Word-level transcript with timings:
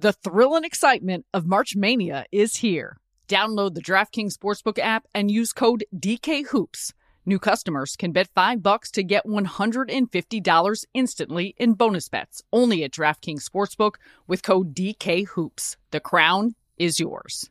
The 0.00 0.12
thrill 0.12 0.54
and 0.54 0.64
excitement 0.64 1.26
of 1.34 1.44
March 1.44 1.74
Mania 1.74 2.24
is 2.30 2.58
here. 2.58 2.98
Download 3.26 3.74
the 3.74 3.82
DraftKings 3.82 4.38
Sportsbook 4.38 4.78
app 4.78 5.08
and 5.12 5.28
use 5.28 5.52
code 5.52 5.84
DKHOOPS. 5.92 6.92
New 7.26 7.40
customers 7.40 7.96
can 7.96 8.12
bet 8.12 8.28
5 8.32 8.62
bucks 8.62 8.92
to 8.92 9.02
get 9.02 9.26
$150 9.26 10.84
instantly 10.94 11.54
in 11.58 11.74
bonus 11.74 12.08
bets 12.08 12.42
only 12.52 12.84
at 12.84 12.92
DraftKings 12.92 13.42
Sportsbook 13.44 13.96
with 14.28 14.44
code 14.44 14.72
DKHOOPS. 14.72 15.74
The 15.90 15.98
crown 15.98 16.54
is 16.76 17.00
yours. 17.00 17.50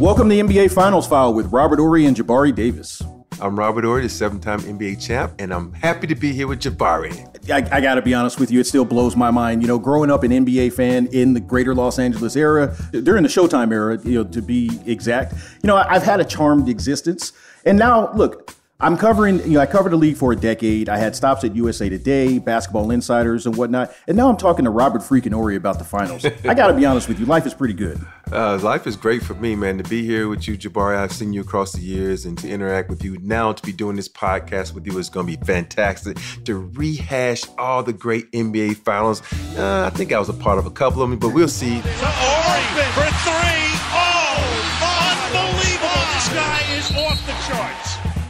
Welcome 0.00 0.30
to 0.30 0.34
NBA 0.34 0.72
Finals 0.72 1.06
File 1.06 1.34
with 1.34 1.52
Robert 1.52 1.78
Horry 1.78 2.06
and 2.06 2.16
Jabari 2.16 2.54
Davis. 2.54 3.02
I'm 3.38 3.54
Robert 3.54 3.84
Horry, 3.84 4.00
the 4.00 4.08
seven-time 4.08 4.60
NBA 4.60 4.98
champ, 4.98 5.34
and 5.38 5.52
I'm 5.52 5.74
happy 5.74 6.06
to 6.06 6.14
be 6.14 6.32
here 6.32 6.46
with 6.46 6.60
Jabari. 6.60 7.12
I, 7.50 7.76
I 7.76 7.82
got 7.82 7.96
to 7.96 8.02
be 8.02 8.14
honest 8.14 8.40
with 8.40 8.50
you, 8.50 8.60
it 8.60 8.66
still 8.66 8.86
blows 8.86 9.14
my 9.14 9.30
mind. 9.30 9.60
You 9.60 9.68
know, 9.68 9.78
growing 9.78 10.10
up 10.10 10.22
an 10.22 10.30
NBA 10.30 10.72
fan 10.72 11.08
in 11.08 11.34
the 11.34 11.40
greater 11.40 11.74
Los 11.74 11.98
Angeles 11.98 12.34
era, 12.34 12.74
during 12.92 13.24
the 13.24 13.28
Showtime 13.28 13.74
era, 13.74 14.00
you 14.02 14.14
know, 14.14 14.24
to 14.24 14.40
be 14.40 14.70
exact, 14.86 15.34
you 15.62 15.66
know, 15.66 15.76
I've 15.76 16.02
had 16.02 16.18
a 16.18 16.24
charmed 16.24 16.70
existence. 16.70 17.34
And 17.66 17.78
now, 17.78 18.10
look, 18.14 18.54
I'm 18.82 18.96
covering, 18.96 19.40
you 19.40 19.54
know, 19.54 19.60
I 19.60 19.66
covered 19.66 19.90
the 19.90 19.96
league 19.96 20.16
for 20.16 20.32
a 20.32 20.36
decade. 20.36 20.88
I 20.88 20.96
had 20.96 21.14
stops 21.14 21.44
at 21.44 21.54
USA 21.54 21.90
Today, 21.90 22.38
Basketball 22.38 22.90
Insiders, 22.90 23.44
and 23.44 23.54
whatnot. 23.54 23.94
And 24.08 24.16
now 24.16 24.30
I'm 24.30 24.38
talking 24.38 24.64
to 24.64 24.70
Robert 24.70 25.02
freaking 25.02 25.34
Horry 25.34 25.56
about 25.56 25.78
the 25.78 25.84
finals. 25.84 26.24
I 26.24 26.54
got 26.54 26.68
to 26.68 26.74
be 26.74 26.86
honest 26.86 27.06
with 27.06 27.20
you, 27.20 27.26
life 27.26 27.44
is 27.44 27.52
pretty 27.52 27.74
good. 27.74 28.00
Uh, 28.32 28.58
life 28.62 28.86
is 28.86 28.96
great 28.96 29.22
for 29.22 29.34
me, 29.34 29.54
man. 29.54 29.76
To 29.76 29.84
be 29.84 30.02
here 30.02 30.28
with 30.28 30.48
you, 30.48 30.56
Jabari, 30.56 30.96
I've 30.96 31.12
seen 31.12 31.34
you 31.34 31.42
across 31.42 31.72
the 31.72 31.82
years, 31.82 32.24
and 32.24 32.38
to 32.38 32.48
interact 32.48 32.88
with 32.88 33.04
you 33.04 33.18
now, 33.18 33.52
to 33.52 33.62
be 33.62 33.72
doing 33.72 33.96
this 33.96 34.08
podcast 34.08 34.72
with 34.72 34.86
you 34.86 34.96
is 34.98 35.10
going 35.10 35.26
to 35.26 35.36
be 35.36 35.44
fantastic. 35.44 36.16
To 36.44 36.56
rehash 36.56 37.42
all 37.58 37.82
the 37.82 37.92
great 37.92 38.32
NBA 38.32 38.76
finals, 38.76 39.20
uh, 39.58 39.90
I 39.92 39.96
think 39.96 40.12
I 40.12 40.18
was 40.18 40.30
a 40.30 40.34
part 40.34 40.58
of 40.58 40.64
a 40.64 40.70
couple 40.70 41.02
of 41.02 41.10
them, 41.10 41.18
but 41.18 41.34
we'll 41.34 41.48
see. 41.48 41.82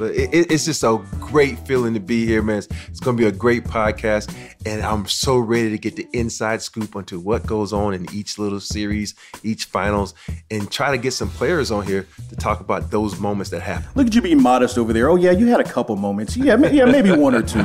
But 0.01 0.15
it, 0.15 0.51
it's 0.51 0.65
just 0.65 0.83
a 0.83 0.99
great 1.21 1.59
feeling 1.67 1.93
to 1.93 2.01
be 2.01 2.25
here, 2.25 2.41
man. 2.41 2.57
It's, 2.57 2.69
it's 2.89 3.01
going 3.01 3.19
to 3.19 3.23
be 3.23 3.29
a 3.29 3.33
great 3.33 3.65
podcast, 3.65 4.35
and 4.65 4.81
I'm 4.81 5.07
so 5.07 5.37
ready 5.37 5.69
to 5.69 5.77
get 5.77 5.95
the 5.95 6.09
inside 6.15 6.63
scoop 6.63 6.97
onto 6.97 7.21
what 7.21 7.47
goes 7.47 7.75
on 7.75 7.93
in 7.93 8.07
each 8.11 8.39
little 8.39 8.61
series, 8.61 9.15
each 9.43 9.67
finals, 9.67 10.15
and 10.51 10.73
try 10.73 10.91
to 10.91 10.97
get 10.97 11.13
some 11.13 11.29
players 11.29 11.71
on 11.71 11.87
here 11.87 12.07
to 12.31 12.37
talk 12.37 12.61
about 12.61 12.91
those 12.91 13.21
moments 13.21 13.51
that 13.51 13.61
happen. 13.61 13.91
Look 13.95 14.07
at 14.07 14.15
you 14.15 14.23
being 14.23 14.43
modest 14.43 14.79
over 14.79 14.95
there. 14.95 15.11
Oh 15.11 15.17
yeah, 15.17 15.33
you 15.33 15.49
had 15.49 15.61
a 15.61 15.65
couple 15.65 15.95
moments. 15.97 16.35
Yeah, 16.35 16.57
yeah, 16.71 16.87
maybe 16.87 17.13
one 17.13 17.35
or 17.35 17.43
two. 17.43 17.61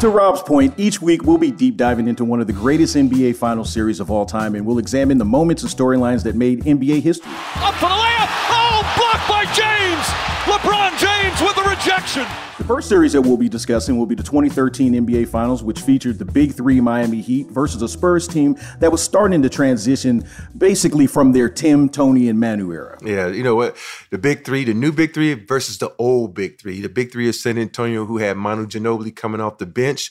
To 0.00 0.10
Rob's 0.10 0.42
point, 0.42 0.74
each 0.76 1.00
week 1.00 1.22
we'll 1.22 1.38
be 1.38 1.50
deep 1.50 1.78
diving 1.78 2.06
into 2.06 2.22
one 2.22 2.38
of 2.42 2.46
the 2.46 2.52
greatest 2.52 2.94
NBA 2.96 3.34
final 3.36 3.64
series 3.64 3.98
of 3.98 4.10
all 4.10 4.26
time, 4.26 4.54
and 4.54 4.66
we'll 4.66 4.76
examine 4.76 5.16
the 5.16 5.24
moments 5.24 5.62
and 5.62 5.72
storylines 5.72 6.22
that 6.24 6.36
made 6.36 6.64
NBA 6.64 7.00
history. 7.00 7.32
Up 7.56 7.74
for 7.76 7.88
the 7.88 7.94
layup. 7.94 8.28
Oh, 8.52 8.84
blocked 8.94 9.26
by 9.26 9.44
James. 9.56 10.04
LeBron 10.44 10.92
James 11.00 11.40
with 11.40 11.56
the 11.56 11.62
rejection. 11.62 12.26
First 12.66 12.88
series 12.88 13.12
that 13.12 13.22
we'll 13.22 13.36
be 13.36 13.48
discussing 13.48 13.96
will 13.96 14.06
be 14.06 14.16
the 14.16 14.24
2013 14.24 14.94
NBA 14.94 15.28
Finals, 15.28 15.62
which 15.62 15.82
featured 15.82 16.18
the 16.18 16.24
Big 16.24 16.52
Three 16.52 16.80
Miami 16.80 17.20
Heat 17.20 17.46
versus 17.46 17.80
a 17.80 17.86
Spurs 17.88 18.26
team 18.26 18.56
that 18.80 18.90
was 18.90 19.00
starting 19.00 19.40
to 19.42 19.48
transition 19.48 20.24
basically 20.58 21.06
from 21.06 21.30
their 21.30 21.48
Tim, 21.48 21.88
Tony, 21.88 22.28
and 22.28 22.40
Manu 22.40 22.72
era. 22.72 22.98
Yeah, 23.04 23.28
you 23.28 23.44
know 23.44 23.54
what? 23.54 23.76
The 24.10 24.18
Big 24.18 24.44
Three, 24.44 24.64
the 24.64 24.74
new 24.74 24.90
Big 24.90 25.14
Three 25.14 25.34
versus 25.34 25.78
the 25.78 25.94
old 25.96 26.34
Big 26.34 26.60
Three. 26.60 26.80
The 26.80 26.88
Big 26.88 27.12
Three 27.12 27.28
is 27.28 27.40
San 27.40 27.56
Antonio, 27.56 28.04
who 28.04 28.18
had 28.18 28.36
Manu 28.36 28.66
Ginobili 28.66 29.14
coming 29.14 29.40
off 29.40 29.58
the 29.58 29.66
bench. 29.66 30.10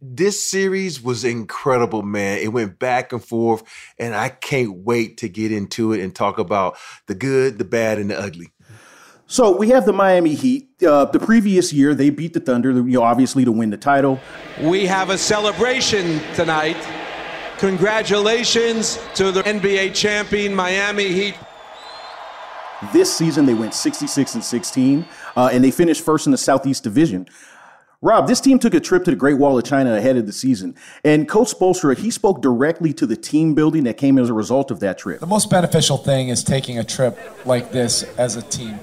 This 0.00 0.44
series 0.44 1.02
was 1.02 1.24
incredible, 1.24 2.04
man. 2.04 2.38
It 2.38 2.52
went 2.52 2.78
back 2.78 3.12
and 3.12 3.24
forth, 3.24 3.64
and 3.98 4.14
I 4.14 4.28
can't 4.28 4.84
wait 4.84 5.16
to 5.16 5.28
get 5.28 5.50
into 5.50 5.92
it 5.92 6.00
and 6.00 6.14
talk 6.14 6.38
about 6.38 6.76
the 7.08 7.16
good, 7.16 7.58
the 7.58 7.64
bad, 7.64 7.98
and 7.98 8.08
the 8.08 8.20
ugly. 8.20 8.52
So 9.30 9.54
we 9.54 9.68
have 9.68 9.84
the 9.84 9.92
Miami 9.92 10.34
Heat. 10.34 10.82
Uh, 10.82 11.04
the 11.04 11.18
previous 11.18 11.70
year, 11.70 11.94
they 11.94 12.08
beat 12.08 12.32
the 12.32 12.40
Thunder, 12.40 12.72
you 12.72 12.82
know, 12.98 13.02
obviously 13.02 13.44
to 13.44 13.52
win 13.52 13.68
the 13.68 13.76
title. 13.76 14.18
We 14.62 14.86
have 14.86 15.10
a 15.10 15.18
celebration 15.18 16.20
tonight. 16.34 16.78
Congratulations 17.58 18.98
to 19.16 19.30
the 19.30 19.42
NBA 19.42 19.94
champion 19.94 20.54
Miami 20.54 21.12
Heat. 21.12 21.34
This 22.90 23.14
season, 23.14 23.44
they 23.44 23.52
went 23.52 23.74
66 23.74 24.34
and 24.34 24.42
16, 24.42 25.04
uh, 25.36 25.50
and 25.52 25.62
they 25.62 25.72
finished 25.72 26.02
first 26.02 26.26
in 26.26 26.32
the 26.32 26.38
Southeast 26.38 26.82
Division. 26.82 27.28
Rob, 28.00 28.28
this 28.28 28.40
team 28.40 28.58
took 28.58 28.72
a 28.72 28.80
trip 28.80 29.04
to 29.04 29.10
the 29.10 29.16
Great 29.16 29.36
Wall 29.36 29.58
of 29.58 29.64
China 29.64 29.94
ahead 29.94 30.16
of 30.16 30.24
the 30.24 30.32
season, 30.32 30.74
and 31.04 31.28
Coach 31.28 31.52
Spoelstra 31.52 31.98
he 31.98 32.10
spoke 32.10 32.40
directly 32.40 32.94
to 32.94 33.04
the 33.06 33.16
team 33.16 33.54
building 33.54 33.84
that 33.84 33.98
came 33.98 34.16
as 34.16 34.30
a 34.30 34.34
result 34.34 34.70
of 34.70 34.80
that 34.80 34.96
trip. 34.96 35.20
The 35.20 35.26
most 35.26 35.50
beneficial 35.50 35.98
thing 35.98 36.28
is 36.28 36.42
taking 36.42 36.78
a 36.78 36.84
trip 36.84 37.18
like 37.44 37.72
this 37.72 38.04
as 38.16 38.36
a 38.36 38.42
team 38.42 38.78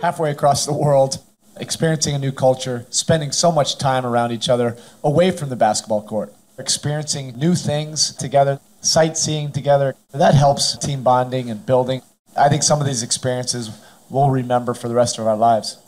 halfway 0.00 0.30
across 0.30 0.66
the 0.66 0.72
world, 0.72 1.18
experiencing 1.58 2.14
a 2.14 2.18
new 2.18 2.32
culture, 2.32 2.86
spending 2.90 3.32
so 3.32 3.50
much 3.50 3.78
time 3.78 4.04
around 4.04 4.32
each 4.32 4.48
other, 4.48 4.76
away 5.02 5.30
from 5.30 5.48
the 5.48 5.56
basketball 5.56 6.02
court, 6.02 6.34
experiencing 6.58 7.36
new 7.38 7.54
things 7.54 8.14
together, 8.14 8.60
sightseeing 8.80 9.52
together. 9.52 9.94
That 10.12 10.34
helps 10.34 10.76
team 10.76 11.02
bonding 11.02 11.50
and 11.50 11.64
building. 11.64 12.02
I 12.36 12.48
think 12.48 12.62
some 12.62 12.80
of 12.80 12.86
these 12.86 13.02
experiences 13.02 13.70
we'll 14.10 14.30
remember 14.30 14.74
for 14.74 14.88
the 14.88 14.94
rest 14.94 15.18
of 15.18 15.26
our 15.26 15.36
lives. 15.36 15.78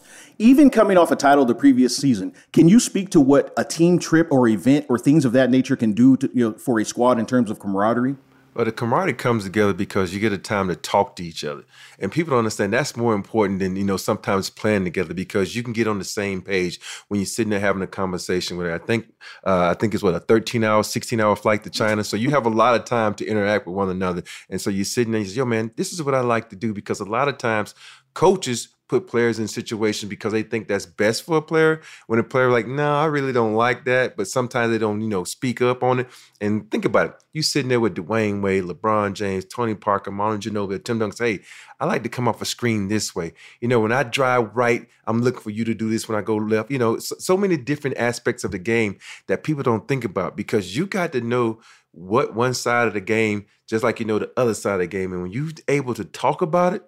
Even 0.41 0.71
coming 0.71 0.97
off 0.97 1.11
a 1.11 1.17
title 1.17 1.45
the 1.45 1.55
previous 1.55 1.97
season, 1.97 2.33
can 2.53 2.69
you 2.69 2.79
speak 2.79 3.11
to 3.11 3.21
what 3.21 3.53
a 3.57 3.65
team 3.65 3.99
trip 3.99 4.29
or 4.31 4.47
event 4.47 4.87
or 4.89 4.97
things 4.99 5.25
of 5.25 5.33
that 5.33 5.51
nature 5.51 5.75
can 5.75 5.93
do 5.93 6.17
to, 6.17 6.31
you 6.33 6.49
know, 6.49 6.57
for 6.57 6.79
a 6.79 6.85
squad 6.85 7.19
in 7.19 7.27
terms 7.27 7.51
of 7.51 7.59
camaraderie? 7.59 8.17
Well, 8.55 8.65
the 8.65 8.73
camaraderie 8.73 9.15
comes 9.15 9.45
together 9.45 9.73
because 9.73 10.13
you 10.13 10.21
get 10.21 10.33
a 10.33 10.39
time 10.39 10.69
to 10.69 10.75
talk 10.75 11.17
to 11.17 11.25
each 11.25 11.45
other. 11.45 11.65
And 11.99 12.11
people 12.11 12.33
don't 12.33 12.39
understand 12.39 12.73
that's 12.73 12.97
more 12.97 13.15
important 13.15 13.61
than, 13.61 13.77
you 13.77 13.85
know, 13.85 13.97
sometimes 13.97 14.51
playing 14.51 14.85
together 14.85 15.15
because 15.15 15.55
you 15.55 15.63
can 15.63 15.73
get 15.73 15.87
on 15.87 15.99
the 15.99 16.05
same 16.05 16.43
page 16.43 16.81
when 17.09 17.21
you're 17.21 17.27
sitting 17.27 17.51
there 17.51 17.61
having 17.61 17.83
a 17.83 17.87
conversation 17.87 18.57
with 18.57 18.67
her. 18.67 18.75
I 18.75 18.79
think 18.79 19.07
uh, 19.45 19.69
I 19.69 19.75
think 19.75 19.95
it's 19.95 20.03
what 20.03 20.15
a 20.15 20.21
13 20.21 20.65
hour, 20.65 20.83
16 20.83 21.21
hour 21.21 21.37
flight 21.37 21.63
to 21.65 21.71
China. 21.71 22.03
So 22.03 22.17
you 22.17 22.31
have 22.31 22.47
a 22.47 22.51
lot 22.51 22.75
of 22.75 22.85
time 22.85 23.15
to 23.15 23.27
interact 23.27 23.67
with 23.67 23.77
one 23.77 23.91
another. 23.91 24.23
And 24.51 24.61
so 24.61 24.71
you're 24.71 24.85
sitting 24.85 25.13
there 25.13 25.21
and 25.21 25.27
you 25.27 25.35
say, 25.35 25.39
yo, 25.39 25.45
man, 25.45 25.71
this 25.77 25.93
is 25.93 26.03
what 26.03 26.15
I 26.15 26.21
like 26.21 26.51
to 26.51 26.57
do 26.57 26.73
because 26.73 27.01
a 27.01 27.05
lot 27.05 27.29
of 27.29 27.39
times 27.39 27.75
coaches 28.15 28.69
put 28.89 29.07
players 29.07 29.39
in 29.39 29.47
situations 29.47 30.09
because 30.09 30.33
they 30.33 30.43
think 30.43 30.67
that's 30.67 30.87
best 30.87 31.23
for 31.25 31.37
a 31.37 31.43
player. 31.43 31.81
When 32.07 32.19
a 32.19 32.25
player 32.25 32.51
like, 32.51 32.67
no, 32.67 32.77
nah, 32.77 33.03
I 33.03 33.07
really 33.07 33.33
don't 33.33 33.55
like 33.55 33.85
that, 33.85 34.17
but 34.17 34.27
sometimes 34.27 34.73
they 34.73 34.79
don't, 34.79 35.01
you 35.01 35.09
know, 35.09 35.25
speak 35.25 35.61
up 35.61 35.83
on 35.83 36.01
it. 36.01 36.09
And 36.41 36.71
think 36.71 36.85
about 36.85 37.09
it. 37.09 37.15
You 37.33 37.43
sitting 37.43 37.69
there 37.69 37.81
with 37.81 37.95
Dwyane 37.95 38.43
Wade, 38.43 38.65
LeBron 38.65 39.13
James, 39.13 39.45
Tony 39.45 39.75
Parker, 39.75 40.11
Manu 40.11 40.39
Ginobili, 40.39 40.83
Tim 40.83 40.99
Duncan. 40.99 41.27
Hey, 41.27 41.41
I 41.79 41.85
like 41.85 42.03
to 42.03 42.09
come 42.09 42.27
off 42.27 42.43
a 42.43 42.47
screen 42.47 42.89
this 42.89 43.15
way. 43.15 43.35
You 43.61 43.69
know, 43.69 43.81
when 43.81 43.93
I 43.93 44.03
drive 44.03 44.57
right, 44.57 44.89
I'm 45.07 45.23
looking 45.23 45.41
for 45.41 45.51
you 45.51 45.65
to 45.65 45.75
do 45.75 45.91
this 45.91 46.09
when 46.09 46.19
I 46.19 46.23
go 46.23 46.37
left. 46.37 46.71
You 46.71 46.79
know, 46.79 46.99
so, 46.99 47.17
so 47.19 47.37
many 47.37 47.57
different 47.57 47.99
aspects 47.99 48.43
of 48.43 48.51
the 48.51 48.59
game 48.59 48.99
that 49.27 49.45
people 49.45 49.63
don't 49.63 49.87
think 49.87 50.05
about 50.05 50.37
because 50.37 50.77
you 50.77 50.87
got 50.87 51.13
to 51.13 51.21
know 51.21 51.61
what 51.93 52.35
one 52.35 52.55
side 52.55 52.89
of 52.89 52.95
the 52.95 53.01
game, 53.01 53.47
just 53.67 53.85
like 53.85 54.01
you 54.01 54.07
know 54.07 54.19
the 54.19 54.33
other 54.37 54.55
side 54.55 54.75
of 54.75 54.81
the 54.81 54.87
game. 54.87 55.13
And 55.13 55.23
when 55.23 55.33
you're 55.33 55.51
able 55.69 55.95
to 55.95 56.05
talk 56.05 56.43
about 56.43 56.75
it 56.75 56.83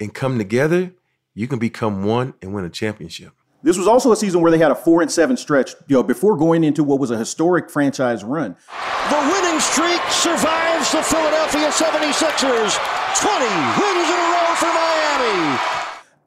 and 0.00 0.14
come 0.14 0.38
together, 0.38 0.92
you 1.38 1.46
can 1.46 1.60
become 1.60 2.02
one 2.02 2.34
and 2.42 2.52
win 2.52 2.64
a 2.64 2.68
championship. 2.68 3.32
This 3.62 3.78
was 3.78 3.86
also 3.86 4.10
a 4.10 4.16
season 4.16 4.40
where 4.40 4.50
they 4.50 4.58
had 4.58 4.72
a 4.72 4.74
four 4.74 5.02
and 5.02 5.10
seven 5.10 5.36
stretch, 5.36 5.72
you 5.86 5.94
know, 5.94 6.02
before 6.02 6.36
going 6.36 6.64
into 6.64 6.82
what 6.82 6.98
was 6.98 7.12
a 7.12 7.16
historic 7.16 7.70
franchise 7.70 8.24
run. 8.24 8.56
The 9.08 9.18
winning 9.32 9.60
streak 9.60 10.02
survives 10.10 10.90
the 10.90 11.00
Philadelphia 11.00 11.68
76ers. 11.70 12.74
20 13.22 13.44
wins 13.78 14.08
in 14.10 14.18
a 14.18 14.28
row 14.34 14.54
for 14.56 14.66
Miami. 14.66 15.77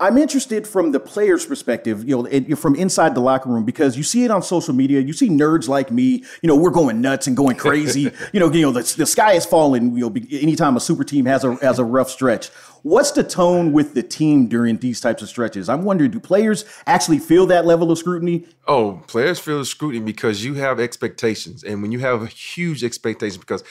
I'm 0.01 0.17
interested 0.17 0.67
from 0.67 0.93
the 0.93 0.99
player's 0.99 1.45
perspective, 1.45 2.09
you 2.09 2.17
know, 2.17 2.25
it, 2.25 2.57
from 2.57 2.75
inside 2.75 3.13
the 3.13 3.21
locker 3.21 3.49
room 3.49 3.65
because 3.65 3.95
you 3.95 4.01
see 4.01 4.25
it 4.25 4.31
on 4.31 4.41
social 4.41 4.73
media. 4.73 4.99
You 4.99 5.13
see 5.13 5.29
nerds 5.29 5.67
like 5.67 5.91
me, 5.91 6.23
you 6.41 6.47
know, 6.47 6.55
we're 6.55 6.71
going 6.71 7.01
nuts 7.01 7.27
and 7.27 7.37
going 7.37 7.55
crazy. 7.55 8.11
you 8.33 8.39
know, 8.39 8.51
you 8.51 8.63
know, 8.63 8.71
the, 8.71 8.95
the 8.97 9.05
sky 9.05 9.33
is 9.33 9.45
falling. 9.45 9.95
You 9.95 10.09
know, 10.09 10.15
anytime 10.31 10.75
a 10.75 10.79
super 10.79 11.03
team 11.03 11.25
has 11.27 11.43
a 11.43 11.53
has 11.57 11.77
a 11.77 11.83
rough 11.83 12.09
stretch. 12.09 12.49
What's 12.81 13.11
the 13.11 13.23
tone 13.23 13.73
with 13.73 13.93
the 13.93 14.01
team 14.01 14.47
during 14.47 14.77
these 14.77 14.99
types 14.99 15.21
of 15.21 15.29
stretches? 15.29 15.69
I'm 15.69 15.83
wondering, 15.83 16.09
do 16.09 16.19
players 16.19 16.65
actually 16.87 17.19
feel 17.19 17.45
that 17.45 17.67
level 17.67 17.91
of 17.91 17.99
scrutiny? 17.99 18.47
Oh, 18.67 19.03
players 19.05 19.37
feel 19.37 19.59
the 19.59 19.65
scrutiny 19.65 20.03
because 20.03 20.43
you 20.43 20.55
have 20.55 20.79
expectations, 20.79 21.63
and 21.63 21.83
when 21.83 21.91
you 21.91 21.99
have 21.99 22.23
a 22.23 22.27
huge 22.27 22.83
expectation, 22.83 23.39
because 23.39 23.63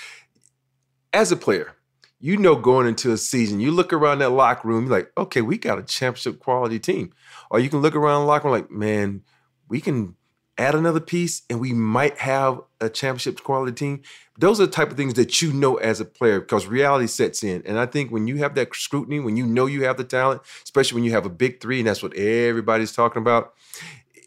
as 1.12 1.32
a 1.32 1.36
player 1.36 1.74
you 2.20 2.36
know 2.36 2.54
going 2.54 2.86
into 2.86 3.12
a 3.12 3.16
season, 3.16 3.60
you 3.60 3.70
look 3.70 3.92
around 3.92 4.18
that 4.18 4.30
locker 4.30 4.68
room, 4.68 4.84
you're 4.86 4.98
like, 4.98 5.10
okay, 5.16 5.40
we 5.40 5.56
got 5.56 5.78
a 5.78 5.82
championship 5.82 6.38
quality 6.38 6.78
team. 6.78 7.12
Or 7.50 7.58
you 7.58 7.70
can 7.70 7.80
look 7.80 7.96
around 7.96 8.22
the 8.22 8.26
locker 8.26 8.48
room 8.48 8.54
like, 8.54 8.70
man, 8.70 9.22
we 9.68 9.80
can 9.80 10.14
add 10.58 10.74
another 10.74 11.00
piece 11.00 11.42
and 11.48 11.58
we 11.58 11.72
might 11.72 12.18
have 12.18 12.60
a 12.80 12.90
championship 12.90 13.42
quality 13.42 13.72
team. 13.72 14.02
Those 14.38 14.60
are 14.60 14.66
the 14.66 14.72
type 14.72 14.90
of 14.90 14.96
things 14.96 15.14
that 15.14 15.40
you 15.40 15.52
know 15.52 15.76
as 15.76 16.00
a 16.00 16.04
player 16.04 16.40
because 16.40 16.66
reality 16.66 17.06
sets 17.06 17.42
in. 17.42 17.62
And 17.64 17.78
I 17.78 17.86
think 17.86 18.10
when 18.10 18.26
you 18.26 18.36
have 18.38 18.54
that 18.56 18.74
scrutiny, 18.74 19.20
when 19.20 19.38
you 19.38 19.46
know 19.46 19.64
you 19.64 19.84
have 19.84 19.96
the 19.96 20.04
talent, 20.04 20.42
especially 20.62 20.96
when 20.96 21.04
you 21.04 21.12
have 21.12 21.24
a 21.24 21.30
big 21.30 21.60
three, 21.60 21.78
and 21.78 21.88
that's 21.88 22.02
what 22.02 22.14
everybody's 22.14 22.92
talking 22.92 23.22
about, 23.22 23.54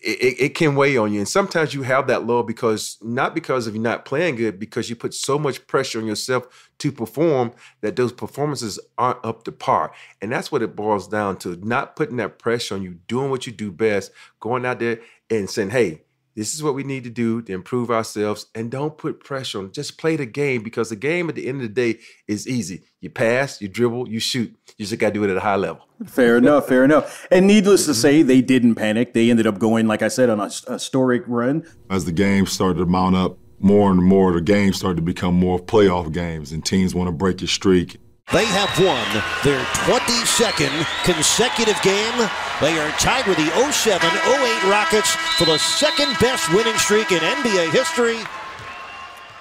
it, 0.03 0.35
it, 0.39 0.55
can 0.55 0.75
weigh 0.75 0.97
on 0.97 1.13
you. 1.13 1.19
And 1.19 1.27
sometimes 1.27 1.73
you 1.73 1.83
have 1.83 2.07
that 2.07 2.25
low 2.25 2.43
because 2.43 2.97
not 3.01 3.33
because 3.33 3.67
of 3.67 3.73
you 3.73 3.81
not 3.81 4.03
playing 4.03 4.35
good, 4.35 4.59
because 4.59 4.89
you 4.89 4.95
put 4.95 5.13
so 5.13 5.39
much 5.39 5.65
pressure 5.65 5.99
on 5.99 6.05
yourself 6.05 6.69
to 6.79 6.91
perform 6.91 7.53
that 7.81 7.95
those 7.95 8.11
performances 8.11 8.79
aren't 8.97 9.23
up 9.23 9.43
to 9.45 9.51
par. 9.51 9.93
And 10.21 10.31
that's 10.31 10.51
what 10.51 10.61
it 10.61 10.75
boils 10.75 11.07
down 11.07 11.37
to. 11.37 11.55
Not 11.65 11.95
putting 11.95 12.17
that 12.17 12.37
pressure 12.37 12.75
on 12.75 12.83
you, 12.83 12.99
doing 13.07 13.29
what 13.29 13.47
you 13.47 13.53
do 13.53 13.71
best, 13.71 14.11
going 14.41 14.65
out 14.65 14.79
there 14.79 14.99
and 15.29 15.49
saying, 15.49 15.69
hey, 15.69 16.02
this 16.35 16.53
is 16.53 16.63
what 16.63 16.75
we 16.75 16.83
need 16.83 17.03
to 17.03 17.09
do 17.09 17.41
to 17.43 17.53
improve 17.53 17.91
ourselves 17.91 18.47
and 18.55 18.71
don't 18.71 18.97
put 18.97 19.23
pressure 19.23 19.59
on 19.59 19.71
just 19.71 19.97
play 19.97 20.15
the 20.15 20.25
game 20.25 20.63
because 20.63 20.89
the 20.89 20.95
game 20.95 21.29
at 21.29 21.35
the 21.35 21.47
end 21.47 21.61
of 21.61 21.67
the 21.67 21.93
day 21.93 21.99
is 22.27 22.47
easy. 22.47 22.83
You 23.01 23.09
pass 23.09 23.61
you 23.61 23.67
dribble 23.67 24.09
you 24.09 24.19
shoot. 24.19 24.55
You 24.77 24.85
just 24.85 24.99
got 24.99 25.09
to 25.09 25.13
do 25.13 25.23
it 25.23 25.29
at 25.29 25.37
a 25.37 25.41
high 25.41 25.55
level. 25.55 25.87
Fair 26.05 26.37
enough 26.37 26.67
fair 26.67 26.83
enough. 26.83 27.27
And 27.31 27.47
needless 27.47 27.85
to 27.85 27.91
mm-hmm. 27.91 28.01
say 28.01 28.21
they 28.23 28.41
didn't 28.41 28.75
panic. 28.75 29.13
They 29.13 29.29
ended 29.29 29.47
up 29.47 29.59
going 29.59 29.87
like 29.87 30.01
i 30.01 30.07
said 30.07 30.29
on 30.29 30.39
a, 30.39 30.49
a 30.67 30.73
historic 30.73 31.23
run. 31.27 31.65
As 31.89 32.05
the 32.05 32.11
game 32.11 32.45
started 32.45 32.79
to 32.79 32.85
mount 32.85 33.15
up 33.15 33.37
more 33.59 33.91
and 33.91 34.03
more 34.03 34.33
the 34.33 34.41
games 34.41 34.77
started 34.77 34.97
to 34.97 35.01
become 35.01 35.35
more 35.35 35.57
playoff 35.57 36.11
games 36.11 36.51
and 36.51 36.65
teams 36.65 36.93
want 36.93 37.07
to 37.07 37.13
break 37.13 37.41
your 37.41 37.47
streak 37.47 37.97
they 38.31 38.45
have 38.45 38.69
won 38.79 39.05
their 39.43 39.63
22nd 39.85 40.71
consecutive 41.03 41.79
game. 41.83 42.29
They 42.61 42.79
are 42.79 42.89
tied 42.97 43.27
with 43.27 43.37
the 43.37 43.49
07 43.71 44.07
08 44.07 44.63
Rockets 44.69 45.11
for 45.37 45.45
the 45.45 45.57
second 45.59 46.17
best 46.19 46.51
winning 46.53 46.77
streak 46.77 47.11
in 47.11 47.19
NBA 47.19 47.71
history. 47.71 48.17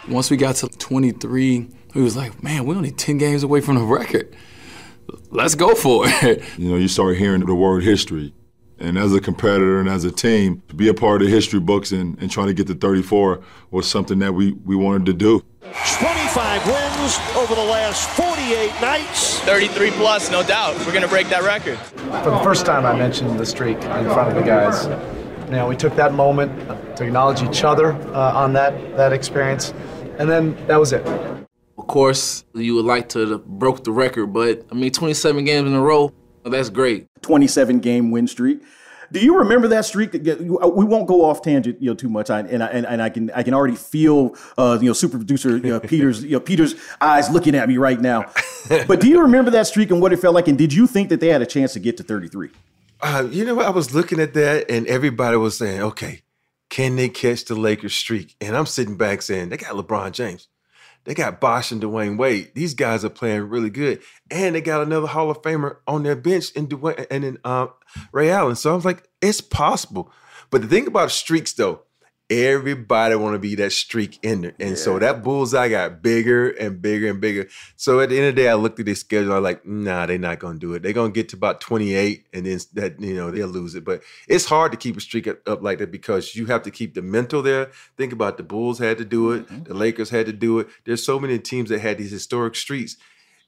Once 0.09 0.31
we 0.31 0.37
got 0.37 0.57
to 0.57 0.69
23, 0.69 1.69
we 1.95 2.03
was 2.03 2.17
like, 2.17 2.43
man, 2.43 2.67
we're 2.67 2.75
only 2.75 2.91
10 2.91 3.19
games 3.19 3.43
away 3.43 3.61
from 3.61 3.77
the 3.77 3.85
record. 3.85 4.35
Let's 5.31 5.55
go 5.55 5.75
for 5.75 6.05
it. 6.07 6.43
You 6.59 6.71
know, 6.71 6.77
you 6.77 6.89
start 6.89 7.17
hearing 7.17 7.47
the 7.47 7.55
word 7.55 7.85
history. 7.85 8.35
And 8.83 8.99
as 8.99 9.15
a 9.15 9.21
competitor 9.21 9.79
and 9.79 9.89
as 9.89 10.03
a 10.05 10.11
team, 10.11 10.61
to 10.67 10.75
be 10.75 10.89
a 10.89 10.95
part 10.95 11.23
of 11.23 11.29
the 11.29 11.33
history 11.33 11.61
books 11.61 11.93
and, 11.93 12.21
and 12.21 12.29
trying 12.29 12.49
to 12.49 12.53
get 12.53 12.67
to 12.67 12.75
34 12.75 13.41
was 13.71 13.89
something 13.89 14.19
that 14.19 14.33
we, 14.33 14.53
we 14.65 14.75
wanted 14.75 15.07
to 15.07 15.13
do. 15.13 15.41
25 15.61 16.67
wins 16.67 17.19
over 17.37 17.55
the 17.55 17.63
last 17.63 18.11
48 18.11 18.73
nights. 18.81 19.39
33 19.41 19.93
plus, 19.93 20.33
no 20.33 20.43
doubt. 20.43 20.77
We're 20.81 20.87
going 20.87 21.03
to 21.03 21.09
break 21.09 21.29
that 21.29 21.45
record. 21.45 21.79
For 21.79 22.31
the 22.31 22.41
first 22.43 22.67
time, 22.67 22.85
I 22.85 22.99
mentioned 22.99 23.39
the 23.39 23.47
streak 23.47 23.77
in 23.77 24.05
front 24.11 24.31
of 24.31 24.35
the 24.35 24.43
guys. 24.43 24.87
You 25.47 25.53
know, 25.53 25.69
we 25.69 25.77
took 25.77 25.95
that 25.95 26.13
moment 26.15 26.51
to 26.97 27.05
acknowledge 27.05 27.41
each 27.41 27.63
other 27.63 27.93
uh, 27.93 28.33
on 28.35 28.53
that, 28.55 28.97
that 28.97 29.13
experience, 29.13 29.73
and 30.19 30.29
then 30.29 30.57
that 30.67 30.81
was 30.81 30.93
it. 30.93 31.07
Of 31.79 31.87
course, 31.87 32.45
you 32.53 32.75
would 32.75 32.85
like 32.85 33.09
to 33.11 33.29
have 33.29 33.47
broke 33.47 33.85
the 33.85 33.93
record, 33.93 34.29
but 34.33 34.67
I 34.73 34.75
mean, 34.75 34.91
27 34.91 35.45
games 35.45 35.69
in 35.69 35.75
a 35.75 35.81
row, 35.81 36.13
that's 36.45 36.71
great. 36.71 37.07
27 37.23 37.81
game 37.81 38.11
win 38.11 38.27
streak. 38.27 38.63
Do 39.13 39.21
you 39.21 39.37
remember 39.39 39.69
that 39.69 39.85
streak? 39.85 40.15
Uh, 40.15 40.69
we 40.69 40.87
won't 40.87 41.07
go 41.07 41.25
off 41.25 41.43
tangent, 41.43 41.81
you 41.83 41.91
know, 41.91 41.95
too 41.95 42.09
much. 42.09 42.31
I, 42.31 42.41
and 42.41 42.63
I, 42.63 42.67
and, 42.69 42.87
and 42.87 43.03
I 43.03 43.11
can 43.11 43.31
I 43.33 43.43
can 43.43 43.53
already 43.53 43.77
feel, 43.77 44.35
uh, 44.57 44.79
you 44.81 44.89
know, 44.89 44.95
super 44.95 45.19
producer 45.19 45.59
you 45.59 45.65
know, 45.65 45.81
Peter's 45.81 46.25
you 46.25 46.31
know 46.31 46.41
Peter's 46.41 46.75
eyes 47.01 47.31
looking 47.31 47.55
at 47.55 47.69
me 47.69 47.77
right 47.77 48.01
now. 48.01 48.33
but 48.89 49.01
do 49.01 49.09
you 49.09 49.21
remember 49.21 49.51
that 49.51 49.67
streak 49.67 49.91
and 49.91 50.01
what 50.01 50.15
it 50.15 50.17
felt 50.17 50.35
like? 50.35 50.49
And 50.49 50.57
did 50.57 50.73
you 50.73 50.87
think 50.87 51.11
that 51.11 51.21
they 51.21 51.29
had 51.29 51.43
a 51.43 51.47
chance 51.47 51.75
to 51.75 51.81
get 51.81 51.99
to 51.99 52.03
33? 52.03 52.51
Uh, 53.03 53.29
you 53.31 53.45
know, 53.45 53.61
I 53.61 53.71
was 53.71 53.95
looking 53.95 54.19
at 54.19 54.33
that, 54.35 54.71
and 54.71 54.87
everybody 54.87 55.37
was 55.37 55.59
saying, 55.59 55.83
"Okay, 55.83 56.23
can 56.71 56.97
they 56.97 57.11
catch 57.11 57.45
the 57.45 57.55
Lakers 57.55 57.95
streak?" 57.95 58.35
And 58.41 58.57
I'm 58.57 58.67
sitting 58.67 58.97
back 58.97 59.21
saying, 59.21 59.51
"They 59.51 59.59
got 59.59 59.75
LeBron 59.75 60.13
James." 60.13 60.49
They 61.05 61.15
got 61.15 61.41
Bosh 61.41 61.73
and 61.73 61.83
Dwyane 61.83 62.17
Wade. 62.17 62.53
These 62.55 62.75
guys 62.75 63.05
are 63.05 63.11
playing 63.11 63.49
really 63.49 63.71
good, 63.71 64.03
and 64.31 64.55
they 64.55 64.61
got 64.61 64.83
another 64.83 65.09
Hall 65.09 65.31
of 65.31 65.43
Famer 65.43 65.79
on 65.87 66.03
their 66.05 66.17
bench 66.17 66.53
in 66.53 66.69
Dwyane 66.69 67.07
and 67.11 67.25
in 67.25 67.39
uh, 67.45 67.67
Ray 68.13 68.31
Allen. 68.31 68.57
So 68.57 68.73
I 68.73 68.75
was 68.75 68.85
like, 68.85 69.09
it's 69.21 69.41
possible. 69.41 70.13
But 70.51 70.63
the 70.63 70.69
thing 70.69 70.87
about 70.87 71.11
streaks, 71.11 71.53
though, 71.53 71.83
everybody 72.33 73.15
want 73.15 73.35
to 73.35 73.39
be 73.39 73.55
that 73.57 73.73
streak 73.73 74.19
ender. 74.23 74.55
And 74.59 74.71
yeah. 74.71 74.77
so 74.77 74.99
that 74.99 75.23
bullseye 75.23 75.69
got 75.69 76.03
bigger 76.03 76.51
and 76.51 76.81
bigger 76.81 77.09
and 77.09 77.21
bigger. 77.21 77.49
So 77.77 78.01
at 78.01 78.09
the 78.09 78.19
end 78.19 78.29
of 78.29 78.35
the 78.35 78.43
day, 78.43 78.49
I 78.49 78.55
looked 78.55 78.81
at 78.81 78.87
their 78.87 78.95
schedule. 78.95 79.33
I'm 79.33 79.43
like, 79.43 79.67
nah, 79.67 80.07
they're 80.07 80.19
not 80.19 80.39
going 80.39 80.59
to 80.59 80.67
do 80.67 80.75
it. 80.75 80.83
They're 80.83 80.93
going 80.93 81.13
to 81.13 81.15
get 81.15 81.29
to 81.31 81.37
about 81.37 81.61
28 81.61 82.27
and 82.33 82.47
then 82.47 82.59
that, 82.75 83.01
you 83.01 83.15
know, 83.15 83.31
they'll 83.31 83.49
lose 83.49 83.75
it. 83.75 83.85
But 83.85 84.03
it's 84.29 84.47
hard 84.47 84.73
to 84.73 84.79
keep 84.79 84.97
a 84.97 85.01
streak 85.01 85.27
up 85.29 85.63
like 85.63 85.79
that 85.79 85.91
because 85.91 86.35
you 86.35 86.47
have 86.47 86.63
to 86.63 86.71
keep 86.71 86.95
the 86.95 87.03
mental 87.03 87.43
there. 87.43 87.71
Think 87.97 88.13
about 88.13 88.37
the 88.37 88.43
Bulls 88.43 88.79
had 88.79 88.99
to 88.99 89.05
do 89.05 89.33
it. 89.33 89.47
Mm-hmm. 89.47 89.65
The 89.65 89.75
Lakers 89.75 90.11
had 90.11 90.27
to 90.27 90.33
do 90.33 90.59
it. 90.61 90.69
There's 90.85 91.05
so 91.05 91.19
many 91.19 91.39
teams 91.39 91.71
that 91.71 91.81
had 91.81 91.99
these 91.99 92.11
historic 92.11 92.57
streaks 92.57 92.97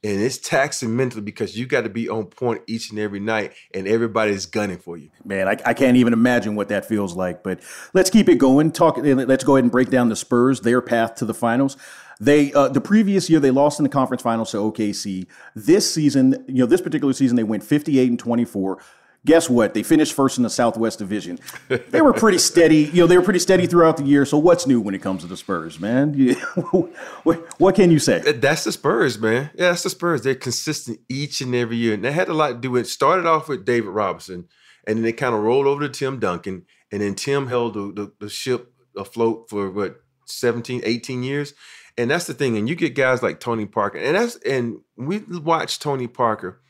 and 0.04 0.20
it's 0.20 0.36
taxing 0.36 0.94
mentally 0.94 1.22
because 1.22 1.58
you 1.58 1.66
got 1.66 1.80
to 1.80 1.88
be 1.88 2.08
on 2.08 2.26
point 2.26 2.60
each 2.66 2.90
and 2.90 2.98
every 2.98 3.20
night 3.20 3.54
and 3.72 3.88
everybody's 3.88 4.44
gunning 4.44 4.78
for 4.78 4.96
you. 4.96 5.10
Man 5.24 5.48
I, 5.48 5.56
I, 5.64 5.74
can't 5.74 5.96
even 5.96 6.12
imagine 6.12 6.54
what 6.54 6.68
that 6.68 6.84
feels 6.84 7.16
like 7.16 7.42
but 7.42 7.60
let's 7.94 8.10
keep 8.10 8.28
it 8.28 8.36
going. 8.36 8.70
Talk 8.70 8.98
let's 8.98 9.42
go 9.42 9.56
ahead 9.56 9.64
and 9.64 9.72
break 9.72 9.90
down 9.90 10.10
the 10.10 10.16
spurs 10.16 10.60
their 10.60 10.82
path 10.82 11.16
to 11.16 11.24
the 11.24 11.34
finals. 11.34 11.76
They 12.20 12.52
uh, 12.52 12.68
the 12.68 12.80
previous 12.80 13.28
year 13.28 13.40
they 13.40 13.50
lost 13.50 13.80
in 13.80 13.82
the 13.82 13.88
conference 13.88 14.22
finals 14.22 14.52
to 14.52 14.58
okc 14.58 15.26
this 15.56 15.92
season 15.92 16.44
you 16.46 16.60
know 16.60 16.66
this 16.66 16.80
particular 16.80 17.12
season 17.12 17.34
they 17.34 17.42
went 17.42 17.64
58 17.64 18.08
and 18.08 18.18
24 18.18 18.78
guess 19.24 19.48
what? 19.48 19.74
They 19.74 19.82
finished 19.82 20.12
first 20.12 20.36
in 20.36 20.42
the 20.42 20.50
Southwest 20.50 20.98
Division. 20.98 21.38
They 21.68 22.02
were 22.02 22.12
pretty 22.12 22.38
steady. 22.38 22.90
You 22.92 23.02
know, 23.02 23.06
they 23.06 23.16
were 23.16 23.24
pretty 23.24 23.38
steady 23.38 23.66
throughout 23.66 23.96
the 23.96 24.04
year. 24.04 24.24
So 24.24 24.38
what's 24.38 24.66
new 24.66 24.80
when 24.80 24.94
it 24.94 25.02
comes 25.02 25.22
to 25.22 25.26
the 25.26 25.36
Spurs, 25.36 25.80
man? 25.80 26.14
what 27.22 27.74
can 27.74 27.90
you 27.90 27.98
say? 27.98 28.20
That's 28.20 28.64
the 28.64 28.72
Spurs, 28.72 29.18
man. 29.18 29.50
Yeah, 29.54 29.70
that's 29.70 29.82
the 29.82 29.90
Spurs. 29.90 30.22
They're 30.22 30.34
consistent 30.34 31.00
each 31.08 31.40
and 31.40 31.54
every 31.54 31.76
year, 31.76 31.94
and 31.94 32.04
that 32.04 32.12
had 32.12 32.28
a 32.28 32.34
lot 32.34 32.48
to 32.48 32.54
do 32.54 32.70
with. 32.72 32.86
It 32.86 32.88
started 32.88 33.26
off 33.26 33.48
with 33.48 33.64
David 33.64 33.90
Robinson, 33.90 34.48
and 34.86 34.96
then 34.96 35.02
they 35.02 35.12
kind 35.12 35.34
of 35.34 35.42
rolled 35.42 35.66
over 35.66 35.80
to 35.82 35.88
Tim 35.88 36.18
Duncan, 36.18 36.66
and 36.92 37.00
then 37.00 37.14
Tim 37.14 37.46
held 37.48 37.74
the, 37.74 37.92
the, 37.92 38.12
the 38.20 38.28
ship 38.28 38.72
afloat 38.96 39.48
for 39.48 39.70
what 39.70 40.00
17, 40.26 40.82
18 40.84 41.22
years. 41.22 41.54
And 41.96 42.10
that's 42.10 42.26
the 42.26 42.34
thing. 42.34 42.56
And 42.56 42.68
you 42.68 42.74
get 42.74 42.94
guys 42.94 43.22
like 43.22 43.38
Tony 43.40 43.66
Parker, 43.66 43.98
and 43.98 44.16
that's 44.16 44.36
and 44.38 44.80
we 44.96 45.18
watch 45.18 45.78
Tony 45.78 46.08
Parker. 46.08 46.60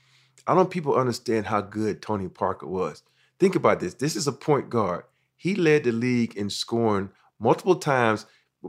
I 0.47 0.55
don't 0.55 0.71
people 0.71 0.95
understand 0.95 1.47
how 1.47 1.61
good 1.61 2.03
Tony 2.03 2.29
Parker 2.29 2.67
was. 2.67 3.03
Think 3.39 3.57
about 3.57 3.81
this. 3.81 3.95
This 3.95 4.17
is 4.17 4.27
a 4.27 4.33
point 4.33 4.71
guard. 4.71 5.05
He 5.37 5.55
led 5.55 5.85
the 5.85 5.93
league 5.93 6.37
in 6.37 6.51
scoring 6.51 7.11
multiple 7.39 7.77
times 7.77 8.27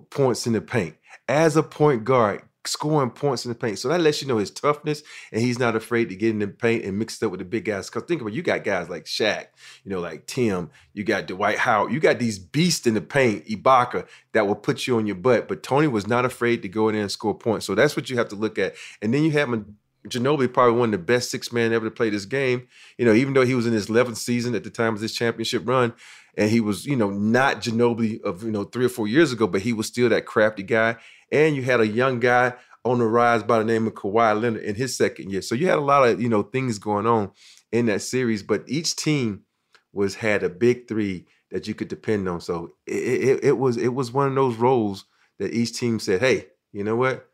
points 0.09 0.45
in 0.45 0.53
the 0.53 0.61
paint 0.61 0.95
as 1.27 1.55
a 1.55 1.63
point 1.63 2.03
guard, 2.03 2.41
scoring 2.65 3.11
points 3.11 3.45
in 3.45 3.49
the 3.49 3.55
paint. 3.55 3.79
So 3.79 3.87
that 3.89 4.01
lets 4.01 4.21
you 4.21 4.27
know 4.27 4.37
his 4.37 4.51
toughness, 4.51 5.03
and 5.31 5.41
he's 5.41 5.59
not 5.59 5.75
afraid 5.75 6.09
to 6.09 6.15
get 6.15 6.31
in 6.31 6.39
the 6.39 6.47
paint 6.47 6.83
and 6.83 6.97
mix 6.97 7.21
it 7.21 7.25
up 7.25 7.31
with 7.31 7.39
the 7.39 7.45
big 7.45 7.65
guys. 7.65 7.89
Because 7.89 8.03
think 8.03 8.21
about 8.21 8.33
it, 8.33 8.35
you 8.35 8.41
got 8.41 8.63
guys 8.63 8.89
like 8.89 9.05
Shaq, 9.05 9.47
you 9.83 9.91
know, 9.91 9.99
like 9.99 10.27
Tim, 10.27 10.69
you 10.93 11.03
got 11.03 11.27
Dwight 11.27 11.59
Howard, 11.59 11.93
you 11.93 11.99
got 11.99 12.19
these 12.19 12.39
beasts 12.39 12.87
in 12.87 12.93
the 12.93 13.01
paint, 13.01 13.45
Ibaka, 13.45 14.07
that 14.33 14.47
will 14.47 14.55
put 14.55 14.87
you 14.87 14.97
on 14.97 15.05
your 15.05 15.15
butt. 15.15 15.47
But 15.47 15.63
Tony 15.63 15.87
was 15.87 16.07
not 16.07 16.25
afraid 16.25 16.61
to 16.63 16.67
go 16.67 16.89
in 16.89 16.95
there 16.95 17.03
and 17.03 17.11
score 17.11 17.37
points. 17.37 17.65
So 17.65 17.75
that's 17.75 17.95
what 17.95 18.09
you 18.09 18.17
have 18.17 18.29
to 18.29 18.35
look 18.35 18.57
at. 18.57 18.75
And 19.01 19.13
then 19.13 19.23
you 19.23 19.31
have 19.31 19.49
Ginobili, 20.07 20.51
probably 20.51 20.79
one 20.79 20.93
of 20.93 20.99
the 20.99 21.05
best 21.05 21.31
six 21.31 21.51
men 21.51 21.73
ever 21.73 21.85
to 21.85 21.91
play 21.91 22.09
this 22.09 22.25
game. 22.25 22.67
You 22.97 23.05
know, 23.05 23.13
even 23.13 23.33
though 23.33 23.45
he 23.45 23.55
was 23.55 23.65
in 23.65 23.73
his 23.73 23.87
11th 23.87 24.17
season 24.17 24.55
at 24.55 24.63
the 24.63 24.69
time 24.69 24.93
of 24.93 24.99
this 24.99 25.13
championship 25.13 25.67
run, 25.67 25.93
and 26.37 26.49
he 26.49 26.59
was, 26.59 26.85
you 26.85 26.95
know, 26.95 27.09
not 27.09 27.61
Ginobili 27.61 28.21
of, 28.21 28.43
you 28.43 28.51
know, 28.51 28.65
three 28.65 28.85
or 28.85 28.89
four 28.89 29.07
years 29.07 29.31
ago, 29.31 29.47
but 29.47 29.61
he 29.61 29.73
was 29.73 29.87
still 29.87 30.09
that 30.09 30.25
crafty 30.25 30.63
guy. 30.63 30.97
And 31.31 31.55
you 31.55 31.63
had 31.63 31.79
a 31.79 31.87
young 31.87 32.19
guy 32.19 32.53
on 32.83 32.99
the 32.99 33.05
rise 33.05 33.41
by 33.41 33.57
the 33.57 33.65
name 33.65 33.87
of 33.87 33.93
Kawhi 33.93 34.39
Leonard 34.39 34.63
in 34.63 34.75
his 34.75 34.95
second 34.95 35.31
year. 35.31 35.41
So 35.41 35.55
you 35.55 35.67
had 35.67 35.77
a 35.77 35.81
lot 35.81 36.07
of, 36.07 36.21
you 36.21 36.29
know, 36.29 36.43
things 36.43 36.77
going 36.77 37.07
on 37.07 37.31
in 37.71 37.87
that 37.87 38.01
series, 38.01 38.43
but 38.43 38.63
each 38.67 38.95
team 38.95 39.41
was 39.91 40.15
had 40.15 40.43
a 40.43 40.49
big 40.49 40.87
three 40.87 41.25
that 41.51 41.67
you 41.67 41.73
could 41.73 41.87
depend 41.87 42.27
on. 42.29 42.41
So 42.41 42.73
it, 42.85 42.93
it, 42.93 43.43
it 43.45 43.57
was 43.57 43.77
it 43.77 43.93
was 43.93 44.11
one 44.11 44.27
of 44.27 44.35
those 44.35 44.57
roles 44.57 45.05
that 45.39 45.53
each 45.53 45.77
team 45.77 45.99
said, 45.99 46.19
hey, 46.19 46.47
you 46.71 46.83
know 46.83 46.95
what? 46.95 47.27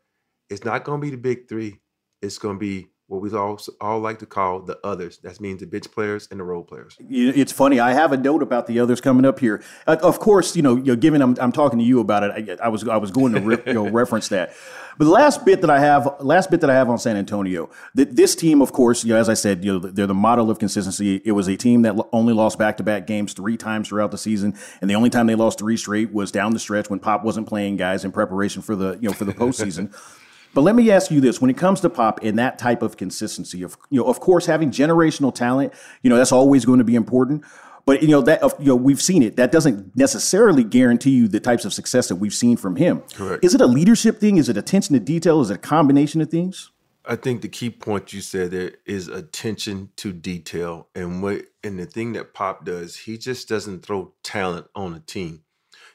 It's 0.48 0.64
not 0.64 0.84
going 0.84 1.00
to 1.00 1.04
be 1.04 1.10
the 1.10 1.16
big 1.16 1.48
three. 1.48 1.80
It's 2.22 2.38
going 2.38 2.56
to 2.56 2.60
be 2.60 2.88
what 3.12 3.20
we 3.20 3.30
all 3.36 3.60
all 3.78 4.00
like 4.00 4.18
to 4.20 4.26
call 4.26 4.60
the 4.60 4.78
others. 4.82 5.18
That 5.18 5.38
means 5.38 5.60
the 5.60 5.66
bitch 5.66 5.92
players 5.92 6.26
and 6.30 6.40
the 6.40 6.44
role 6.44 6.62
players. 6.62 6.96
It's 6.98 7.52
funny. 7.52 7.78
I 7.78 7.92
have 7.92 8.10
a 8.12 8.16
note 8.16 8.42
about 8.42 8.66
the 8.66 8.80
others 8.80 9.02
coming 9.02 9.26
up 9.26 9.38
here. 9.38 9.62
Uh, 9.86 9.98
of 10.02 10.18
course, 10.18 10.56
you 10.56 10.62
know, 10.62 10.76
you 10.76 10.84
know, 10.84 10.96
given 10.96 11.20
I'm, 11.20 11.36
I'm 11.38 11.52
talking 11.52 11.78
to 11.78 11.84
you 11.84 12.00
about 12.00 12.22
it, 12.22 12.58
I, 12.60 12.64
I 12.64 12.68
was 12.68 12.88
I 12.88 12.96
was 12.96 13.10
going 13.10 13.34
to 13.34 13.40
re, 13.40 13.58
you 13.66 13.74
know, 13.74 13.88
reference 13.90 14.28
that. 14.28 14.54
But 14.96 15.04
the 15.04 15.10
last 15.10 15.44
bit 15.44 15.60
that 15.60 15.68
I 15.68 15.78
have, 15.78 16.08
last 16.20 16.50
bit 16.50 16.62
that 16.62 16.70
I 16.70 16.74
have 16.74 16.88
on 16.88 16.98
San 16.98 17.16
Antonio, 17.16 17.68
that 17.94 18.16
this 18.16 18.34
team, 18.34 18.62
of 18.62 18.72
course, 18.72 19.04
you 19.04 19.12
know, 19.12 19.20
as 19.20 19.28
I 19.28 19.34
said, 19.34 19.62
you 19.62 19.74
know, 19.74 19.78
they're 19.78 20.06
the 20.06 20.14
model 20.14 20.50
of 20.50 20.58
consistency. 20.58 21.20
It 21.24 21.32
was 21.32 21.48
a 21.48 21.56
team 21.56 21.82
that 21.82 21.96
only 22.12 22.32
lost 22.32 22.58
back 22.58 22.78
to 22.78 22.82
back 22.82 23.06
games 23.06 23.34
three 23.34 23.58
times 23.58 23.88
throughout 23.88 24.10
the 24.10 24.18
season, 24.18 24.54
and 24.80 24.88
the 24.88 24.94
only 24.94 25.10
time 25.10 25.26
they 25.26 25.34
lost 25.34 25.58
three 25.58 25.76
straight 25.76 26.12
was 26.14 26.32
down 26.32 26.54
the 26.54 26.58
stretch 26.58 26.88
when 26.88 26.98
Pop 26.98 27.24
wasn't 27.24 27.46
playing 27.46 27.76
guys 27.76 28.06
in 28.06 28.12
preparation 28.12 28.62
for 28.62 28.74
the 28.74 28.98
you 29.02 29.08
know 29.08 29.14
for 29.14 29.26
the 29.26 29.34
postseason. 29.34 29.94
But 30.54 30.62
let 30.62 30.74
me 30.74 30.90
ask 30.90 31.10
you 31.10 31.20
this: 31.20 31.40
when 31.40 31.50
it 31.50 31.56
comes 31.56 31.80
to 31.80 31.90
pop 31.90 32.20
and 32.22 32.38
that 32.38 32.58
type 32.58 32.82
of 32.82 32.96
consistency, 32.96 33.62
of 33.62 33.76
you 33.90 34.00
know, 34.00 34.06
of 34.06 34.20
course, 34.20 34.46
having 34.46 34.70
generational 34.70 35.34
talent, 35.34 35.72
you 36.02 36.10
know, 36.10 36.16
that's 36.16 36.32
always 36.32 36.64
going 36.64 36.78
to 36.78 36.84
be 36.84 36.94
important. 36.94 37.44
But 37.84 38.02
you 38.02 38.08
know 38.08 38.20
that 38.22 38.42
you 38.60 38.66
know 38.66 38.76
we've 38.76 39.02
seen 39.02 39.22
it. 39.22 39.36
That 39.36 39.50
doesn't 39.50 39.96
necessarily 39.96 40.62
guarantee 40.62 41.10
you 41.10 41.28
the 41.28 41.40
types 41.40 41.64
of 41.64 41.72
success 41.72 42.08
that 42.08 42.16
we've 42.16 42.34
seen 42.34 42.56
from 42.56 42.76
him. 42.76 43.02
Correct. 43.14 43.44
Is 43.44 43.54
it 43.54 43.60
a 43.60 43.66
leadership 43.66 44.20
thing? 44.20 44.36
Is 44.36 44.48
it 44.48 44.56
attention 44.56 44.94
to 44.94 45.00
detail? 45.00 45.40
Is 45.40 45.50
it 45.50 45.54
a 45.54 45.58
combination 45.58 46.20
of 46.20 46.30
things? 46.30 46.70
I 47.04 47.16
think 47.16 47.42
the 47.42 47.48
key 47.48 47.70
point 47.70 48.12
you 48.12 48.20
said 48.20 48.52
there 48.52 48.74
is 48.86 49.08
attention 49.08 49.90
to 49.96 50.12
detail, 50.12 50.86
and 50.94 51.22
what 51.22 51.46
and 51.64 51.78
the 51.78 51.86
thing 51.86 52.12
that 52.12 52.34
Pop 52.34 52.64
does, 52.64 52.96
he 52.96 53.18
just 53.18 53.48
doesn't 53.48 53.84
throw 53.84 54.12
talent 54.22 54.66
on 54.76 54.94
a 54.94 55.00
team 55.00 55.42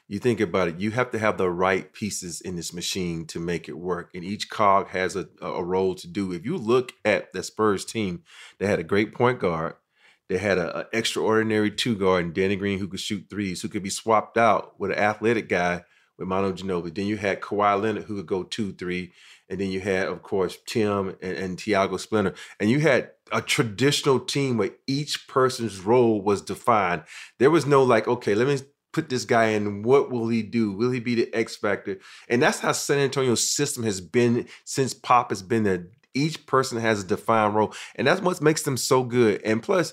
you 0.08 0.18
think 0.18 0.40
about 0.40 0.68
it, 0.68 0.80
you 0.80 0.90
have 0.92 1.10
to 1.10 1.18
have 1.18 1.36
the 1.36 1.50
right 1.50 1.92
pieces 1.92 2.40
in 2.40 2.56
this 2.56 2.72
machine 2.72 3.26
to 3.26 3.38
make 3.38 3.68
it 3.68 3.78
work. 3.78 4.10
And 4.14 4.24
each 4.24 4.48
cog 4.48 4.88
has 4.88 5.14
a, 5.14 5.28
a 5.40 5.62
role 5.62 5.94
to 5.96 6.08
do. 6.08 6.32
If 6.32 6.46
you 6.46 6.56
look 6.56 6.92
at 7.04 7.32
the 7.32 7.42
Spurs 7.42 7.84
team, 7.84 8.22
they 8.58 8.66
had 8.66 8.78
a 8.78 8.84
great 8.84 9.14
point 9.14 9.38
guard. 9.38 9.74
They 10.28 10.38
had 10.38 10.58
an 10.58 10.84
extraordinary 10.92 11.70
two 11.70 11.94
guard 11.94 12.24
in 12.24 12.32
Danny 12.32 12.56
Green 12.56 12.78
who 12.78 12.88
could 12.88 13.00
shoot 13.00 13.26
threes, 13.28 13.62
who 13.62 13.68
could 13.68 13.82
be 13.82 13.90
swapped 13.90 14.38
out 14.38 14.78
with 14.80 14.90
an 14.90 14.98
athletic 14.98 15.48
guy 15.48 15.84
with 16.18 16.28
Manu 16.28 16.52
Ginobili. 16.52 16.94
Then 16.94 17.06
you 17.06 17.16
had 17.16 17.40
Kawhi 17.40 17.80
Leonard 17.80 18.04
who 18.04 18.16
could 18.16 18.26
go 18.26 18.42
two, 18.42 18.72
three. 18.72 19.12
And 19.50 19.58
then 19.58 19.70
you 19.70 19.80
had, 19.80 20.08
of 20.08 20.22
course, 20.22 20.58
Tim 20.66 21.16
and, 21.22 21.36
and 21.36 21.58
Tiago 21.58 21.96
Splitter. 21.96 22.34
And 22.60 22.70
you 22.70 22.80
had 22.80 23.12
a 23.32 23.40
traditional 23.40 24.20
team 24.20 24.58
where 24.58 24.72
each 24.86 25.26
person's 25.28 25.80
role 25.80 26.20
was 26.20 26.42
defined. 26.42 27.04
There 27.38 27.50
was 27.50 27.64
no 27.64 27.82
like, 27.82 28.06
okay, 28.06 28.34
let 28.34 28.46
me 28.46 28.58
put 28.98 29.08
this 29.08 29.24
guy 29.24 29.50
in? 29.50 29.84
What 29.84 30.10
will 30.10 30.26
he 30.26 30.42
do? 30.42 30.72
Will 30.72 30.90
he 30.90 30.98
be 30.98 31.14
the 31.14 31.32
X 31.32 31.54
factor? 31.54 32.00
And 32.28 32.42
that's 32.42 32.58
how 32.58 32.72
San 32.72 32.98
Antonio's 32.98 33.48
system 33.48 33.84
has 33.84 34.00
been 34.00 34.48
since 34.64 34.92
Pop 34.92 35.30
has 35.30 35.40
been 35.40 35.62
there. 35.62 35.86
Each 36.14 36.44
person 36.46 36.80
has 36.80 37.04
a 37.04 37.06
defined 37.06 37.54
role, 37.54 37.72
and 37.94 38.08
that's 38.08 38.20
what 38.20 38.42
makes 38.42 38.62
them 38.62 38.76
so 38.76 39.04
good. 39.04 39.40
And 39.44 39.62
plus, 39.62 39.92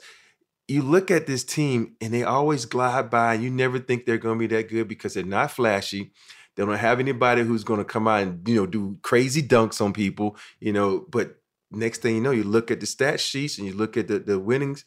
you 0.67 0.81
look 0.81 1.11
at 1.11 1.27
this 1.27 1.43
team 1.43 1.95
and 2.01 2.11
they 2.11 2.23
always 2.23 2.65
glide 2.65 3.11
by, 3.11 3.35
and 3.35 3.43
you 3.43 3.51
never 3.51 3.77
think 3.77 4.05
they're 4.05 4.17
going 4.17 4.39
to 4.39 4.47
be 4.47 4.55
that 4.55 4.69
good 4.69 4.87
because 4.87 5.13
they're 5.13 5.23
not 5.23 5.51
flashy. 5.51 6.11
They 6.55 6.65
don't 6.65 6.75
have 6.75 6.99
anybody 6.99 7.43
who's 7.43 7.63
going 7.63 7.79
to 7.79 7.85
come 7.85 8.07
out 8.07 8.23
and 8.23 8.47
you 8.47 8.55
know 8.55 8.65
do 8.65 8.97
crazy 9.03 9.43
dunks 9.43 9.81
on 9.81 9.93
people, 9.93 10.35
you 10.59 10.73
know. 10.73 11.05
But 11.09 11.35
next 11.69 12.01
thing 12.01 12.15
you 12.15 12.21
know, 12.21 12.31
you 12.31 12.43
look 12.43 12.71
at 12.71 12.79
the 12.79 12.87
stat 12.87 13.19
sheets 13.19 13.59
and 13.59 13.67
you 13.67 13.73
look 13.73 13.97
at 13.97 14.07
the 14.07 14.17
the 14.17 14.39
winnings 14.39 14.83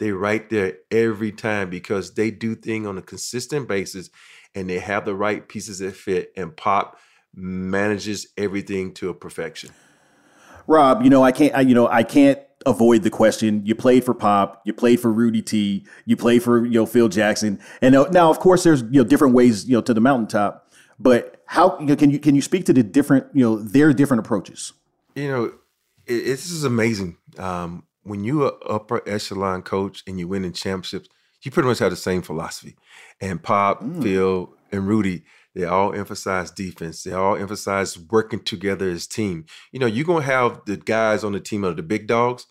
they 0.00 0.10
right 0.10 0.50
there 0.50 0.78
every 0.90 1.30
time 1.30 1.70
because 1.70 2.14
they 2.14 2.32
do 2.32 2.56
thing 2.56 2.86
on 2.86 2.98
a 2.98 3.02
consistent 3.02 3.68
basis 3.68 4.10
and 4.54 4.68
they 4.68 4.80
have 4.80 5.04
the 5.04 5.14
right 5.14 5.48
pieces 5.48 5.78
that 5.78 5.94
fit 5.94 6.32
and 6.36 6.56
pop 6.56 6.98
manages 7.32 8.26
everything 8.36 8.92
to 8.92 9.08
a 9.08 9.14
perfection. 9.14 9.70
Rob 10.66 11.02
you 11.02 11.10
know 11.10 11.22
i 11.22 11.32
can't 11.32 11.54
I, 11.54 11.62
you 11.62 11.74
know 11.74 11.88
i 11.88 12.02
can't 12.02 12.38
avoid 12.66 13.02
the 13.02 13.10
question 13.10 13.64
you 13.64 13.74
played 13.74 14.04
for 14.04 14.14
pop 14.14 14.60
you 14.64 14.72
played 14.72 15.00
for 15.00 15.12
rudy 15.12 15.42
t 15.42 15.86
you 16.04 16.16
played 16.16 16.42
for 16.42 16.64
you 16.64 16.74
know 16.74 16.86
phil 16.86 17.08
jackson 17.08 17.58
and 17.80 17.92
now 18.12 18.30
of 18.30 18.38
course 18.38 18.62
there's 18.62 18.82
you 18.82 19.02
know 19.02 19.04
different 19.04 19.34
ways 19.34 19.66
you 19.66 19.72
know 19.72 19.80
to 19.80 19.94
the 19.94 20.00
mountaintop 20.00 20.70
but 21.00 21.42
how 21.46 21.78
you 21.80 21.86
know, 21.86 21.96
can 21.96 22.10
you 22.10 22.18
can 22.18 22.34
you 22.36 22.42
speak 22.42 22.66
to 22.66 22.72
the 22.72 22.82
different 22.82 23.26
you 23.32 23.42
know 23.42 23.58
their 23.58 23.92
different 23.92 24.24
approaches? 24.24 24.74
You 25.14 25.28
know 25.28 25.44
it, 26.06 26.24
this 26.24 26.50
is 26.50 26.62
amazing. 26.62 27.16
Um, 27.38 27.84
when 28.10 28.24
you're 28.24 28.48
an 28.48 28.58
upper 28.68 29.08
echelon 29.08 29.62
coach 29.62 30.02
and 30.06 30.18
you 30.18 30.26
win 30.26 30.44
in 30.44 30.52
championships, 30.52 31.08
you 31.42 31.50
pretty 31.52 31.68
much 31.68 31.78
have 31.78 31.90
the 31.90 31.96
same 31.96 32.22
philosophy. 32.22 32.76
And 33.20 33.40
Pop, 33.40 33.82
mm. 33.82 34.02
Phil, 34.02 34.52
and 34.72 34.86
Rudy, 34.86 35.22
they 35.54 35.64
all 35.64 35.94
emphasize 35.94 36.50
defense. 36.50 37.04
They 37.04 37.12
all 37.12 37.36
emphasize 37.36 37.96
working 37.96 38.40
together 38.40 38.90
as 38.90 39.06
a 39.06 39.08
team. 39.08 39.46
You 39.70 39.78
know, 39.78 39.86
you're 39.86 40.04
gonna 40.04 40.24
have 40.24 40.60
the 40.66 40.76
guys 40.76 41.22
on 41.22 41.32
the 41.32 41.40
team 41.40 41.62
of 41.62 41.76
the 41.76 41.82
big 41.84 42.08
dogs, 42.08 42.46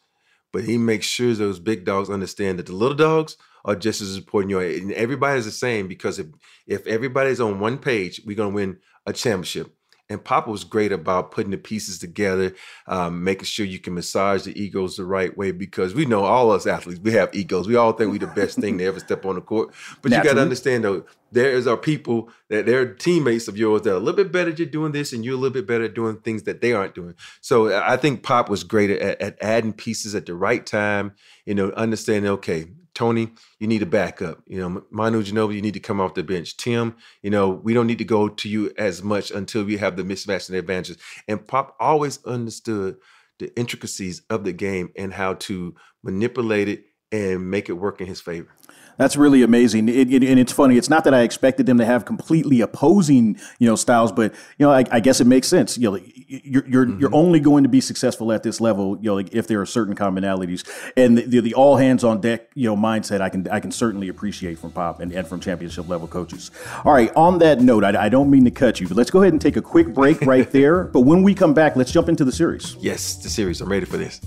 but 0.54 0.64
he 0.64 0.78
makes 0.78 1.06
sure 1.06 1.34
those 1.34 1.60
big 1.60 1.84
dogs 1.84 2.10
understand 2.10 2.58
that 2.60 2.68
the 2.68 2.74
little 2.74 2.96
dogs 2.96 3.36
are 3.66 3.76
just 3.76 4.02
as 4.02 4.16
important. 4.16 4.52
You 4.52 4.60
and 4.60 4.94
everybody's 4.94 5.46
the 5.46 5.52
same 5.52 5.88
because 5.88 6.20
if 6.20 6.28
if 6.68 6.88
everybody's 6.88 7.42
on 7.42 7.60
one 7.60 7.78
page, 7.78 8.22
we're 8.26 8.38
gonna 8.38 8.56
win 8.56 8.80
a 9.06 9.12
championship. 9.12 9.76
And 10.12 10.24
Papa 10.24 10.50
was 10.50 10.64
great 10.64 10.92
about 10.92 11.30
putting 11.30 11.52
the 11.52 11.58
pieces 11.58 12.00
together, 12.00 12.56
um, 12.88 13.24
making 13.24 13.46
sure 13.46 13.66
you 13.66 13.78
can 13.78 13.94
massage 13.94 14.44
the 14.44 14.60
egos 14.60 14.98
the 14.98 15.06
right 15.06 15.38
way 15.38 15.52
because 15.52 15.94
we 15.94 16.06
know 16.06 16.24
all 16.24 16.50
us 16.50 16.66
athletes, 16.66 17.00
we 17.00 17.12
have 17.12 17.34
egos. 17.34 17.68
We 17.68 17.76
all 17.76 17.94
think 17.94 18.12
we're 18.12 18.18
the 18.18 18.28
best 18.28 18.58
thing 18.58 18.80
to 18.80 18.86
ever 18.86 19.00
step 19.00 19.24
on 19.24 19.36
the 19.36 19.42
court. 19.42 19.72
But 20.02 20.10
Naturally. 20.10 20.18
you 20.18 20.34
got 20.34 20.36
to 20.38 20.42
understand 20.42 20.84
though, 20.84 21.06
there 21.32 21.52
is 21.52 21.68
our 21.68 21.78
people 21.78 22.30
that 22.50 22.66
they're 22.66 22.92
teammates 22.92 23.48
of 23.48 23.56
yours 23.56 23.84
that 23.84 23.92
are 23.92 23.98
a 23.98 24.00
little 24.00 24.24
bit 24.24 24.32
better 24.32 24.50
at 24.50 24.72
doing 24.72 24.94
this 24.94 25.14
and 25.14 25.24
you're 25.24 25.36
a 25.36 25.38
little 25.38 25.54
bit 25.54 25.68
better 25.68 25.84
at 25.84 25.94
doing 25.94 26.18
things 26.18 26.42
that 26.44 26.62
they 26.62 26.74
aren't 26.74 26.96
doing. 26.96 27.14
So 27.42 27.72
I 27.80 27.96
think 27.96 28.24
Pop 28.24 28.50
was 28.50 28.64
great 28.64 28.90
at, 28.90 29.22
at 29.22 29.38
adding 29.42 29.74
pieces 29.74 30.16
at 30.16 30.26
the 30.26 30.34
right 30.34 30.66
time, 30.66 31.14
you 31.46 31.54
know, 31.54 31.70
understanding, 31.72 32.32
okay, 32.32 32.66
Tony, 33.00 33.32
you 33.60 33.68
need 33.68 33.82
a 33.82 33.86
backup. 33.86 34.44
You 34.46 34.60
know, 34.60 34.84
Manu 34.92 35.24
Ginobili, 35.24 35.56
you 35.56 35.62
need 35.62 35.74
to 35.76 35.80
come 35.80 36.02
off 36.02 36.16
the 36.16 36.22
bench. 36.22 36.58
Tim, 36.58 36.98
you 37.24 37.30
know, 37.30 37.48
we 37.48 37.74
don't 37.74 37.88
need 37.88 38.00
to 38.00 38.04
go 38.04 38.28
to 38.28 38.50
you 38.50 38.74
as 38.78 39.02
much 39.02 39.32
until 39.32 39.64
we 39.64 39.78
have 39.78 39.96
the 39.96 40.04
mismatch 40.04 40.50
and 40.50 40.58
advantages. 40.58 40.98
And 41.26 41.48
Pop 41.48 41.78
always 41.80 42.22
understood 42.26 42.98
the 43.38 43.58
intricacies 43.58 44.24
of 44.30 44.44
the 44.44 44.52
game 44.52 44.92
and 44.98 45.14
how 45.14 45.36
to 45.36 45.76
manipulate 46.04 46.68
it 46.68 46.88
and 47.10 47.50
make 47.50 47.70
it 47.70 47.74
work 47.74 48.02
in 48.02 48.08
his 48.08 48.20
favor. 48.20 48.54
That's 49.00 49.16
really 49.16 49.44
amazing, 49.44 49.88
it, 49.88 50.12
it, 50.12 50.24
and 50.24 50.38
it's 50.38 50.52
funny. 50.52 50.78
It's 50.78 50.90
not 50.90 51.06
that 51.06 51.14
I 51.14 51.22
expected 51.22 51.66
them 51.66 51.78
to 51.78 51.86
have 51.86 52.04
completely 52.04 52.60
opposing, 52.60 53.40
you 53.58 53.66
know, 53.66 53.78
styles, 53.78 54.12
but 54.12 54.34
you 54.58 54.66
know, 54.66 54.74
I, 54.74 54.84
I 54.92 55.00
guess 55.00 55.22
it 55.22 55.26
makes 55.26 55.48
sense. 55.48 55.78
You 55.78 55.92
know, 55.92 56.00
you're 56.28 56.68
you're, 56.68 56.86
mm-hmm. 56.86 57.00
you're 57.00 57.16
only 57.16 57.40
going 57.40 57.64
to 57.64 57.70
be 57.70 57.80
successful 57.80 58.34
at 58.34 58.44
this 58.44 58.60
level, 58.60 58.98
you 58.98 59.10
know, 59.10 59.16
like 59.16 59.34
if 59.34 59.48
there 59.48 59.62
are 59.62 59.66
certain 59.66 59.96
commonalities, 59.96 60.70
and 60.98 61.18
the, 61.18 61.40
the, 61.40 61.54
all 61.54 61.78
hands 61.78 62.04
on 62.04 62.20
deck, 62.20 62.50
you 62.56 62.68
know, 62.68 62.76
mindset. 62.76 63.22
I 63.22 63.30
can 63.30 63.48
I 63.48 63.62
can 63.62 63.72
certainly 63.72 64.10
appreciate 64.10 64.60
from 64.60 64.72
Pop 64.74 65.00
and, 65.00 65.14
and 65.14 65.26
from 65.26 65.40
championship 65.40 65.88
level 65.88 66.10
coaches. 66.10 66.52
All 66.84 66.92
right, 66.92 67.10
on 67.16 67.40
that 67.40 67.62
note, 67.62 67.86
I, 67.86 68.06
I 68.06 68.10
don't 68.10 68.30
mean 68.30 68.44
to 68.44 68.52
cut 68.52 68.82
you, 68.82 68.90
but 68.90 68.98
let's 68.98 69.12
go 69.12 69.22
ahead 69.22 69.32
and 69.32 69.42
take 69.42 69.56
a 69.56 69.62
quick 69.62 69.94
break 69.94 70.20
right 70.22 70.52
there. 70.52 70.90
But 71.00 71.02
when 71.02 71.24
we 71.24 71.34
come 71.34 71.54
back, 71.54 71.76
let's 71.76 71.92
jump 71.92 72.10
into 72.10 72.26
the 72.26 72.32
series. 72.32 72.76
Yes, 72.80 73.16
the 73.16 73.30
series. 73.30 73.62
I'm 73.62 73.70
ready 73.70 73.86
for 73.86 73.98
this. 73.98 74.20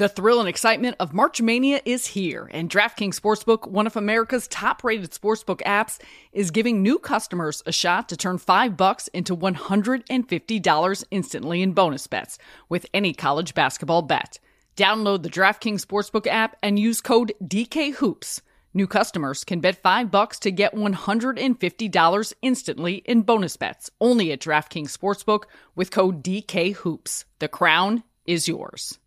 The 0.00 0.08
thrill 0.08 0.40
and 0.40 0.48
excitement 0.48 0.96
of 0.98 1.12
March 1.12 1.42
Mania 1.42 1.82
is 1.84 2.06
here, 2.06 2.48
and 2.52 2.70
DraftKings 2.70 3.20
Sportsbook, 3.20 3.68
one 3.68 3.86
of 3.86 3.96
America's 3.96 4.48
top-rated 4.48 5.10
sportsbook 5.10 5.60
apps, 5.66 6.00
is 6.32 6.50
giving 6.50 6.82
new 6.82 6.98
customers 6.98 7.62
a 7.66 7.72
shot 7.72 8.08
to 8.08 8.16
turn 8.16 8.38
5 8.38 8.78
bucks 8.78 9.08
into 9.08 9.36
$150 9.36 11.04
instantly 11.10 11.60
in 11.60 11.72
bonus 11.72 12.06
bets 12.06 12.38
with 12.70 12.86
any 12.94 13.12
college 13.12 13.52
basketball 13.52 14.00
bet. 14.00 14.38
Download 14.74 15.22
the 15.22 15.28
DraftKings 15.28 15.84
Sportsbook 15.84 16.26
app 16.26 16.56
and 16.62 16.78
use 16.78 17.02
code 17.02 17.34
DKHOOPS. 17.44 18.40
New 18.72 18.86
customers 18.86 19.44
can 19.44 19.60
bet 19.60 19.82
5 19.82 20.10
bucks 20.10 20.38
to 20.38 20.50
get 20.50 20.74
$150 20.74 22.32
instantly 22.40 22.94
in 23.04 23.20
bonus 23.20 23.58
bets 23.58 23.90
only 24.00 24.32
at 24.32 24.40
DraftKings 24.40 24.96
Sportsbook 24.96 25.42
with 25.76 25.90
code 25.90 26.24
DKHOOPS. 26.24 27.26
The 27.38 27.48
crown 27.48 28.02
is 28.26 28.48
yours. 28.48 28.98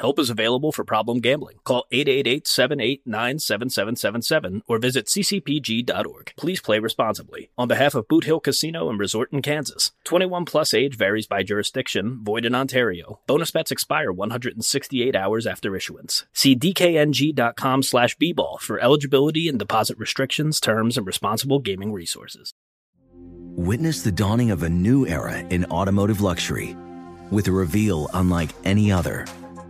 help 0.00 0.18
is 0.18 0.30
available 0.30 0.72
for 0.72 0.84
problem 0.84 1.20
gambling. 1.20 1.58
Call 1.64 1.84
888 1.92 2.46
789 2.48 3.38
7777 3.38 4.62
or 4.66 4.78
visit 4.78 5.06
ccpg.org. 5.06 6.32
Please 6.36 6.60
play 6.60 6.78
responsibly. 6.78 7.50
On 7.56 7.68
behalf 7.68 7.94
of 7.94 8.08
Boot 8.08 8.24
Hill 8.24 8.40
Casino 8.40 8.88
and 8.88 8.98
Resort 8.98 9.32
in 9.32 9.42
Kansas, 9.42 9.92
21 10.04 10.44
plus 10.44 10.74
age 10.74 10.96
varies 10.96 11.26
by 11.26 11.42
jurisdiction, 11.42 12.20
void 12.22 12.44
in 12.44 12.54
Ontario. 12.54 13.20
Bonus 13.26 13.50
bets 13.50 13.70
expire 13.70 14.10
168 14.10 15.14
hours 15.14 15.46
after 15.46 15.76
issuance. 15.76 16.24
See 16.32 16.56
DKNG.com 16.56 17.82
slash 17.82 18.16
B 18.16 18.32
ball 18.32 18.58
for 18.58 18.80
eligibility 18.80 19.48
and 19.48 19.58
deposit 19.58 19.98
restrictions, 19.98 20.60
terms, 20.60 20.96
and 20.96 21.06
responsible 21.06 21.58
gaming 21.58 21.92
resources. 21.92 22.54
Witness 23.56 24.02
the 24.02 24.12
dawning 24.12 24.50
of 24.50 24.62
a 24.62 24.70
new 24.70 25.06
era 25.06 25.38
in 25.38 25.66
automotive 25.66 26.20
luxury 26.20 26.74
with 27.30 27.46
a 27.48 27.52
reveal 27.52 28.08
unlike 28.14 28.50
any 28.64 28.90
other 28.90 29.26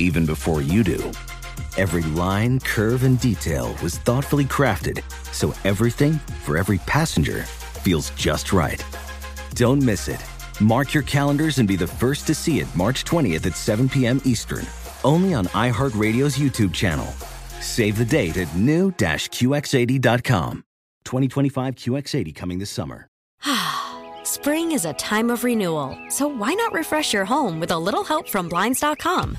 even 0.00 0.26
before 0.26 0.62
you 0.62 0.82
do. 0.82 1.12
Every 1.76 2.02
line, 2.02 2.58
curve, 2.60 3.04
and 3.04 3.20
detail 3.20 3.76
was 3.82 3.98
thoughtfully 3.98 4.44
crafted 4.44 5.02
so 5.32 5.54
everything 5.64 6.14
for 6.44 6.58
every 6.58 6.78
passenger 6.78 7.42
feels 7.42 8.10
just 8.10 8.52
right. 8.52 8.84
Don't 9.54 9.82
miss 9.82 10.08
it. 10.08 10.24
Mark 10.60 10.92
your 10.92 11.04
calendars 11.04 11.58
and 11.58 11.68
be 11.68 11.76
the 11.76 11.86
first 11.86 12.26
to 12.26 12.34
see 12.34 12.58
it 12.60 12.66
March 12.74 13.04
20th 13.04 13.46
at 13.46 13.56
7 13.56 13.88
p.m. 13.88 14.20
Eastern, 14.24 14.66
only 15.04 15.32
on 15.34 15.46
iHeartRadio's 15.46 16.36
YouTube 16.36 16.74
channel. 16.74 17.06
Save 17.60 17.96
the 17.96 18.04
date 18.04 18.36
at 18.36 18.54
new-QX80.com. 18.54 20.64
2025 21.04 21.74
QX80 21.76 22.34
coming 22.34 22.58
this 22.58 22.70
summer. 22.70 23.06
Spring 24.24 24.72
is 24.72 24.84
a 24.84 24.92
time 24.94 25.30
of 25.30 25.44
renewal, 25.44 25.96
so 26.08 26.28
why 26.28 26.52
not 26.52 26.74
refresh 26.74 27.14
your 27.14 27.24
home 27.24 27.58
with 27.58 27.70
a 27.70 27.78
little 27.78 28.04
help 28.04 28.28
from 28.28 28.48
Blinds.com? 28.48 29.38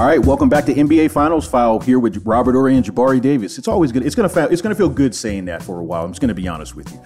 All 0.00 0.06
right, 0.06 0.18
welcome 0.18 0.48
back 0.48 0.64
to 0.64 0.72
NBA 0.72 1.10
Finals 1.10 1.46
File 1.46 1.78
here 1.78 1.98
with 1.98 2.24
Robert 2.24 2.54
Horry 2.54 2.74
and 2.74 2.82
Jabari 2.82 3.20
Davis. 3.20 3.58
It's 3.58 3.68
always 3.68 3.92
good. 3.92 4.02
It's 4.06 4.14
gonna 4.14 4.30
fa- 4.30 4.48
it's 4.50 4.62
gonna 4.62 4.74
feel 4.74 4.88
good 4.88 5.14
saying 5.14 5.44
that 5.44 5.62
for 5.62 5.78
a 5.78 5.84
while. 5.84 6.06
I'm 6.06 6.10
just 6.10 6.22
gonna 6.22 6.32
be 6.32 6.48
honest 6.48 6.74
with 6.74 6.90
you. 6.90 6.98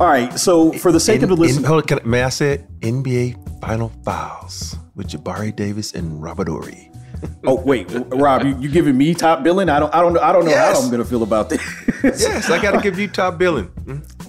All 0.00 0.08
right, 0.08 0.36
so 0.36 0.72
for 0.72 0.90
the 0.90 0.98
sake 0.98 1.18
in, 1.18 1.22
of 1.22 1.28
the 1.28 1.36
listen, 1.36 1.62
in, 1.62 1.68
hold 1.68 1.92
on, 1.92 2.00
may 2.04 2.24
I 2.24 2.28
say 2.30 2.54
it? 2.54 2.80
NBA 2.80 3.60
Final 3.60 3.90
Files 4.04 4.74
with 4.96 5.06
Jabari 5.06 5.54
Davis 5.54 5.92
and 5.92 6.20
Robert 6.20 6.48
Horry. 6.48 6.90
oh 7.46 7.54
wait, 7.54 7.86
Rob, 8.08 8.42
you, 8.44 8.58
you 8.58 8.68
giving 8.68 8.98
me 8.98 9.14
top 9.14 9.44
billing? 9.44 9.68
I 9.68 9.78
don't, 9.78 9.94
I 9.94 10.00
don't 10.00 10.12
know, 10.12 10.20
I 10.20 10.32
don't 10.32 10.44
know 10.44 10.50
Yes. 10.50 10.76
how 10.76 10.84
I'm 10.84 10.90
gonna 10.90 11.04
feel 11.04 11.22
about 11.22 11.50
this. 11.50 11.62
yes, 12.02 12.50
I 12.50 12.60
got 12.60 12.72
to 12.72 12.80
give 12.80 12.98
you 12.98 13.06
top 13.06 13.38
billing. 13.38 13.68
Mhm. 13.84 14.04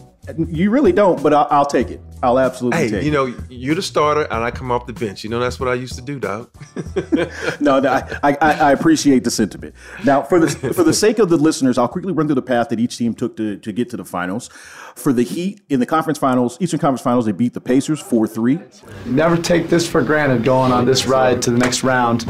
You 0.48 0.70
really 0.70 0.92
don't, 0.92 1.24
but 1.24 1.34
I'll, 1.34 1.48
I'll 1.50 1.66
take 1.66 1.90
it. 1.90 2.00
I'll 2.22 2.38
absolutely 2.40 2.80
Hey, 2.80 2.90
take 2.90 3.04
you 3.04 3.10
it. 3.10 3.14
know, 3.14 3.34
you're 3.50 3.76
the 3.76 3.82
starter, 3.82 4.24
and 4.24 4.44
I 4.44 4.52
come 4.52 4.72
off 4.72 4.86
the 4.86 4.94
bench. 4.94 5.24
You 5.24 5.30
know, 5.30 5.40
that's 5.40 5.60
what 5.60 5.70
I 5.70 5.74
used 5.76 5.96
to 5.96 6.02
do, 6.02 6.20
dog. 6.20 6.50
no, 7.62 7.80
no, 7.80 7.90
I, 8.24 8.32
I, 8.34 8.36
I 8.42 8.72
appreciate 8.74 9.24
the 9.24 9.32
sentiment. 9.32 9.74
Now, 10.04 10.24
for 10.24 10.40
the 10.40 10.50
for 10.74 10.84
the 10.84 10.94
sake 10.94 11.20
of 11.20 11.30
the 11.30 11.38
listeners, 11.38 11.78
I'll 11.78 11.88
quickly 11.88 12.12
run 12.12 12.28
through 12.28 12.36
the 12.36 12.42
path 12.42 12.70
that 12.70 12.80
each 12.80 12.98
team 12.98 13.14
took 13.14 13.38
to, 13.38 13.58
to 13.58 13.72
get 13.72 13.90
to 13.92 13.98
the 13.98 14.04
finals. 14.06 14.50
For 14.96 15.14
the 15.14 15.24
Heat 15.24 15.62
in 15.70 15.80
the 15.80 15.86
conference 15.86 16.18
finals, 16.20 16.58
Eastern 16.60 16.80
Conference 16.80 17.02
Finals, 17.02 17.26
they 17.26 17.32
beat 17.32 17.54
the 17.54 17.62
Pacers 17.62 18.02
four 18.02 18.28
three. 18.28 18.60
Never 19.06 19.38
take 19.38 19.70
this 19.70 19.88
for 19.90 20.02
granted 20.02 20.44
going 20.44 20.72
on 20.74 20.86
this 20.86 21.08
ride 21.08 21.42
to 21.44 21.52
the 21.52 21.58
next 21.58 21.84
round. 21.84 22.26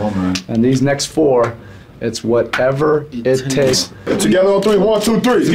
And 0.47 0.63
these 0.63 0.81
next 0.83 1.07
four, 1.07 1.57
it's 1.99 2.23
whatever 2.23 3.07
it 3.11 3.49
takes. 3.49 3.91
Together 4.05 4.49
on 4.49 4.61
three. 4.61 4.77
One, 4.77 5.01
two, 5.01 5.19
three. 5.21 5.45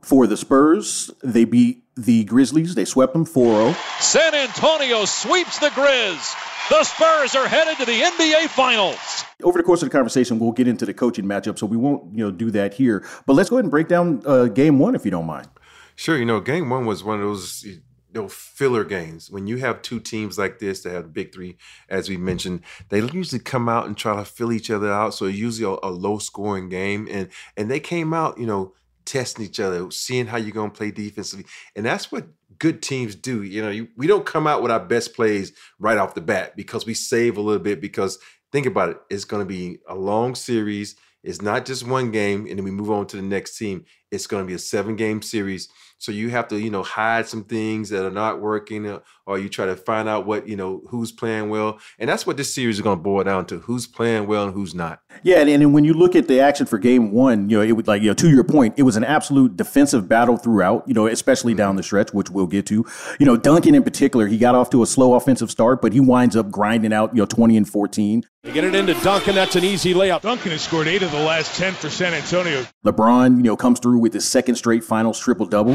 For 0.00 0.26
the 0.26 0.36
Spurs, 0.36 1.10
they 1.24 1.44
beat 1.44 1.81
the 1.96 2.24
Grizzlies. 2.24 2.74
They 2.74 2.84
swept 2.84 3.12
them 3.12 3.24
4-0. 3.24 3.74
San 4.00 4.34
Antonio 4.34 5.04
sweeps 5.04 5.58
the 5.58 5.68
Grizz. 5.68 6.34
The 6.70 6.84
Spurs 6.84 7.34
are 7.34 7.48
headed 7.48 7.76
to 7.78 7.84
the 7.84 8.00
NBA 8.00 8.48
Finals. 8.48 9.24
Over 9.42 9.58
the 9.58 9.64
course 9.64 9.82
of 9.82 9.90
the 9.90 9.92
conversation, 9.92 10.38
we'll 10.38 10.52
get 10.52 10.68
into 10.68 10.86
the 10.86 10.94
coaching 10.94 11.24
matchup, 11.24 11.58
so 11.58 11.66
we 11.66 11.76
won't 11.76 12.16
you 12.16 12.24
know 12.24 12.30
do 12.30 12.50
that 12.52 12.74
here. 12.74 13.04
But 13.26 13.34
let's 13.34 13.50
go 13.50 13.56
ahead 13.56 13.64
and 13.64 13.70
break 13.70 13.88
down 13.88 14.22
uh, 14.24 14.46
game 14.46 14.78
one, 14.78 14.94
if 14.94 15.04
you 15.04 15.10
don't 15.10 15.26
mind. 15.26 15.48
Sure, 15.96 16.16
you 16.16 16.24
know, 16.24 16.40
game 16.40 16.70
one 16.70 16.86
was 16.86 17.04
one 17.04 17.16
of 17.16 17.22
those 17.22 17.64
you 17.64 17.82
know, 18.14 18.28
filler 18.28 18.84
games. 18.84 19.30
When 19.30 19.46
you 19.46 19.56
have 19.58 19.82
two 19.82 19.98
teams 19.98 20.38
like 20.38 20.58
this 20.58 20.82
that 20.82 20.92
have 20.92 21.04
the 21.04 21.08
big 21.08 21.34
three, 21.34 21.56
as 21.88 22.08
we 22.08 22.16
mentioned, 22.16 22.62
they 22.90 23.00
usually 23.00 23.40
come 23.40 23.68
out 23.68 23.86
and 23.86 23.96
try 23.96 24.16
to 24.16 24.24
fill 24.24 24.52
each 24.52 24.70
other 24.70 24.90
out. 24.90 25.14
So 25.14 25.26
it's 25.26 25.38
usually 25.38 25.78
a, 25.82 25.86
a 25.86 25.90
low 25.90 26.18
scoring 26.18 26.68
game. 26.68 27.08
And 27.10 27.28
and 27.56 27.70
they 27.70 27.80
came 27.80 28.14
out, 28.14 28.38
you 28.38 28.46
know, 28.46 28.74
testing 29.04 29.44
each 29.44 29.60
other, 29.60 29.90
seeing 29.90 30.26
how 30.26 30.36
you're 30.36 30.52
gonna 30.52 30.70
play 30.70 30.90
defensively. 30.90 31.46
And 31.76 31.84
that's 31.84 32.10
what 32.10 32.26
good 32.58 32.82
teams 32.82 33.14
do. 33.14 33.42
You 33.42 33.62
know, 33.62 33.70
you, 33.70 33.88
we 33.96 34.06
don't 34.06 34.26
come 34.26 34.46
out 34.46 34.62
with 34.62 34.70
our 34.70 34.80
best 34.80 35.14
plays 35.14 35.52
right 35.78 35.98
off 35.98 36.14
the 36.14 36.20
bat 36.20 36.56
because 36.56 36.86
we 36.86 36.94
save 36.94 37.36
a 37.36 37.40
little 37.40 37.62
bit 37.62 37.80
because 37.80 38.18
think 38.52 38.66
about 38.66 38.90
it, 38.90 38.98
it's 39.10 39.24
gonna 39.24 39.44
be 39.44 39.78
a 39.88 39.94
long 39.94 40.34
series. 40.34 40.96
It's 41.22 41.42
not 41.42 41.64
just 41.66 41.86
one 41.86 42.10
game 42.10 42.46
and 42.46 42.58
then 42.58 42.64
we 42.64 42.70
move 42.70 42.90
on 42.90 43.06
to 43.08 43.16
the 43.16 43.22
next 43.22 43.56
team. 43.56 43.84
It's 44.12 44.26
going 44.26 44.44
to 44.44 44.46
be 44.46 44.54
a 44.54 44.58
seven 44.58 44.94
game 44.94 45.22
series. 45.22 45.68
So 46.02 46.10
you 46.10 46.30
have 46.30 46.48
to, 46.48 46.58
you 46.58 46.68
know, 46.68 46.82
hide 46.82 47.28
some 47.28 47.44
things 47.44 47.90
that 47.90 48.04
are 48.04 48.10
not 48.10 48.40
working, 48.40 48.88
uh, 48.88 48.98
or 49.24 49.38
you 49.38 49.48
try 49.48 49.66
to 49.66 49.76
find 49.76 50.08
out 50.08 50.26
what, 50.26 50.48
you 50.48 50.56
know, 50.56 50.82
who's 50.88 51.12
playing 51.12 51.48
well. 51.48 51.78
And 52.00 52.10
that's 52.10 52.26
what 52.26 52.36
this 52.36 52.52
series 52.52 52.78
is 52.78 52.82
going 52.82 52.98
to 52.98 53.02
boil 53.02 53.22
down 53.22 53.46
to: 53.46 53.60
who's 53.60 53.86
playing 53.86 54.26
well 54.26 54.46
and 54.46 54.52
who's 54.52 54.74
not. 54.74 55.00
Yeah, 55.22 55.38
and, 55.38 55.48
and 55.48 55.72
when 55.72 55.84
you 55.84 55.94
look 55.94 56.16
at 56.16 56.26
the 56.26 56.40
action 56.40 56.66
for 56.66 56.78
Game 56.78 57.12
One, 57.12 57.48
you 57.48 57.58
know, 57.58 57.62
it 57.62 57.72
was 57.72 57.86
like, 57.86 58.02
you 58.02 58.08
know, 58.08 58.14
to 58.14 58.28
your 58.28 58.42
point, 58.42 58.74
it 58.76 58.82
was 58.82 58.96
an 58.96 59.04
absolute 59.04 59.56
defensive 59.56 60.08
battle 60.08 60.36
throughout. 60.36 60.82
You 60.88 60.94
know, 60.94 61.06
especially 61.06 61.54
down 61.54 61.76
the 61.76 61.84
stretch, 61.84 62.12
which 62.12 62.30
we'll 62.30 62.48
get 62.48 62.66
to. 62.66 62.84
You 63.20 63.26
know, 63.26 63.36
Duncan 63.36 63.76
in 63.76 63.84
particular, 63.84 64.26
he 64.26 64.38
got 64.38 64.56
off 64.56 64.70
to 64.70 64.82
a 64.82 64.86
slow 64.86 65.14
offensive 65.14 65.52
start, 65.52 65.80
but 65.80 65.92
he 65.92 66.00
winds 66.00 66.34
up 66.34 66.50
grinding 66.50 66.92
out, 66.92 67.14
you 67.14 67.22
know, 67.22 67.26
twenty 67.26 67.56
and 67.56 67.68
fourteen. 67.68 68.24
You 68.44 68.52
get 68.52 68.64
it 68.64 68.74
into 68.74 68.94
Duncan. 68.94 69.36
That's 69.36 69.54
an 69.54 69.62
easy 69.62 69.94
layup. 69.94 70.22
Duncan 70.22 70.50
has 70.50 70.62
scored 70.62 70.88
eight 70.88 71.04
of 71.04 71.12
the 71.12 71.20
last 71.20 71.56
10 71.56 71.74
for 71.74 71.88
San 71.88 72.12
Antonio. 72.12 72.66
LeBron, 72.84 73.36
you 73.36 73.44
know, 73.44 73.56
comes 73.56 73.78
through 73.78 73.98
with 74.02 74.12
his 74.12 74.28
second 74.28 74.56
straight 74.56 74.84
finals 74.84 75.18
triple 75.18 75.46
double. 75.46 75.74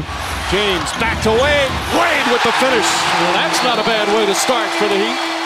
James 0.52 0.92
back 1.00 1.20
to 1.24 1.30
Wade. 1.30 1.72
Wade 1.98 2.32
with 2.32 2.42
the 2.44 2.52
finish. 2.52 2.86
Well, 2.86 3.32
that's 3.32 3.62
not 3.64 3.78
a 3.78 3.82
bad 3.82 4.06
way 4.14 4.26
to 4.26 4.34
start 4.34 4.68
for 4.70 4.86
the 4.86 4.96
Heat. 4.96 5.38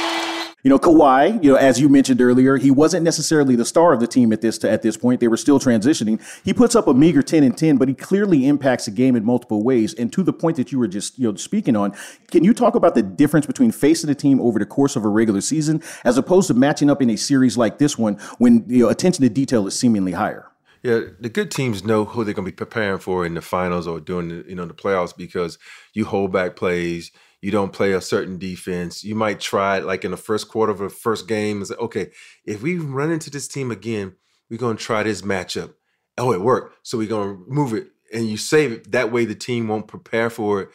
You 0.64 0.68
know, 0.68 0.78
Kawhi, 0.78 1.42
you 1.42 1.50
know, 1.50 1.56
as 1.56 1.80
you 1.80 1.88
mentioned 1.88 2.20
earlier, 2.20 2.56
he 2.56 2.70
wasn't 2.70 3.02
necessarily 3.02 3.56
the 3.56 3.64
star 3.64 3.92
of 3.92 3.98
the 3.98 4.06
team 4.06 4.32
at 4.32 4.42
this 4.42 4.62
at 4.62 4.82
this 4.82 4.96
point. 4.96 5.18
They 5.18 5.26
were 5.26 5.36
still 5.36 5.58
transitioning. 5.58 6.22
He 6.44 6.54
puts 6.54 6.76
up 6.76 6.86
a 6.86 6.94
meager 6.94 7.20
10 7.20 7.42
and 7.42 7.58
10, 7.58 7.78
but 7.78 7.88
he 7.88 7.94
clearly 7.94 8.46
impacts 8.46 8.84
the 8.84 8.92
game 8.92 9.16
in 9.16 9.24
multiple 9.24 9.64
ways. 9.64 9.92
And 9.94 10.12
to 10.12 10.22
the 10.22 10.32
point 10.32 10.56
that 10.58 10.70
you 10.70 10.78
were 10.78 10.86
just, 10.86 11.18
you 11.18 11.28
know, 11.28 11.34
speaking 11.34 11.74
on, 11.74 11.94
can 12.30 12.44
you 12.44 12.54
talk 12.54 12.76
about 12.76 12.94
the 12.94 13.02
difference 13.02 13.44
between 13.44 13.72
facing 13.72 14.08
a 14.08 14.14
team 14.14 14.40
over 14.40 14.60
the 14.60 14.66
course 14.66 14.94
of 14.94 15.04
a 15.04 15.08
regular 15.08 15.40
season 15.40 15.82
as 16.04 16.16
opposed 16.16 16.46
to 16.46 16.54
matching 16.54 16.90
up 16.90 17.02
in 17.02 17.10
a 17.10 17.16
series 17.16 17.58
like 17.58 17.78
this 17.78 17.98
one 17.98 18.14
when, 18.38 18.64
you 18.68 18.84
know, 18.84 18.88
attention 18.88 19.24
to 19.24 19.28
detail 19.28 19.66
is 19.66 19.76
seemingly 19.76 20.12
higher? 20.12 20.51
Yeah, 20.82 21.00
the 21.20 21.28
good 21.28 21.52
teams 21.52 21.84
know 21.84 22.04
who 22.04 22.24
they're 22.24 22.34
going 22.34 22.44
to 22.44 22.50
be 22.50 22.56
preparing 22.56 22.98
for 22.98 23.24
in 23.24 23.34
the 23.34 23.40
finals 23.40 23.86
or 23.86 24.00
during 24.00 24.28
the, 24.28 24.44
you 24.48 24.56
know 24.56 24.64
the 24.66 24.74
playoffs 24.74 25.16
because 25.16 25.58
you 25.94 26.04
hold 26.04 26.32
back 26.32 26.56
plays, 26.56 27.12
you 27.40 27.50
don't 27.50 27.72
play 27.72 27.92
a 27.92 28.00
certain 28.00 28.38
defense. 28.38 29.04
You 29.04 29.14
might 29.14 29.38
try 29.38 29.78
it 29.78 29.84
like 29.84 30.04
in 30.04 30.10
the 30.10 30.16
first 30.16 30.48
quarter 30.48 30.72
of 30.72 30.78
the 30.78 30.88
first 30.88 31.28
game 31.28 31.58
and 31.58 31.66
say, 31.66 31.74
okay, 31.74 32.10
if 32.44 32.62
we 32.62 32.78
run 32.78 33.12
into 33.12 33.30
this 33.30 33.46
team 33.46 33.70
again, 33.70 34.16
we're 34.50 34.58
going 34.58 34.76
to 34.76 34.82
try 34.82 35.02
this 35.02 35.22
matchup. 35.22 35.74
Oh, 36.18 36.32
it 36.32 36.40
worked. 36.40 36.76
So 36.86 36.98
we're 36.98 37.08
going 37.08 37.36
to 37.36 37.44
move 37.48 37.74
it 37.74 37.88
and 38.12 38.28
you 38.28 38.36
save 38.36 38.72
it. 38.72 38.92
That 38.92 39.12
way 39.12 39.24
the 39.24 39.34
team 39.34 39.68
won't 39.68 39.88
prepare 39.88 40.30
for 40.30 40.62
it 40.62 40.68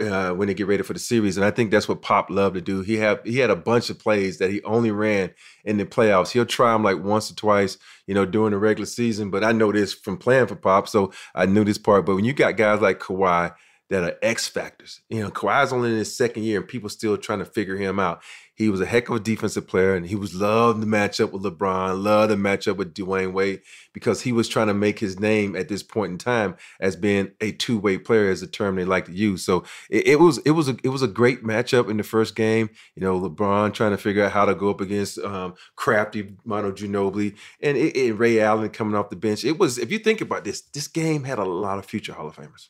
uh, 0.00 0.30
when 0.32 0.48
they 0.48 0.54
get 0.54 0.66
ready 0.66 0.82
for 0.82 0.92
the 0.92 0.98
series. 0.98 1.36
And 1.36 1.44
I 1.44 1.50
think 1.50 1.70
that's 1.70 1.88
what 1.88 2.02
Pop 2.02 2.30
loved 2.30 2.54
to 2.54 2.60
do. 2.60 2.82
He 2.82 2.96
had 2.96 3.20
he 3.24 3.38
had 3.38 3.50
a 3.50 3.56
bunch 3.56 3.90
of 3.90 3.98
plays 3.98 4.38
that 4.38 4.50
he 4.50 4.62
only 4.62 4.90
ran 4.90 5.30
in 5.64 5.76
the 5.76 5.84
playoffs. 5.84 6.30
He'll 6.30 6.46
try 6.46 6.72
them 6.72 6.82
like 6.82 7.02
once 7.02 7.30
or 7.30 7.34
twice, 7.34 7.78
you 8.06 8.14
know, 8.14 8.24
during 8.24 8.52
the 8.52 8.58
regular 8.58 8.86
season. 8.86 9.30
But 9.30 9.44
I 9.44 9.52
know 9.52 9.72
this 9.72 9.92
from 9.92 10.16
playing 10.16 10.46
for 10.46 10.56
Pop, 10.56 10.88
so 10.88 11.12
I 11.34 11.46
knew 11.46 11.64
this 11.64 11.78
part. 11.78 12.06
But 12.06 12.16
when 12.16 12.24
you 12.24 12.32
got 12.32 12.56
guys 12.56 12.80
like 12.80 13.00
Kawhi 13.00 13.54
that 13.90 14.04
are 14.04 14.16
X 14.22 14.48
factors, 14.48 15.00
you 15.08 15.20
know, 15.20 15.30
Kawhi's 15.30 15.72
only 15.72 15.90
in 15.90 15.96
his 15.96 16.16
second 16.16 16.44
year 16.44 16.60
and 16.60 16.68
people 16.68 16.88
still 16.88 17.16
trying 17.16 17.40
to 17.40 17.44
figure 17.44 17.76
him 17.76 17.98
out. 17.98 18.22
He 18.56 18.68
was 18.68 18.80
a 18.80 18.86
heck 18.86 19.08
of 19.08 19.16
a 19.16 19.20
defensive 19.20 19.66
player, 19.66 19.94
and 19.94 20.06
he 20.06 20.14
was 20.14 20.34
loved 20.34 20.80
to 20.80 20.86
match 20.86 21.20
up 21.20 21.32
with 21.32 21.42
LeBron, 21.42 22.02
loved 22.02 22.30
to 22.30 22.36
match 22.36 22.68
up 22.68 22.76
with 22.76 22.94
Dwyane 22.94 23.32
Wade 23.32 23.62
because 23.92 24.22
he 24.22 24.32
was 24.32 24.48
trying 24.48 24.68
to 24.68 24.74
make 24.74 25.00
his 25.00 25.18
name 25.18 25.56
at 25.56 25.68
this 25.68 25.82
point 25.82 26.12
in 26.12 26.18
time 26.18 26.56
as 26.80 26.94
being 26.94 27.32
a 27.40 27.50
two 27.52 27.78
way 27.78 27.98
player, 27.98 28.30
as 28.30 28.42
a 28.42 28.46
term 28.46 28.76
they 28.76 28.84
like 28.84 29.06
to 29.06 29.12
use. 29.12 29.44
So 29.44 29.64
it, 29.90 30.06
it, 30.06 30.20
was 30.20 30.38
it 30.38 30.52
was 30.52 30.68
a 30.68 30.76
it 30.84 30.88
was 30.90 31.02
a 31.02 31.08
great 31.08 31.42
matchup 31.42 31.90
in 31.90 31.96
the 31.96 32.04
first 32.04 32.36
game. 32.36 32.70
You 32.94 33.02
know, 33.02 33.20
LeBron 33.20 33.74
trying 33.74 33.90
to 33.90 33.98
figure 33.98 34.24
out 34.24 34.32
how 34.32 34.44
to 34.44 34.54
go 34.54 34.70
up 34.70 34.80
against 34.80 35.18
um, 35.18 35.54
crafty 35.74 36.36
Manu 36.44 36.72
Ginobili 36.72 37.36
and, 37.60 37.76
it, 37.76 37.96
and 37.96 38.18
Ray 38.18 38.40
Allen 38.40 38.70
coming 38.70 38.94
off 38.94 39.10
the 39.10 39.16
bench. 39.16 39.44
It 39.44 39.58
was 39.58 39.78
if 39.78 39.90
you 39.90 39.98
think 39.98 40.20
about 40.20 40.44
this, 40.44 40.60
this 40.60 40.86
game 40.86 41.24
had 41.24 41.38
a 41.38 41.44
lot 41.44 41.78
of 41.78 41.86
future 41.86 42.12
Hall 42.12 42.28
of 42.28 42.36
Famers. 42.36 42.68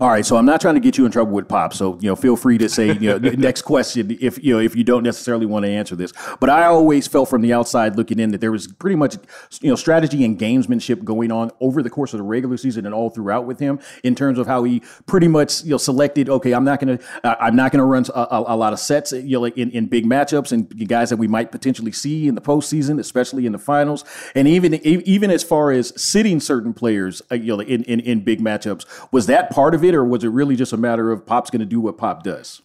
All 0.00 0.08
right, 0.08 0.24
so 0.24 0.38
I'm 0.38 0.46
not 0.46 0.62
trying 0.62 0.76
to 0.76 0.80
get 0.80 0.96
you 0.96 1.04
in 1.04 1.12
trouble 1.12 1.32
with 1.32 1.46
Pop, 1.46 1.74
so 1.74 1.98
you 2.00 2.08
know, 2.08 2.16
feel 2.16 2.34
free 2.34 2.56
to 2.56 2.70
say 2.70 2.94
you 2.94 3.18
know, 3.18 3.18
next 3.36 3.62
question 3.62 4.16
if 4.18 4.42
you 4.42 4.54
know 4.54 4.58
if 4.58 4.74
you 4.74 4.82
don't 4.82 5.02
necessarily 5.02 5.44
want 5.44 5.66
to 5.66 5.70
answer 5.70 5.94
this. 5.94 6.14
But 6.40 6.48
I 6.48 6.64
always 6.64 7.06
felt 7.06 7.28
from 7.28 7.42
the 7.42 7.52
outside 7.52 7.96
looking 7.96 8.18
in 8.18 8.30
that 8.30 8.40
there 8.40 8.50
was 8.50 8.66
pretty 8.66 8.96
much 8.96 9.16
you 9.60 9.68
know 9.68 9.76
strategy 9.76 10.24
and 10.24 10.38
gamesmanship 10.38 11.04
going 11.04 11.30
on 11.30 11.50
over 11.60 11.82
the 11.82 11.90
course 11.90 12.14
of 12.14 12.18
the 12.18 12.24
regular 12.24 12.56
season 12.56 12.86
and 12.86 12.94
all 12.94 13.10
throughout 13.10 13.44
with 13.44 13.58
him 13.58 13.78
in 14.02 14.14
terms 14.14 14.38
of 14.38 14.46
how 14.46 14.64
he 14.64 14.80
pretty 15.04 15.28
much 15.28 15.64
you 15.64 15.72
know 15.72 15.76
selected. 15.76 16.30
Okay, 16.30 16.52
I'm 16.52 16.64
not 16.64 16.80
gonna 16.80 16.98
uh, 17.22 17.34
I'm 17.38 17.54
not 17.54 17.70
gonna 17.70 17.84
run 17.84 18.06
a, 18.14 18.20
a, 18.20 18.44
a, 18.46 18.56
lot 18.56 18.72
of 18.72 18.78
sets 18.78 19.12
you 19.12 19.38
know 19.38 19.44
in, 19.48 19.70
in 19.70 19.84
big 19.84 20.06
matchups 20.06 20.50
and 20.50 20.88
guys 20.88 21.10
that 21.10 21.18
we 21.18 21.28
might 21.28 21.52
potentially 21.52 21.92
see 21.92 22.26
in 22.26 22.34
the 22.34 22.40
postseason, 22.40 22.98
especially 22.98 23.44
in 23.44 23.52
the 23.52 23.58
finals, 23.58 24.06
and 24.34 24.48
even 24.48 24.76
even 24.76 25.30
as 25.30 25.44
far 25.44 25.70
as 25.70 25.92
sitting 26.02 26.40
certain 26.40 26.72
players 26.72 27.20
uh, 27.30 27.34
you 27.34 27.54
know 27.54 27.60
in, 27.60 27.84
in 27.84 28.00
in 28.00 28.24
big 28.24 28.40
matchups. 28.40 28.86
Was 29.12 29.26
that 29.26 29.50
part 29.50 29.74
of 29.74 29.84
it? 29.84 29.89
Or 29.94 30.04
was 30.04 30.24
it 30.24 30.28
really 30.28 30.56
just 30.56 30.72
a 30.72 30.76
matter 30.76 31.12
of 31.12 31.26
Pop's 31.26 31.50
going 31.50 31.60
to 31.60 31.66
do 31.66 31.80
what 31.80 31.98
Pop 31.98 32.22
does? 32.22 32.62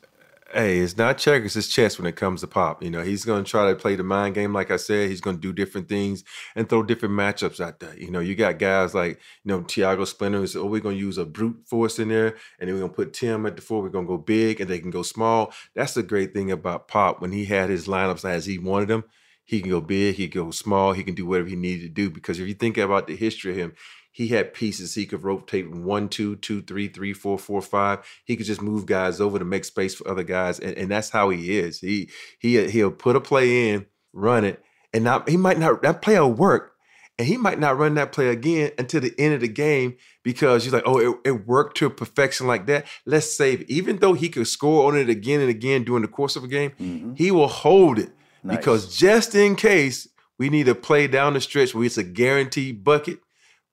Hey, 0.53 0.77
it's 0.77 0.95
not 0.95 1.17
checkers, 1.17 1.57
it's 1.57 1.67
chess 1.67 1.97
when 1.97 2.07
it 2.07 2.15
comes 2.15 2.39
to 2.39 2.47
Pop. 2.47 2.81
You 2.81 2.89
know, 2.89 3.01
he's 3.01 3.25
going 3.25 3.43
to 3.43 3.49
try 3.49 3.67
to 3.67 3.75
play 3.75 3.97
the 3.97 4.03
mind 4.03 4.35
game, 4.35 4.53
like 4.53 4.71
I 4.71 4.77
said. 4.77 5.09
He's 5.09 5.19
going 5.19 5.35
to 5.35 5.41
do 5.41 5.51
different 5.51 5.89
things 5.89 6.23
and 6.55 6.69
throw 6.69 6.81
different 6.81 7.15
matchups 7.15 7.59
out 7.59 7.79
there. 7.79 7.97
You 7.97 8.09
know, 8.09 8.21
you 8.21 8.35
got 8.35 8.57
guys 8.57 8.95
like, 8.95 9.19
you 9.43 9.49
know, 9.49 9.63
Tiago 9.63 10.05
Splitter 10.05 10.37
who 10.37 10.47
said, 10.47 10.59
oh, 10.59 10.67
we're 10.67 10.79
going 10.79 10.95
to 10.95 11.01
use 11.01 11.17
a 11.17 11.25
brute 11.25 11.67
force 11.67 11.99
in 11.99 12.07
there, 12.07 12.37
and 12.59 12.69
then 12.69 12.75
we're 12.75 12.81
going 12.81 12.91
to 12.91 12.95
put 12.95 13.11
Tim 13.11 13.45
at 13.45 13.57
the 13.57 13.61
four. 13.61 13.81
We're 13.81 13.89
going 13.89 14.05
to 14.05 14.09
go 14.09 14.17
big, 14.17 14.61
and 14.61 14.69
they 14.69 14.79
can 14.79 14.91
go 14.91 15.01
small. 15.01 15.51
That's 15.73 15.93
the 15.93 16.03
great 16.03 16.33
thing 16.33 16.51
about 16.51 16.87
Pop. 16.87 17.21
When 17.21 17.33
he 17.33 17.45
had 17.45 17.69
his 17.69 17.87
lineups 17.87 18.23
as 18.23 18.45
he 18.45 18.57
wanted 18.57 18.87
them, 18.87 19.03
he 19.43 19.61
can 19.61 19.71
go 19.71 19.81
big, 19.81 20.15
he 20.15 20.27
can 20.27 20.45
go 20.45 20.51
small, 20.51 20.93
he 20.93 21.03
can 21.03 21.15
do 21.15 21.25
whatever 21.25 21.49
he 21.49 21.55
needed 21.55 21.83
to 21.83 21.89
do. 21.89 22.09
Because 22.09 22.39
if 22.39 22.47
you 22.47 22.53
think 22.53 22.77
about 22.77 23.07
the 23.07 23.15
history 23.15 23.51
of 23.51 23.57
him, 23.57 23.73
he 24.15 24.29
had 24.29 24.53
pieces 24.53 24.95
he 24.95 25.05
could 25.05 25.25
rotate 25.25 25.69
one, 25.69 26.07
two, 26.07 26.37
two, 26.37 26.61
three, 26.61 26.87
three, 26.87 27.11
four, 27.11 27.37
four, 27.37 27.61
five. 27.61 27.99
He 28.23 28.37
could 28.37 28.45
just 28.45 28.61
move 28.61 28.85
guys 28.85 29.19
over 29.19 29.37
to 29.37 29.43
make 29.43 29.65
space 29.65 29.93
for 29.93 30.07
other 30.07 30.23
guys, 30.23 30.57
and, 30.57 30.73
and 30.77 30.89
that's 30.89 31.09
how 31.09 31.31
he 31.31 31.59
is. 31.59 31.81
He 31.81 32.09
he 32.39 32.65
he'll 32.69 32.91
put 32.91 33.17
a 33.17 33.19
play 33.19 33.71
in, 33.71 33.87
run 34.13 34.45
it, 34.45 34.63
and 34.93 35.03
not 35.03 35.27
he 35.27 35.35
might 35.35 35.59
not 35.59 35.81
that 35.81 36.01
play 36.01 36.17
will 36.17 36.31
work, 36.31 36.75
and 37.19 37.27
he 37.27 37.35
might 37.35 37.59
not 37.59 37.77
run 37.77 37.95
that 37.95 38.13
play 38.13 38.29
again 38.29 38.71
until 38.77 39.01
the 39.01 39.13
end 39.19 39.33
of 39.33 39.41
the 39.41 39.49
game 39.49 39.97
because 40.23 40.63
he's 40.63 40.71
like, 40.71 40.83
oh, 40.85 40.97
it, 40.97 41.17
it 41.25 41.45
worked 41.45 41.75
to 41.79 41.89
perfection 41.89 42.47
like 42.47 42.67
that. 42.67 42.85
Let's 43.05 43.35
save 43.35 43.61
it. 43.63 43.69
Even 43.69 43.97
though 43.97 44.13
he 44.13 44.29
could 44.29 44.47
score 44.47 44.87
on 44.87 44.97
it 44.97 45.09
again 45.09 45.41
and 45.41 45.49
again 45.49 45.83
during 45.83 46.03
the 46.03 46.07
course 46.07 46.37
of 46.37 46.45
a 46.45 46.47
game, 46.47 46.71
mm-hmm. 46.79 47.15
he 47.15 47.31
will 47.31 47.49
hold 47.49 47.99
it 47.99 48.11
nice. 48.43 48.55
because 48.55 48.97
just 48.97 49.35
in 49.35 49.57
case 49.57 50.07
we 50.37 50.47
need 50.49 50.69
a 50.69 50.75
play 50.75 51.07
down 51.07 51.33
the 51.33 51.41
stretch 51.41 51.75
where 51.75 51.83
it's 51.83 51.97
a 51.97 52.03
guaranteed 52.03 52.81
bucket 52.81 53.19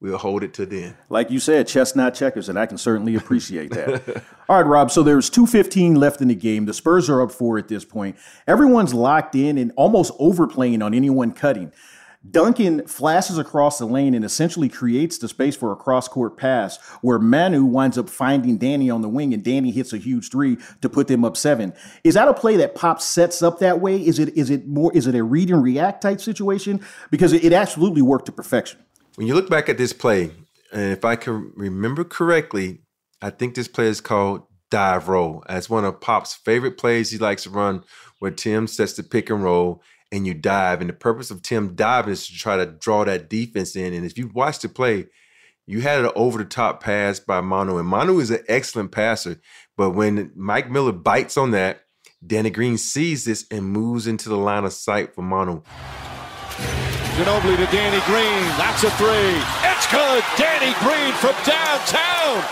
we'll 0.03 0.19
hold 0.19 0.43
it 0.43 0.53
to 0.55 0.67
then. 0.67 0.97
Like 1.09 1.31
you 1.31 1.39
said, 1.39 1.69
chestnut 1.69 2.15
checkers, 2.15 2.49
and 2.49 2.59
I 2.59 2.67
can 2.67 2.77
certainly 2.77 3.15
appreciate 3.15 3.71
that. 3.71 4.25
All 4.49 4.57
right, 4.57 4.69
Rob. 4.69 4.91
So 4.91 5.03
there's 5.03 5.31
2.15 5.31 5.97
left 5.97 6.21
in 6.21 6.29
the 6.29 6.35
game. 6.35 6.67
The 6.67 6.75
Spurs 6.75 7.09
are 7.09 7.23
up 7.23 7.31
four 7.31 7.57
at 7.57 7.69
this 7.69 7.85
point. 7.85 8.17
Everyone's 8.47 8.93
locked 8.93 9.35
in 9.37 9.57
and 9.57 9.73
almost 9.77 10.13
overplaying 10.19 10.83
on 10.83 10.93
anyone 10.93 11.33
cutting. 11.33 11.73
Duncan 12.29 12.87
flashes 12.87 13.37
across 13.37 13.79
the 13.79 13.85
lane 13.85 14.15
and 14.15 14.25
essentially 14.25 14.69
creates 14.69 15.19
the 15.19 15.29
space 15.29 15.57
for 15.57 15.73
a 15.73 15.77
cross 15.77 16.07
court 16.07 16.37
pass 16.37 16.79
where 17.01 17.19
Manu 17.19 17.65
winds 17.65 17.99
up 17.99 18.09
finding 18.09 18.59
Danny 18.59 18.91
on 18.91 19.03
the 19.03 19.09
wing 19.09 19.35
and 19.35 19.43
Danny 19.43 19.73
hits 19.73 19.93
a 19.93 19.99
huge 19.99 20.31
three 20.31 20.57
to 20.83 20.89
put 20.89 21.09
them 21.09 21.25
up 21.25 21.37
seven. 21.37 21.73
Is 22.05 22.15
that 22.15 22.29
a 22.29 22.35
play 22.35 22.57
that 22.59 22.77
Pop 22.77 23.01
sets 23.01 23.43
up 23.43 23.59
that 23.59 23.81
way? 23.81 23.97
Is 23.97 24.21
it 24.21 24.37
is 24.37 24.51
it 24.51 24.69
more 24.69 24.93
is 24.95 25.09
it 25.09 25.17
a 25.17 25.25
read 25.25 25.51
and 25.51 25.65
react 25.65 26.03
type 26.03 26.21
situation? 26.21 26.81
Because 27.11 27.33
it, 27.33 27.43
it 27.43 27.53
absolutely 27.53 28.03
worked 28.03 28.27
to 28.27 28.33
perfection 28.33 28.79
when 29.17 29.27
you 29.27 29.35
look 29.35 29.51
back 29.51 29.69
at 29.69 29.79
this 29.79 29.93
play, 29.93 30.31
and 30.73 30.93
if 30.93 31.05
I 31.05 31.17
can 31.17 31.53
remember 31.55 32.05
correctly, 32.05 32.81
I 33.21 33.31
think 33.31 33.55
this 33.55 33.69
play 33.69 33.87
is 33.87 34.01
called 34.01 34.43
dive 34.71 35.09
roll. 35.09 35.45
As 35.49 35.69
one 35.69 35.85
of 35.85 36.01
Pop's 36.01 36.35
favorite 36.35 36.79
plays 36.79 37.11
he 37.11 37.19
likes 37.19 37.45
to 37.45 37.51
run, 37.51 37.85
where 38.19 38.31
Tim 38.31 38.67
sets 38.67 38.95
the 38.95 39.03
pick 39.03 39.29
and 39.31 39.45
roll 39.45 39.83
and 40.11 40.27
you 40.27 40.35
dive. 40.35 40.81
And 40.81 40.89
the 40.89 40.95
purpose 40.95 41.31
of 41.31 41.43
Tim 41.43 41.75
diving 41.75 42.13
is 42.13 42.27
to 42.27 42.35
try 42.35 42.57
to 42.57 42.67
draw 42.67 43.05
that 43.05 43.29
defense 43.29 43.77
in. 43.77 43.93
And 43.93 44.05
if 44.07 44.17
you 44.17 44.29
watch 44.29 44.61
the 44.61 44.69
play, 44.69 45.07
you 45.67 45.81
had 45.81 46.05
an 46.05 46.11
over 46.17 46.39
the 46.39 46.45
top 46.45 46.83
pass 46.83 47.21
by 47.21 47.41
Manu, 47.41 47.79
and 47.79 47.87
Manu 47.87 48.19
is 48.19 48.31
an 48.31 48.43
excellent 48.49 48.93
passer. 48.93 49.41
But 49.77 49.91
when 49.91 50.33
Mike 50.35 50.71
Miller 50.71 50.93
bites 50.93 51.37
on 51.37 51.53
that, 51.53 51.83
Danny 52.25 52.51
Green 52.51 52.79
sees 52.79 53.25
this 53.25 53.47
and 53.51 53.65
moves 53.65 54.07
into 54.07 54.29
the 54.29 54.37
line 54.37 54.65
of 54.65 54.73
sight 54.73 55.15
for 55.15 55.23
Manu. 55.23 55.63
Ginobili 57.13 57.57
to 57.57 57.67
Danny 57.71 58.01
Green. 58.07 58.43
That's 58.57 58.83
a 58.85 58.91
three. 58.93 59.37
It's 59.69 59.87
good. 59.93 60.25
Danny 60.37 60.73
Green 60.81 61.13
from 61.15 61.35
downtown. 61.45 62.43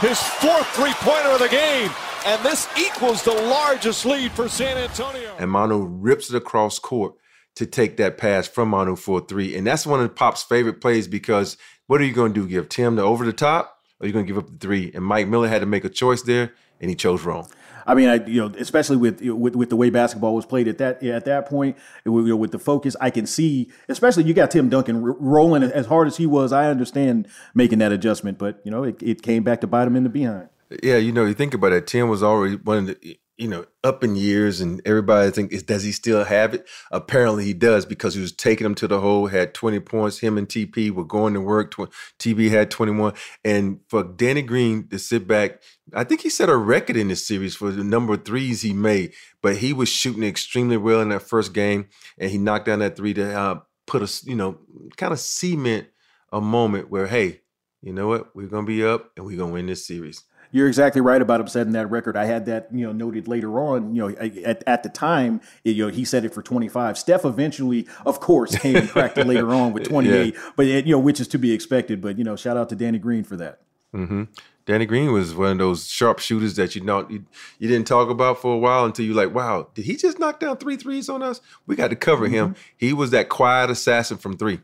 His 0.00 0.20
fourth 0.20 0.66
three 0.76 0.92
pointer 0.94 1.30
of 1.30 1.38
the 1.38 1.48
game. 1.48 1.90
And 2.26 2.42
this 2.44 2.68
equals 2.78 3.22
the 3.22 3.32
largest 3.32 4.04
lead 4.04 4.32
for 4.32 4.48
San 4.48 4.76
Antonio. 4.76 5.34
And 5.38 5.50
Manu 5.50 5.84
rips 5.84 6.28
it 6.30 6.36
across 6.36 6.78
court 6.78 7.14
to 7.56 7.64
take 7.64 7.96
that 7.96 8.18
pass 8.18 8.46
from 8.46 8.68
Manu 8.68 8.96
for 8.96 9.20
three. 9.20 9.56
And 9.56 9.66
that's 9.66 9.86
one 9.86 10.00
of 10.00 10.14
Pop's 10.14 10.42
favorite 10.42 10.80
plays 10.80 11.08
because 11.08 11.56
what 11.86 12.00
are 12.00 12.04
you 12.04 12.12
going 12.12 12.34
to 12.34 12.42
do? 12.42 12.46
Give 12.46 12.68
Tim 12.68 12.96
the 12.96 13.02
over 13.02 13.24
the 13.24 13.32
top 13.32 13.78
or 14.00 14.04
are 14.04 14.06
you 14.06 14.12
going 14.12 14.26
to 14.26 14.32
give 14.32 14.38
up 14.38 14.50
the 14.50 14.58
three? 14.58 14.90
And 14.94 15.04
Mike 15.04 15.28
Miller 15.28 15.48
had 15.48 15.60
to 15.60 15.66
make 15.66 15.84
a 15.84 15.90
choice 15.90 16.22
there, 16.22 16.54
and 16.80 16.88
he 16.88 16.96
chose 16.96 17.22
wrong. 17.22 17.48
I 17.90 17.94
mean, 17.94 18.08
I 18.08 18.24
you 18.24 18.40
know, 18.40 18.54
especially 18.56 18.98
with 18.98 19.20
with, 19.20 19.56
with 19.56 19.68
the 19.68 19.74
way 19.74 19.90
basketball 19.90 20.36
was 20.36 20.46
played 20.46 20.68
at 20.68 20.78
that 20.78 21.02
at 21.02 21.24
that 21.24 21.48
point, 21.48 21.76
you 22.04 22.12
know, 22.12 22.36
with 22.36 22.52
the 22.52 22.58
focus, 22.60 22.94
I 23.00 23.10
can 23.10 23.26
see. 23.26 23.68
Especially 23.88 24.22
you 24.22 24.32
got 24.32 24.52
Tim 24.52 24.68
Duncan 24.68 25.02
rolling 25.02 25.64
as 25.64 25.86
hard 25.86 26.06
as 26.06 26.16
he 26.16 26.24
was. 26.24 26.52
I 26.52 26.70
understand 26.70 27.26
making 27.52 27.80
that 27.80 27.90
adjustment, 27.90 28.38
but 28.38 28.60
you 28.62 28.70
know, 28.70 28.84
it, 28.84 29.02
it 29.02 29.22
came 29.22 29.42
back 29.42 29.60
to 29.62 29.66
bite 29.66 29.88
him 29.88 29.96
in 29.96 30.04
the 30.04 30.08
behind. 30.08 30.50
Yeah, 30.84 30.98
you 30.98 31.10
know, 31.10 31.24
you 31.24 31.34
think 31.34 31.52
about 31.52 31.72
it. 31.72 31.88
Tim 31.88 32.08
was 32.08 32.22
already 32.22 32.54
one 32.54 32.78
of 32.78 32.86
the 32.86 33.18
you 33.40 33.48
know, 33.48 33.64
up 33.82 34.04
in 34.04 34.16
years, 34.16 34.60
and 34.60 34.82
everybody 34.84 35.30
think 35.30 35.50
is 35.50 35.62
does 35.62 35.82
he 35.82 35.92
still 35.92 36.24
have 36.24 36.52
it? 36.52 36.68
Apparently, 36.90 37.42
he 37.42 37.54
does 37.54 37.86
because 37.86 38.14
he 38.14 38.20
was 38.20 38.32
taking 38.32 38.64
them 38.64 38.74
to 38.74 38.86
the 38.86 39.00
hole. 39.00 39.28
Had 39.28 39.54
twenty 39.54 39.80
points. 39.80 40.18
Him 40.18 40.36
and 40.36 40.46
TP 40.46 40.90
were 40.90 41.06
going 41.06 41.32
to 41.32 41.40
work. 41.40 41.74
TP 42.18 42.50
had 42.50 42.70
twenty 42.70 42.92
one, 42.92 43.14
and 43.42 43.80
for 43.88 44.04
Danny 44.04 44.42
Green 44.42 44.88
to 44.88 44.98
sit 44.98 45.26
back, 45.26 45.62
I 45.94 46.04
think 46.04 46.20
he 46.20 46.28
set 46.28 46.50
a 46.50 46.56
record 46.56 46.98
in 46.98 47.08
this 47.08 47.26
series 47.26 47.56
for 47.56 47.70
the 47.70 47.82
number 47.82 48.12
of 48.12 48.26
threes 48.26 48.60
he 48.60 48.74
made. 48.74 49.14
But 49.42 49.56
he 49.56 49.72
was 49.72 49.88
shooting 49.88 50.22
extremely 50.22 50.76
well 50.76 51.00
in 51.00 51.08
that 51.08 51.22
first 51.22 51.54
game, 51.54 51.88
and 52.18 52.30
he 52.30 52.36
knocked 52.36 52.66
down 52.66 52.80
that 52.80 52.94
three 52.94 53.14
to 53.14 53.32
uh, 53.32 53.60
put 53.86 54.02
us, 54.02 54.22
you 54.26 54.36
know, 54.36 54.58
kind 54.98 55.14
of 55.14 55.18
cement 55.18 55.88
a 56.30 56.42
moment 56.42 56.90
where, 56.90 57.06
hey, 57.06 57.40
you 57.80 57.94
know 57.94 58.06
what, 58.06 58.36
we're 58.36 58.48
gonna 58.48 58.66
be 58.66 58.84
up 58.84 59.12
and 59.16 59.24
we're 59.24 59.38
gonna 59.38 59.52
win 59.52 59.64
this 59.64 59.86
series 59.86 60.24
you're 60.52 60.68
exactly 60.68 61.00
right 61.00 61.20
about 61.20 61.40
him 61.40 61.48
setting 61.48 61.72
that 61.74 61.90
record. 61.90 62.16
I 62.16 62.24
had 62.24 62.46
that, 62.46 62.68
you 62.72 62.86
know, 62.86 62.92
noted 62.92 63.28
later 63.28 63.58
on. 63.60 63.94
You 63.94 64.08
know, 64.08 64.16
at, 64.18 64.62
at 64.66 64.82
the 64.82 64.88
time, 64.88 65.40
it, 65.64 65.76
you 65.76 65.86
know, 65.86 65.92
he 65.92 66.04
set 66.04 66.24
it 66.24 66.34
for 66.34 66.42
25. 66.42 66.98
Steph 66.98 67.24
eventually, 67.24 67.86
of 68.04 68.20
course, 68.20 68.56
came 68.56 68.76
and 68.76 68.88
cracked 68.88 69.18
it 69.18 69.26
later 69.26 69.50
on 69.50 69.72
with 69.72 69.84
28. 69.88 70.34
Yeah. 70.34 70.40
But 70.56 70.66
it, 70.66 70.86
you 70.86 70.92
know, 70.92 70.98
which 70.98 71.20
is 71.20 71.28
to 71.28 71.38
be 71.38 71.52
expected. 71.52 72.00
But 72.00 72.18
you 72.18 72.24
know, 72.24 72.36
shout 72.36 72.56
out 72.56 72.68
to 72.70 72.76
Danny 72.76 72.98
Green 72.98 73.24
for 73.24 73.36
that. 73.36 73.60
Mm-hmm. 73.94 74.24
Danny 74.66 74.86
Green 74.86 75.12
was 75.12 75.34
one 75.34 75.52
of 75.52 75.58
those 75.58 75.88
sharpshooters 75.88 76.54
that 76.54 76.76
you 76.76 76.82
know 76.82 77.08
you, 77.08 77.24
you, 77.58 77.66
didn't 77.66 77.88
talk 77.88 78.08
about 78.08 78.40
for 78.40 78.54
a 78.54 78.58
while 78.58 78.84
until 78.84 79.04
you're 79.04 79.16
like, 79.16 79.34
wow, 79.34 79.68
did 79.74 79.84
he 79.84 79.96
just 79.96 80.18
knock 80.18 80.38
down 80.38 80.58
three 80.58 80.76
threes 80.76 81.08
on 81.08 81.22
us? 81.22 81.40
We 81.66 81.74
got 81.74 81.88
to 81.88 81.96
cover 81.96 82.26
mm-hmm. 82.26 82.34
him. 82.34 82.56
He 82.76 82.92
was 82.92 83.10
that 83.10 83.28
quiet 83.28 83.70
assassin 83.70 84.18
from 84.18 84.36
three. 84.36 84.60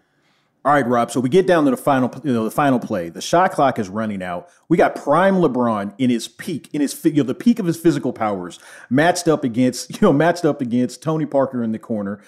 All 0.66 0.72
right, 0.72 0.85
Rob. 0.85 1.12
So 1.12 1.20
we 1.20 1.29
get 1.29 1.46
down 1.46 1.64
to 1.66 1.70
the 1.70 1.76
final, 1.76 2.12
you 2.24 2.33
know, 2.33 2.42
the 2.42 2.50
final 2.50 2.81
play. 2.81 3.09
The 3.09 3.20
shot 3.20 3.52
clock 3.52 3.79
is 3.79 3.88
running 3.88 4.20
out. 4.20 4.48
We 4.68 4.76
got 4.76 4.96
prime 4.96 5.37
LeBron 5.37 5.94
in 5.96 6.11
his 6.11 6.26
peak, 6.26 6.68
in 6.72 6.81
his 6.81 7.05
you 7.05 7.12
know, 7.12 7.22
the 7.22 7.37
peak 7.37 7.61
of 7.61 7.66
his 7.66 7.76
physical 7.76 8.12
powers, 8.12 8.59
matched 8.90 9.29
up 9.29 9.44
against, 9.44 9.90
you 9.94 9.98
know, 10.02 10.12
matched 10.12 10.44
up 10.44 10.61
against 10.61 11.05
Tony 11.05 11.24
Parker 11.24 11.62
in 11.62 11.70
the 11.70 11.79
corner. 11.79 12.20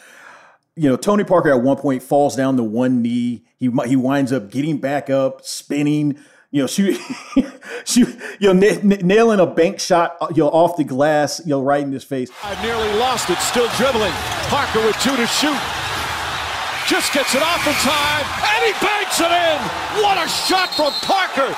You 0.76 0.88
know, 0.88 0.96
Tony 0.96 1.24
Parker 1.24 1.50
at 1.50 1.62
one 1.62 1.78
point 1.78 2.00
falls 2.00 2.36
down 2.36 2.56
to 2.58 2.62
one 2.62 3.02
knee. 3.02 3.42
He 3.56 3.72
he 3.86 3.96
winds 3.96 4.32
up 4.32 4.52
getting 4.52 4.78
back 4.78 5.10
up, 5.10 5.44
spinning. 5.44 6.16
You 6.52 6.62
know, 6.62 6.66
shoot, 6.68 6.96
shoot, 7.84 8.08
you 8.38 8.54
know, 8.54 8.66
n- 8.68 8.92
n- 8.92 9.00
nailing 9.04 9.40
a 9.40 9.46
bank 9.46 9.80
shot, 9.80 10.16
uh, 10.20 10.28
you 10.30 10.44
know, 10.44 10.48
off 10.50 10.76
the 10.76 10.84
glass, 10.84 11.40
you 11.40 11.50
know, 11.50 11.60
right 11.60 11.82
in 11.82 11.90
his 11.90 12.04
face. 12.04 12.30
I've 12.44 12.62
nearly 12.62 12.96
lost 13.00 13.30
it. 13.30 13.38
Still 13.38 13.68
dribbling. 13.76 14.12
Parker 14.12 14.86
with 14.86 14.96
two 15.00 15.16
to 15.16 15.26
shoot. 15.26 15.58
Just 16.88 17.12
gets 17.12 17.34
it 17.34 17.42
off 17.42 17.66
in 17.66 17.74
time, 17.84 18.24
and 18.48 18.64
he 18.64 18.72
banks 18.80 19.20
it 19.20 19.30
in. 19.30 20.02
What 20.02 20.16
a 20.16 20.26
shot 20.26 20.70
from 20.74 20.92
Parker. 21.04 21.54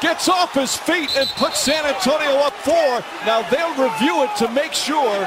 Gets 0.00 0.28
off 0.28 0.54
his 0.54 0.76
feet 0.76 1.16
and 1.16 1.28
puts 1.30 1.58
San 1.58 1.84
Antonio 1.84 2.38
up 2.38 2.52
four. 2.54 3.02
Now 3.26 3.42
they'll 3.50 3.74
review 3.74 4.22
it 4.22 4.36
to 4.36 4.48
make 4.52 4.74
sure 4.74 5.18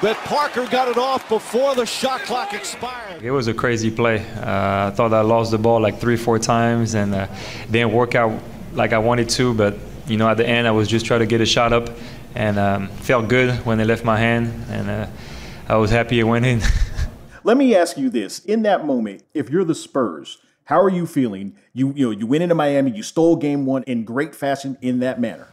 that 0.00 0.16
Parker 0.24 0.66
got 0.66 0.88
it 0.88 0.96
off 0.96 1.28
before 1.28 1.74
the 1.74 1.84
shot 1.84 2.22
clock 2.22 2.54
expired. 2.54 3.22
It 3.22 3.30
was 3.30 3.48
a 3.48 3.54
crazy 3.54 3.90
play. 3.90 4.26
Uh, 4.36 4.88
I 4.88 4.92
thought 4.94 5.12
I 5.12 5.20
lost 5.20 5.50
the 5.50 5.58
ball 5.58 5.80
like 5.80 5.98
three, 5.98 6.16
four 6.16 6.38
times 6.38 6.94
and 6.94 7.14
uh, 7.14 7.26
didn't 7.70 7.92
work 7.92 8.14
out 8.14 8.42
like 8.72 8.94
I 8.94 8.98
wanted 8.98 9.28
to. 9.30 9.52
But 9.52 9.76
you 10.06 10.16
know, 10.16 10.28
at 10.28 10.38
the 10.38 10.48
end, 10.48 10.66
I 10.66 10.70
was 10.70 10.88
just 10.88 11.04
trying 11.04 11.20
to 11.20 11.26
get 11.26 11.42
a 11.42 11.46
shot 11.46 11.72
up, 11.72 11.90
and 12.34 12.58
um, 12.58 12.88
felt 12.88 13.28
good 13.28 13.54
when 13.66 13.78
it 13.78 13.86
left 13.86 14.04
my 14.04 14.18
hand, 14.18 14.52
and 14.70 14.88
uh, 14.88 15.06
I 15.68 15.76
was 15.76 15.90
happy 15.90 16.18
it 16.18 16.24
went 16.24 16.46
in. 16.46 16.62
Let 17.44 17.56
me 17.56 17.74
ask 17.74 17.96
you 17.96 18.08
this: 18.08 18.38
in 18.40 18.62
that 18.62 18.86
moment, 18.86 19.24
if 19.34 19.50
you're 19.50 19.64
the 19.64 19.74
Spurs, 19.74 20.38
how 20.64 20.80
are 20.80 20.88
you 20.88 21.06
feeling? 21.06 21.56
You 21.72 21.92
you 21.96 22.06
know 22.06 22.10
you 22.10 22.26
went 22.26 22.42
into 22.42 22.54
Miami, 22.54 22.92
you 22.92 23.02
stole 23.02 23.36
Game 23.36 23.66
One 23.66 23.82
in 23.84 24.04
great 24.04 24.34
fashion 24.34 24.78
in 24.80 25.00
that 25.00 25.20
manner. 25.20 25.48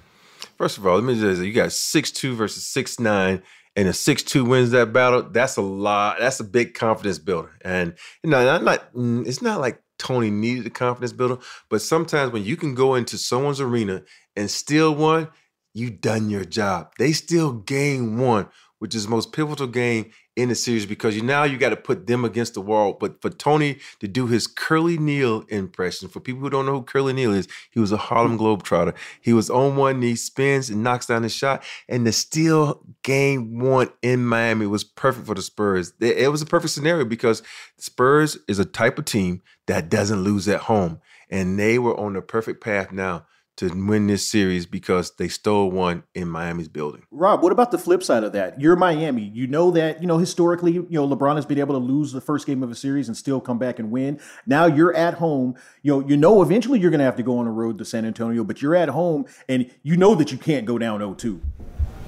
First 0.57 0.77
of 0.77 0.85
all, 0.85 0.95
let 0.95 1.03
me 1.03 1.19
just 1.19 1.39
say, 1.39 1.47
you 1.47 1.53
got 1.53 1.71
six 1.71 2.11
two 2.11 2.35
versus 2.35 2.65
six 2.65 2.99
nine, 2.99 3.41
and 3.75 3.87
a 3.87 3.93
six 3.93 4.21
two 4.21 4.45
wins 4.45 4.71
that 4.71 4.93
battle. 4.93 5.23
That's 5.23 5.57
a 5.57 5.61
lot. 5.61 6.17
That's 6.19 6.39
a 6.39 6.43
big 6.43 6.73
confidence 6.73 7.17
builder. 7.17 7.51
And 7.61 7.95
you 8.23 8.29
know, 8.29 8.37
I'm 8.37 8.65
not. 8.65 8.93
Mm, 8.93 9.25
it's 9.27 9.41
not 9.41 9.59
like 9.59 9.81
Tony 9.97 10.29
needed 10.29 10.67
a 10.67 10.69
confidence 10.69 11.13
builder, 11.13 11.37
but 11.69 11.81
sometimes 11.81 12.31
when 12.31 12.43
you 12.43 12.55
can 12.55 12.75
go 12.75 12.95
into 12.95 13.17
someone's 13.17 13.61
arena 13.61 14.03
and 14.35 14.51
steal 14.51 14.93
one, 14.93 15.29
you've 15.73 16.01
done 16.01 16.29
your 16.29 16.45
job. 16.45 16.93
They 16.99 17.13
still 17.13 17.53
gain 17.53 18.19
one, 18.19 18.47
which 18.77 18.93
is 18.93 19.05
the 19.05 19.09
most 19.09 19.33
pivotal 19.33 19.67
game 19.67 20.11
in 20.39 20.49
the 20.49 20.55
series 20.55 20.85
because 20.85 21.15
you 21.15 21.21
now 21.21 21.43
you 21.43 21.57
got 21.57 21.69
to 21.69 21.75
put 21.75 22.07
them 22.07 22.23
against 22.23 22.53
the 22.53 22.61
wall. 22.61 22.93
But 22.93 23.21
for 23.21 23.29
Tony 23.29 23.79
to 23.99 24.07
do 24.07 24.27
his 24.27 24.47
Curly 24.47 24.97
Neal 24.97 25.41
impression, 25.49 26.07
for 26.07 26.19
people 26.19 26.41
who 26.41 26.49
don't 26.49 26.65
know 26.65 26.73
who 26.73 26.83
Curly 26.83 27.13
Neal 27.13 27.33
is, 27.33 27.47
he 27.71 27.79
was 27.79 27.91
a 27.91 27.97
Harlem 27.97 28.37
Globetrotter. 28.37 28.95
He 29.21 29.33
was 29.33 29.49
on 29.49 29.75
one 29.75 29.99
knee, 29.99 30.15
spins 30.15 30.69
and 30.69 30.83
knocks 30.83 31.07
down 31.07 31.23
the 31.23 31.29
shot, 31.29 31.63
and 31.87 32.07
the 32.07 32.11
steal 32.11 32.81
game 33.03 33.59
one 33.59 33.89
in 34.01 34.25
Miami 34.25 34.65
was 34.65 34.83
perfect 34.83 35.27
for 35.27 35.35
the 35.35 35.41
Spurs. 35.41 35.93
It 35.99 36.31
was 36.31 36.41
a 36.41 36.45
perfect 36.45 36.73
scenario 36.73 37.05
because 37.05 37.43
Spurs 37.77 38.37
is 38.47 38.59
a 38.59 38.65
type 38.65 38.97
of 38.97 39.05
team 39.05 39.41
that 39.67 39.89
doesn't 39.89 40.23
lose 40.23 40.47
at 40.47 40.61
home, 40.61 41.01
and 41.29 41.59
they 41.59 41.77
were 41.79 41.99
on 41.99 42.13
the 42.13 42.21
perfect 42.21 42.63
path 42.63 42.91
now 42.91 43.25
to 43.59 43.67
win 43.67 44.07
this 44.07 44.29
series 44.29 44.65
because 44.65 45.11
they 45.17 45.27
stole 45.27 45.69
one 45.69 46.03
in 46.15 46.29
Miami's 46.29 46.69
building. 46.69 47.03
Rob, 47.11 47.43
what 47.43 47.51
about 47.51 47.71
the 47.71 47.77
flip 47.77 48.01
side 48.01 48.23
of 48.23 48.31
that? 48.31 48.59
You're 48.61 48.77
Miami. 48.77 49.23
You 49.23 49.47
know 49.47 49.69
that, 49.71 50.01
you 50.01 50.07
know, 50.07 50.17
historically, 50.17 50.71
you 50.71 50.87
know, 50.91 51.05
LeBron 51.05 51.35
has 51.35 51.45
been 51.45 51.59
able 51.59 51.75
to 51.75 51.85
lose 51.85 52.13
the 52.13 52.21
first 52.21 52.47
game 52.47 52.63
of 52.63 52.71
a 52.71 52.75
series 52.75 53.09
and 53.09 53.17
still 53.17 53.41
come 53.41 53.59
back 53.59 53.77
and 53.77 53.91
win. 53.91 54.17
Now 54.45 54.65
you're 54.65 54.95
at 54.95 55.15
home. 55.15 55.55
You 55.81 55.91
know, 55.91 56.07
you 56.07 56.15
know 56.15 56.41
eventually 56.41 56.79
you're 56.79 56.89
going 56.89 56.99
to 56.99 57.05
have 57.05 57.17
to 57.17 57.23
go 57.23 57.37
on 57.37 57.45
the 57.45 57.51
road 57.51 57.77
to 57.79 57.85
San 57.85 58.05
Antonio, 58.05 58.45
but 58.45 58.61
you're 58.61 58.75
at 58.77 58.87
home 58.87 59.25
and 59.49 59.69
you 59.83 59.97
know 59.97 60.15
that 60.15 60.31
you 60.31 60.37
can't 60.37 60.65
go 60.65 60.77
down 60.77 61.01
0-2. 61.01 61.41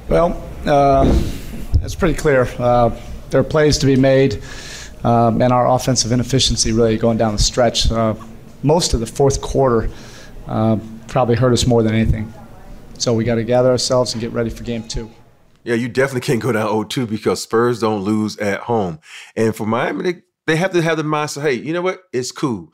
Well, 0.08 0.42
uh, 0.66 1.04
it's 1.82 1.96
pretty 1.96 2.18
clear. 2.18 2.48
Uh, 2.60 2.98
there 3.30 3.42
are 3.42 3.44
plays 3.44 3.78
to 3.80 3.86
be 3.86 3.98
made, 3.98 4.42
um, 5.04 5.42
and 5.42 5.52
our 5.52 5.68
offensive 5.68 6.14
inefficiency 6.14 6.72
really 6.72 6.98
going 6.98 7.18
down 7.18 7.34
the 7.34 7.42
stretch. 7.42 7.92
Uh, 7.92 8.16
most 8.64 8.94
of 8.94 9.02
the 9.02 9.06
fourth 9.06 9.42
quarter, 9.42 9.90
uh, 10.48 10.78
probably 11.12 11.36
hurt 11.36 11.52
us 11.52 11.68
more 11.68 11.84
than 11.84 11.94
anything. 11.94 12.34
So 12.98 13.14
we 13.14 13.24
got 13.24 13.36
to 13.36 13.44
gather 13.44 13.70
ourselves 13.70 14.14
and 14.14 14.22
get 14.22 14.32
ready 14.32 14.50
for 14.50 14.64
game 14.64 14.88
two. 14.88 15.12
Yeah, 15.64 15.76
you 15.76 15.90
definitely 15.90 16.22
can't 16.22 16.42
go 16.42 16.52
down 16.52 16.68
0-2 16.70 17.08
because 17.08 17.42
Spurs 17.42 17.80
don't 17.80 18.02
lose 18.02 18.38
at 18.38 18.62
home. 18.62 19.00
And 19.36 19.56
for 19.56 19.68
Miami, 19.68 20.04
they, 20.04 20.22
they 20.48 20.56
have 20.56 20.72
to 20.72 20.82
have 20.82 20.98
the 20.98 21.04
mindset, 21.04 21.44
hey, 21.44 21.54
you 21.54 21.74
know 21.74 21.82
what? 21.82 22.02
It's 22.14 22.32
cool. 22.32 22.74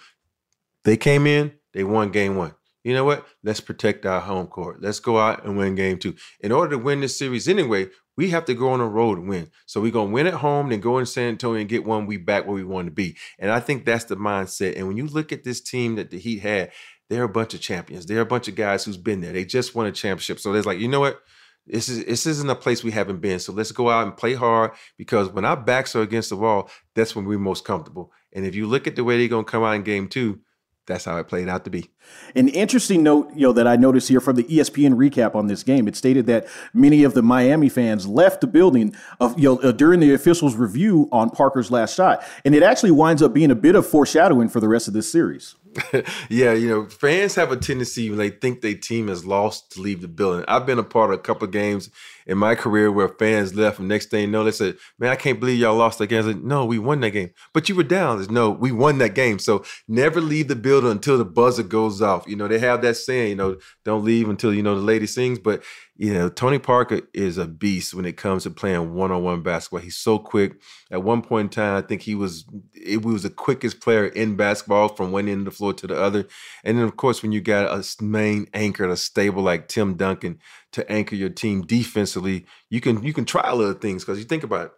They 0.83 0.95
came 0.95 1.27
in, 1.27 1.53
they 1.73 1.83
won 1.83 2.11
game 2.11 2.37
one. 2.37 2.53
You 2.83 2.93
know 2.93 3.03
what? 3.03 3.27
Let's 3.43 3.59
protect 3.59 4.05
our 4.05 4.21
home 4.21 4.47
court. 4.47 4.81
Let's 4.81 5.01
go 5.01 5.17
out 5.17 5.43
and 5.43 5.57
win 5.57 5.75
game 5.75 5.97
two. 5.97 6.15
In 6.39 6.53
order 6.53 6.77
to 6.77 6.77
win 6.77 7.01
this 7.01 7.17
series 7.17 7.49
anyway, 7.49 7.89
we 8.15 8.29
have 8.29 8.45
to 8.45 8.53
go 8.53 8.69
on 8.69 8.79
the 8.79 8.85
road 8.85 9.17
and 9.17 9.27
win. 9.27 9.51
So 9.65 9.81
we're 9.81 9.91
gonna 9.91 10.11
win 10.11 10.25
at 10.25 10.35
home, 10.35 10.69
then 10.69 10.79
go 10.79 10.97
in 10.97 11.05
San 11.05 11.29
Antonio 11.29 11.59
and 11.59 11.69
get 11.69 11.85
one. 11.85 12.05
We 12.05 12.17
back 12.17 12.45
where 12.45 12.55
we 12.55 12.63
want 12.63 12.87
to 12.87 12.91
be. 12.91 13.17
And 13.39 13.51
I 13.51 13.59
think 13.59 13.83
that's 13.83 14.05
the 14.05 14.15
mindset. 14.15 14.77
And 14.77 14.87
when 14.87 14.95
you 14.95 15.05
look 15.05 15.33
at 15.33 15.43
this 15.43 15.59
team 15.59 15.95
that 15.95 16.09
the 16.11 16.17
Heat 16.17 16.39
had, 16.39 16.71
they're 17.09 17.23
a 17.23 17.29
bunch 17.29 17.53
of 17.53 17.61
champions. 17.61 18.05
They're 18.05 18.21
a 18.21 18.25
bunch 18.25 18.47
of 18.47 18.55
guys 18.55 18.85
who's 18.85 18.97
been 18.97 19.21
there. 19.21 19.33
They 19.33 19.45
just 19.45 19.75
won 19.75 19.87
a 19.87 19.91
championship. 19.91 20.39
So 20.39 20.51
there's 20.51 20.65
like, 20.65 20.79
you 20.79 20.87
know 20.87 20.99
what? 20.99 21.21
This 21.65 21.89
is 21.89 22.05
this 22.05 22.25
isn't 22.25 22.49
a 22.49 22.55
place 22.55 22.83
we 22.83 22.91
haven't 22.91 23.19
been. 23.19 23.39
So 23.39 23.51
let's 23.51 23.71
go 23.73 23.89
out 23.89 24.07
and 24.07 24.15
play 24.15 24.33
hard 24.33 24.71
because 24.97 25.29
when 25.29 25.43
our 25.43 25.57
backs 25.57 25.95
are 25.95 26.01
against 26.01 26.29
the 26.29 26.37
wall, 26.37 26.69
that's 26.95 27.15
when 27.15 27.25
we're 27.25 27.39
most 27.39 27.65
comfortable. 27.65 28.11
And 28.33 28.45
if 28.45 28.55
you 28.55 28.67
look 28.67 28.87
at 28.87 28.95
the 28.95 29.03
way 29.03 29.17
they're 29.17 29.27
gonna 29.27 29.43
come 29.43 29.63
out 29.63 29.75
in 29.75 29.83
game 29.83 30.07
two, 30.07 30.39
that's 30.87 31.03
how 31.03 31.17
it 31.17 31.27
played 31.27 31.49
out 31.49 31.65
to 31.65 31.69
be. 31.69 31.91
An 32.33 32.47
interesting 32.47 33.03
note, 33.03 33.29
you 33.35 33.47
know, 33.47 33.53
that 33.53 33.67
I 33.67 33.75
noticed 33.75 34.07
here 34.07 34.21
from 34.21 34.37
the 34.37 34.45
ESPN 34.45 34.95
recap 34.95 35.35
on 35.35 35.47
this 35.47 35.61
game, 35.61 35.87
it 35.87 35.97
stated 35.97 36.25
that 36.27 36.47
many 36.73 37.03
of 37.03 37.13
the 37.13 37.21
Miami 37.21 37.67
fans 37.67 38.07
left 38.07 38.39
the 38.39 38.47
building 38.47 38.95
of, 39.19 39.37
you 39.37 39.59
know, 39.61 39.71
during 39.73 39.99
the 39.99 40.13
officials' 40.13 40.55
review 40.55 41.09
on 41.11 41.29
Parker's 41.29 41.69
last 41.69 41.93
shot, 41.95 42.23
and 42.45 42.55
it 42.55 42.63
actually 42.63 42.91
winds 42.91 43.21
up 43.21 43.33
being 43.33 43.51
a 43.51 43.55
bit 43.55 43.75
of 43.75 43.85
foreshadowing 43.85 44.47
for 44.47 44.61
the 44.61 44.69
rest 44.69 44.87
of 44.87 44.93
this 44.93 45.11
series. 45.11 45.55
yeah, 46.29 46.53
you 46.53 46.69
know, 46.69 46.85
fans 46.85 47.35
have 47.35 47.51
a 47.51 47.57
tendency 47.57 48.09
when 48.09 48.19
they 48.19 48.29
think 48.29 48.61
their 48.61 48.73
team 48.75 49.07
has 49.07 49.25
lost 49.25 49.71
to 49.73 49.81
leave 49.81 50.01
the 50.01 50.07
building. 50.07 50.45
I've 50.47 50.65
been 50.65 50.79
a 50.79 50.83
part 50.83 51.11
of 51.11 51.19
a 51.19 51.21
couple 51.21 51.45
of 51.45 51.51
games 51.51 51.89
in 52.27 52.37
my 52.37 52.53
career 52.53 52.91
where 52.91 53.07
fans 53.07 53.55
left, 53.55 53.79
and 53.79 53.87
next 53.87 54.11
thing 54.11 54.21
you 54.21 54.27
know, 54.27 54.43
they 54.43 54.51
said, 54.51 54.77
"Man, 54.99 55.09
I 55.09 55.15
can't 55.15 55.39
believe 55.39 55.59
y'all 55.59 55.75
lost 55.75 55.97
that 55.99 56.07
game." 56.07 56.23
I 56.23 56.27
said, 56.27 56.43
"No, 56.43 56.65
we 56.65 56.77
won 56.77 56.99
that 56.99 57.11
game, 57.11 57.31
but 57.53 57.67
you 57.69 57.75
were 57.75 57.83
down." 57.83 58.21
Said, 58.21 58.31
no, 58.31 58.51
we 58.51 58.71
won 58.71 58.97
that 58.99 59.15
game. 59.15 59.39
So 59.39 59.63
never 59.87 60.21
leave 60.21 60.47
the 60.47 60.55
building 60.55 60.91
until 60.91 61.17
the 61.17 61.25
buzzer 61.25 61.63
goes 61.63 62.01
off. 62.01 62.27
You 62.27 62.35
know, 62.35 62.47
they 62.47 62.59
have 62.59 62.81
that 62.81 62.95
saying, 62.95 63.29
you 63.29 63.35
know, 63.35 63.57
don't 63.85 64.03
leave 64.03 64.29
until 64.29 64.53
you 64.53 64.61
know 64.61 64.75
the 64.75 64.81
lady 64.81 65.07
sings, 65.07 65.39
but 65.39 65.63
you 65.97 66.13
know, 66.13 66.29
Tony 66.29 66.59
Parker 66.59 67.01
is 67.13 67.39
a 67.39 67.47
beast 67.47 67.95
when 67.95 68.05
it 68.05 68.17
comes 68.17 68.43
to 68.43 68.51
playing 68.51 68.93
one-on-one 68.93 69.41
basketball. 69.41 69.79
He's 69.79 69.97
so 69.97 70.19
quick. 70.19 70.61
At 70.91 71.01
one 71.01 71.23
point 71.23 71.45
in 71.45 71.49
time, 71.49 71.75
I 71.75 71.81
think 71.81 72.03
he 72.03 72.13
was 72.13 72.45
it 72.73 73.03
was 73.03 73.23
the 73.23 73.31
quickest 73.31 73.81
player 73.81 74.05
in 74.05 74.35
basketball 74.35 74.89
from 74.89 75.11
one 75.11 75.27
end 75.27 75.39
of 75.39 75.45
the 75.45 75.57
floor 75.57 75.73
to 75.73 75.87
the 75.87 75.99
other. 75.99 76.27
And 76.63 76.77
then, 76.77 76.85
of 76.85 76.97
course, 76.97 77.23
when 77.23 77.31
you 77.31 77.41
got 77.41 77.71
a 77.71 78.03
main 78.03 78.47
anchor, 78.53 78.87
a 78.87 78.95
stable 78.95 79.41
like 79.41 79.67
Tim 79.67 79.95
Duncan 79.95 80.39
to 80.73 80.89
anchor 80.91 81.15
your 81.15 81.29
team 81.29 81.61
defensively. 81.61 82.45
You 82.69 82.81
can 82.81 83.03
you 83.03 83.13
can 83.13 83.25
try 83.25 83.43
a 83.45 83.55
little 83.55 83.73
things 83.73 84.03
because 84.03 84.19
you 84.19 84.25
think 84.25 84.43
about 84.43 84.67
it, 84.67 84.71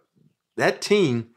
that 0.56 0.80
team. 0.80 1.30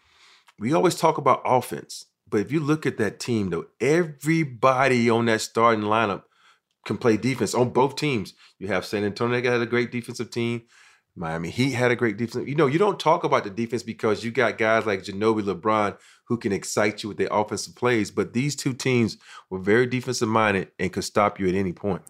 We 0.59 0.73
always 0.73 0.95
talk 0.95 1.17
about 1.17 1.41
offense, 1.45 2.05
but 2.29 2.39
if 2.39 2.51
you 2.51 2.59
look 2.59 2.85
at 2.85 2.97
that 2.97 3.19
team, 3.19 3.49
though, 3.49 3.65
everybody 3.81 5.09
on 5.09 5.25
that 5.25 5.41
starting 5.41 5.83
lineup 5.83 6.23
can 6.85 6.97
play 6.97 7.17
defense 7.17 7.55
on 7.55 7.71
both 7.71 7.95
teams. 7.95 8.33
You 8.59 8.67
have 8.67 8.85
San 8.85 9.03
Antonio 9.03 9.41
that 9.41 9.51
had 9.51 9.61
a 9.61 9.65
great 9.65 9.91
defensive 9.91 10.29
team. 10.29 10.63
Miami 11.15 11.49
Heat 11.49 11.71
had 11.71 11.91
a 11.91 11.95
great 11.95 12.17
defense. 12.17 12.47
You 12.47 12.55
know, 12.55 12.67
you 12.67 12.79
don't 12.79 12.99
talk 12.99 13.23
about 13.23 13.43
the 13.43 13.49
defense 13.49 13.83
because 13.83 14.23
you 14.23 14.31
got 14.31 14.57
guys 14.57 14.85
like 14.85 15.03
Ginobili, 15.03 15.43
LeBron 15.43 15.97
who 16.27 16.37
can 16.37 16.51
excite 16.51 17.03
you 17.03 17.09
with 17.09 17.17
their 17.17 17.27
offensive 17.31 17.75
plays. 17.75 18.11
But 18.11 18.33
these 18.33 18.55
two 18.55 18.73
teams 18.73 19.17
were 19.49 19.59
very 19.59 19.85
defensive 19.85 20.29
minded 20.29 20.71
and 20.79 20.91
could 20.91 21.03
stop 21.03 21.39
you 21.39 21.47
at 21.47 21.55
any 21.55 21.73
point. 21.73 22.01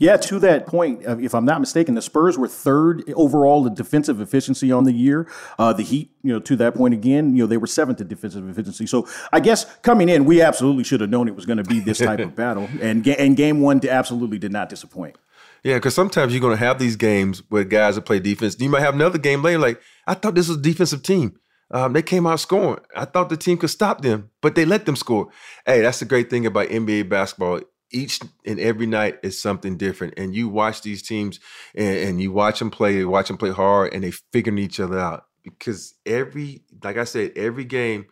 Yeah, 0.00 0.16
to 0.16 0.38
that 0.38 0.66
point, 0.66 1.06
uh, 1.06 1.18
if 1.18 1.34
I'm 1.34 1.44
not 1.44 1.60
mistaken, 1.60 1.94
the 1.94 2.00
Spurs 2.00 2.38
were 2.38 2.48
third 2.48 3.04
overall 3.14 3.66
in 3.66 3.74
defensive 3.74 4.18
efficiency 4.18 4.72
on 4.72 4.84
the 4.84 4.92
year. 4.92 5.28
Uh, 5.58 5.74
the 5.74 5.82
Heat, 5.82 6.10
you 6.22 6.32
know, 6.32 6.40
to 6.40 6.56
that 6.56 6.74
point 6.74 6.94
again, 6.94 7.36
you 7.36 7.42
know, 7.42 7.46
they 7.46 7.58
were 7.58 7.66
seventh 7.66 8.00
in 8.00 8.08
defensive 8.08 8.48
efficiency. 8.48 8.86
So 8.86 9.06
I 9.30 9.40
guess 9.40 9.66
coming 9.82 10.08
in, 10.08 10.24
we 10.24 10.40
absolutely 10.40 10.84
should 10.84 11.02
have 11.02 11.10
known 11.10 11.28
it 11.28 11.36
was 11.36 11.44
going 11.44 11.58
to 11.58 11.64
be 11.64 11.80
this 11.80 11.98
type 11.98 12.18
of 12.18 12.34
battle, 12.36 12.66
and 12.80 13.06
and 13.06 13.36
game 13.36 13.60
one 13.60 13.86
absolutely 13.86 14.38
did 14.38 14.52
not 14.52 14.70
disappoint. 14.70 15.16
Yeah, 15.62 15.74
because 15.74 15.94
sometimes 15.94 16.32
you're 16.32 16.40
going 16.40 16.56
to 16.56 16.64
have 16.64 16.78
these 16.78 16.96
games 16.96 17.42
where 17.50 17.64
guys 17.64 17.96
that 17.96 18.02
play 18.02 18.20
defense. 18.20 18.56
You 18.58 18.70
might 18.70 18.80
have 18.80 18.94
another 18.94 19.18
game 19.18 19.42
later, 19.42 19.58
like 19.58 19.82
I 20.06 20.14
thought 20.14 20.34
this 20.34 20.48
was 20.48 20.56
a 20.56 20.62
defensive 20.62 21.02
team. 21.02 21.38
Um, 21.72 21.92
they 21.92 22.02
came 22.02 22.26
out 22.26 22.40
scoring. 22.40 22.80
I 22.96 23.04
thought 23.04 23.28
the 23.28 23.36
team 23.36 23.58
could 23.58 23.70
stop 23.70 24.00
them, 24.00 24.30
but 24.40 24.54
they 24.54 24.64
let 24.64 24.86
them 24.86 24.96
score. 24.96 25.28
Hey, 25.66 25.82
that's 25.82 26.00
the 26.00 26.04
great 26.04 26.30
thing 26.30 26.46
about 26.46 26.68
NBA 26.68 27.08
basketball 27.08 27.60
each 27.90 28.20
and 28.44 28.60
every 28.60 28.86
night 28.86 29.18
is 29.22 29.40
something 29.40 29.76
different. 29.76 30.14
And 30.16 30.34
you 30.34 30.48
watch 30.48 30.82
these 30.82 31.02
teams 31.02 31.40
and, 31.74 31.96
and 31.98 32.20
you 32.20 32.32
watch 32.32 32.58
them 32.58 32.70
play, 32.70 33.04
watch 33.04 33.28
them 33.28 33.36
play 33.36 33.50
hard, 33.50 33.92
and 33.92 34.04
they 34.04 34.10
figuring 34.10 34.58
each 34.58 34.80
other 34.80 34.98
out. 34.98 35.24
Because 35.42 35.94
every, 36.04 36.64
like 36.82 36.96
I 36.96 37.04
said, 37.04 37.32
every 37.36 37.64
game, 37.64 38.06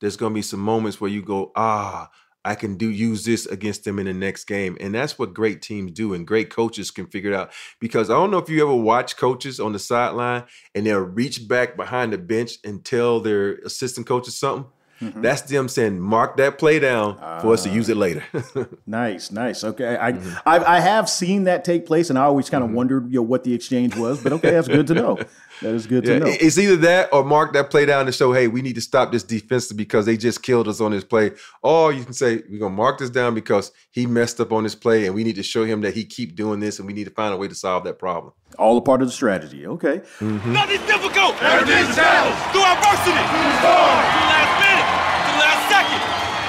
there's 0.00 0.16
gonna 0.16 0.34
be 0.34 0.42
some 0.42 0.60
moments 0.60 1.00
where 1.00 1.10
you 1.10 1.22
go, 1.22 1.52
ah, 1.56 2.10
I 2.44 2.54
can 2.54 2.76
do 2.76 2.90
use 2.90 3.24
this 3.24 3.46
against 3.46 3.84
them 3.84 3.98
in 3.98 4.04
the 4.04 4.12
next 4.12 4.44
game. 4.44 4.76
And 4.78 4.94
that's 4.94 5.18
what 5.18 5.32
great 5.32 5.62
teams 5.62 5.92
do 5.92 6.12
and 6.12 6.26
great 6.26 6.50
coaches 6.50 6.90
can 6.90 7.06
figure 7.06 7.32
it 7.32 7.36
out. 7.36 7.52
Because 7.80 8.10
I 8.10 8.14
don't 8.14 8.30
know 8.30 8.38
if 8.38 8.50
you 8.50 8.62
ever 8.62 8.74
watch 8.74 9.16
coaches 9.16 9.58
on 9.58 9.72
the 9.72 9.78
sideline 9.78 10.44
and 10.74 10.84
they'll 10.84 10.98
reach 10.98 11.48
back 11.48 11.74
behind 11.76 12.12
the 12.12 12.18
bench 12.18 12.58
and 12.62 12.84
tell 12.84 13.20
their 13.20 13.54
assistant 13.58 14.06
coaches 14.06 14.38
something. 14.38 14.70
Mm-hmm. 15.00 15.22
That's 15.22 15.42
them 15.42 15.68
saying, 15.68 16.00
mark 16.00 16.36
that 16.36 16.58
play 16.58 16.78
down 16.78 17.16
for 17.16 17.48
uh, 17.48 17.54
us 17.54 17.64
to 17.64 17.70
use 17.70 17.88
it 17.88 17.96
later. 17.96 18.24
nice, 18.86 19.30
nice. 19.30 19.64
Okay, 19.64 19.96
I, 19.96 20.12
mm-hmm. 20.12 20.48
I, 20.48 20.76
I 20.76 20.80
have 20.80 21.10
seen 21.10 21.44
that 21.44 21.64
take 21.64 21.84
place, 21.84 22.10
and 22.10 22.18
I 22.18 22.22
always 22.22 22.48
kind 22.48 22.62
of 22.62 22.68
mm-hmm. 22.68 22.76
wondered, 22.76 23.12
you 23.12 23.18
know, 23.18 23.22
what 23.22 23.44
the 23.44 23.54
exchange 23.54 23.96
was. 23.96 24.22
But 24.22 24.32
okay, 24.34 24.52
that's 24.52 24.68
good 24.68 24.86
to 24.88 24.94
know. 24.94 25.18
That 25.62 25.74
is 25.74 25.86
good 25.86 26.04
yeah, 26.06 26.18
to 26.18 26.20
know. 26.20 26.26
It's 26.28 26.58
either 26.58 26.76
that 26.78 27.12
or 27.12 27.24
mark 27.24 27.52
that 27.52 27.70
play 27.70 27.86
down 27.86 28.06
to 28.06 28.12
show, 28.12 28.32
hey, 28.32 28.48
we 28.48 28.62
need 28.62 28.74
to 28.74 28.80
stop 28.80 29.12
this 29.12 29.22
defense 29.22 29.72
because 29.72 30.06
they 30.06 30.16
just 30.16 30.42
killed 30.42 30.68
us 30.68 30.80
on 30.80 30.90
this 30.90 31.04
play. 31.04 31.32
Or 31.62 31.92
you 31.92 32.04
can 32.04 32.12
say, 32.12 32.42
we're 32.50 32.58
gonna 32.58 32.74
mark 32.74 32.98
this 32.98 33.10
down 33.10 33.34
because 33.34 33.72
he 33.90 34.06
messed 34.06 34.40
up 34.40 34.52
on 34.52 34.64
this 34.64 34.74
play, 34.74 35.06
and 35.06 35.14
we 35.14 35.24
need 35.24 35.36
to 35.36 35.42
show 35.42 35.64
him 35.64 35.80
that 35.82 35.94
he 35.94 36.04
keep 36.04 36.34
doing 36.34 36.60
this, 36.60 36.78
and 36.78 36.86
we 36.86 36.92
need 36.92 37.04
to 37.04 37.10
find 37.10 37.32
a 37.32 37.36
way 37.36 37.48
to 37.48 37.54
solve 37.54 37.84
that 37.84 37.98
problem. 37.98 38.32
All 38.58 38.76
a 38.76 38.80
part 38.80 39.02
of 39.02 39.08
the 39.08 39.12
strategy. 39.12 39.66
Okay. 39.66 39.98
Mm-hmm. 40.18 40.52
Nothing's 40.52 40.86
difficult. 40.86 41.34
Everything's 41.42 41.94
challenge. 41.94 42.38
Through 42.52 42.62
adversity. 42.62 43.24
Through 43.62 44.28
last 44.30 44.54
minute. 44.62 44.88
Through 45.26 45.40
last 45.42 45.62
second. 45.70 46.02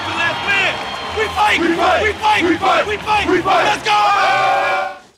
Through 0.06 0.18
last 0.22 0.40
minute. 0.46 0.76
We 1.18 1.24
fight. 1.34 1.58
We 1.58 1.74
fight. 1.74 2.02
We 2.02 2.12
fight. 2.12 2.42
We 2.44 2.56
fight. 2.56 2.86
We 2.86 2.96
fight. 2.98 3.26
We 3.30 3.40
fight. 3.42 3.64
Let's 3.64 3.82
go. 3.82 4.15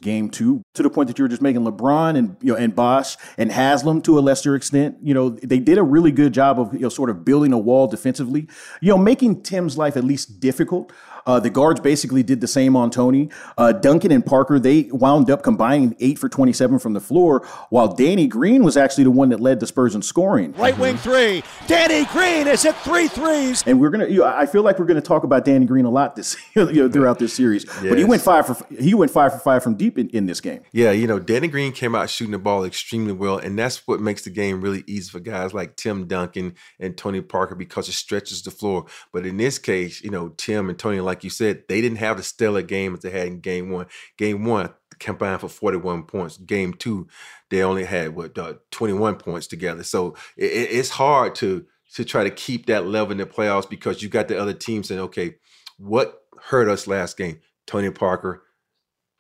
Game 0.00 0.30
two, 0.30 0.62
to 0.74 0.82
the 0.82 0.90
point 0.90 1.08
that 1.08 1.18
you 1.18 1.24
were 1.24 1.28
just 1.28 1.42
making, 1.42 1.62
LeBron 1.62 2.16
and 2.16 2.37
you 2.40 2.52
know 2.52 2.58
and 2.58 2.74
Bosh 2.74 3.16
and 3.37 3.50
Haslem 3.50 4.02
to 4.02 4.18
a 4.18 4.20
lesser 4.20 4.54
extent, 4.54 4.96
you 5.02 5.14
know, 5.14 5.30
they 5.30 5.58
did 5.58 5.78
a 5.78 5.82
really 5.82 6.12
good 6.12 6.32
job 6.32 6.61
of 6.61 6.72
you 6.72 6.80
know 6.80 6.88
sort 6.88 7.11
of 7.11 7.24
building 7.24 7.52
a 7.52 7.58
wall 7.58 7.87
defensively, 7.87 8.48
you 8.80 8.90
know, 8.90 8.98
making 8.98 9.42
Tim's 9.42 9.76
life 9.76 9.96
at 9.96 10.04
least 10.04 10.40
difficult. 10.40 10.92
Uh, 11.26 11.40
the 11.40 11.50
guards 11.50 11.81
basically 11.81 12.22
did 12.22 12.40
the 12.40 12.46
same 12.46 12.76
on 12.76 12.90
Tony. 12.90 13.31
Uh, 13.57 13.72
Duncan 13.72 14.12
and 14.12 14.24
Parker, 14.24 14.59
they 14.59 14.85
wound 14.92 15.31
up 15.31 15.42
combining 15.42 15.96
eight 16.00 16.18
for 16.18 16.28
27 16.28 16.78
from 16.78 16.92
the 16.92 17.00
floor, 17.00 17.46
while 17.70 17.88
Danny 17.88 18.26
Green 18.26 18.64
was 18.64 18.76
actually 18.76 19.04
the 19.04 19.11
one 19.11 19.28
that 19.31 19.40
led 19.40 19.61
the 19.61 19.66
Spurs 19.66 19.94
in 19.94 20.02
scoring. 20.02 20.52
Right 20.52 20.76
wing 20.78 20.96
three. 20.96 21.42
Danny 21.66 22.04
Green 22.07 22.46
has 22.46 22.62
hit 22.62 22.76
three 22.76 23.09
threes. 23.09 23.62
And 23.66 23.81
we're 23.81 23.90
gonna, 23.90 24.07
you 24.07 24.20
know, 24.20 24.26
I 24.26 24.46
feel 24.46 24.62
like 24.62 24.78
we're 24.78 24.87
gonna 24.87 25.00
talk 25.00 25.24
about 25.24 25.44
Danny 25.44 25.66
Green 25.66 25.85
a 25.85 25.90
lot 25.90 26.16
this, 26.16 26.37
you 26.54 26.72
know, 26.72 26.90
throughout 26.90 27.18
this 27.18 27.33
series. 27.33 27.64
Yes. 27.64 27.88
But 27.88 27.98
he 27.98 28.04
went 28.04 28.22
five 28.22 28.46
for 28.46 28.57
he 28.74 28.94
went 28.94 29.11
five 29.11 29.33
for 29.33 29.38
five 29.38 29.62
from 29.62 29.74
deep 29.74 29.98
in, 29.98 30.09
in 30.11 30.26
this 30.26 30.40
game. 30.40 30.61
Yeah, 30.72 30.90
you 30.90 31.07
know, 31.07 31.18
Danny 31.18 31.48
Green 31.48 31.72
came 31.72 31.94
out 31.94 32.11
shooting 32.11 32.33
the 32.33 32.38
ball 32.38 32.64
extremely 32.64 33.12
well, 33.12 33.38
and 33.38 33.59
that's 33.59 33.87
what 33.87 34.00
makes 34.00 34.22
the 34.22 34.31
game 34.31 34.61
really 34.61 34.85
easy 34.87 35.11
for 35.11 35.20
guys 35.20 35.54
like 35.54 35.76
Tim 35.76 36.07
Duncan 36.07 36.54
and 36.78 36.96
Tony 36.96 37.20
Parker 37.20 37.54
because 37.54 37.88
it 37.88 37.92
stretches 37.92 38.42
the 38.42 38.50
floor. 38.50 38.87
But 39.12 39.26
in 39.26 39.37
this 39.37 39.59
case, 39.59 40.02
you 40.02 40.11
know, 40.11 40.31
Tim 40.31 40.68
and 40.68 40.78
Tony, 40.78 41.00
like 41.08 41.24
you 41.24 41.30
said, 41.30 41.64
they 41.68 41.80
didn't 41.80 41.98
have 41.98 42.18
the 42.18 42.22
stellar 42.22 42.62
game 42.62 42.94
as 42.94 43.00
they 43.00 43.10
had 43.10 43.26
in 43.26 43.40
game 43.40 43.70
one. 43.70 43.86
Game 44.16 44.44
one 44.44 44.70
combined 44.98 45.40
for 45.40 45.48
41 45.48 46.04
points. 46.04 46.36
Game 46.36 46.74
two, 46.74 47.08
they 47.50 47.62
only 47.62 47.84
had 47.84 48.14
what 48.14 48.36
uh, 48.38 48.54
21 48.70 49.16
points 49.16 49.46
together. 49.46 49.82
So 49.82 50.14
it, 50.36 50.46
it's 50.46 50.90
hard 50.90 51.34
to 51.36 51.66
to 51.94 52.04
try 52.04 52.22
to 52.22 52.30
keep 52.30 52.66
that 52.66 52.86
level 52.86 53.12
in 53.12 53.18
the 53.18 53.26
playoffs 53.26 53.68
because 53.68 54.02
you 54.02 54.08
got 54.08 54.28
the 54.28 54.38
other 54.38 54.52
team 54.52 54.82
saying, 54.82 55.00
okay, 55.00 55.36
what 55.78 56.22
hurt 56.44 56.68
us 56.68 56.86
last 56.86 57.16
game? 57.16 57.40
Tony 57.66 57.90
Parker, 57.90 58.42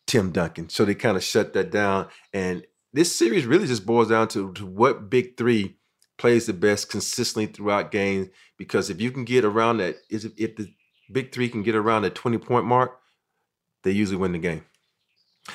Tim 0.06 0.32
Duncan. 0.32 0.68
So 0.68 0.84
they 0.84 0.94
kind 0.94 1.16
of 1.16 1.24
shut 1.24 1.54
that 1.54 1.70
down. 1.70 2.08
And 2.32 2.66
this 2.92 3.14
series 3.16 3.46
really 3.46 3.66
just 3.66 3.86
boils 3.86 4.10
down 4.10 4.28
to, 4.28 4.52
to 4.52 4.66
what 4.66 5.08
big 5.08 5.36
three 5.38 5.76
plays 6.18 6.46
the 6.46 6.52
best 6.52 6.90
consistently 6.90 7.46
throughout 7.46 7.90
games. 7.90 8.28
Because 8.58 8.90
if 8.90 9.00
you 9.00 9.10
can 9.10 9.24
get 9.24 9.44
around 9.44 9.78
that, 9.78 9.96
is 10.10 10.26
if 10.36 10.56
the 10.56 10.68
big 11.10 11.32
three 11.32 11.48
can 11.48 11.62
get 11.62 11.74
around 11.74 12.02
the 12.02 12.10
20 12.10 12.38
point 12.38 12.66
mark, 12.66 12.98
they 13.82 13.90
usually 13.90 14.16
win 14.16 14.32
the 14.32 14.38
game. 14.38 14.64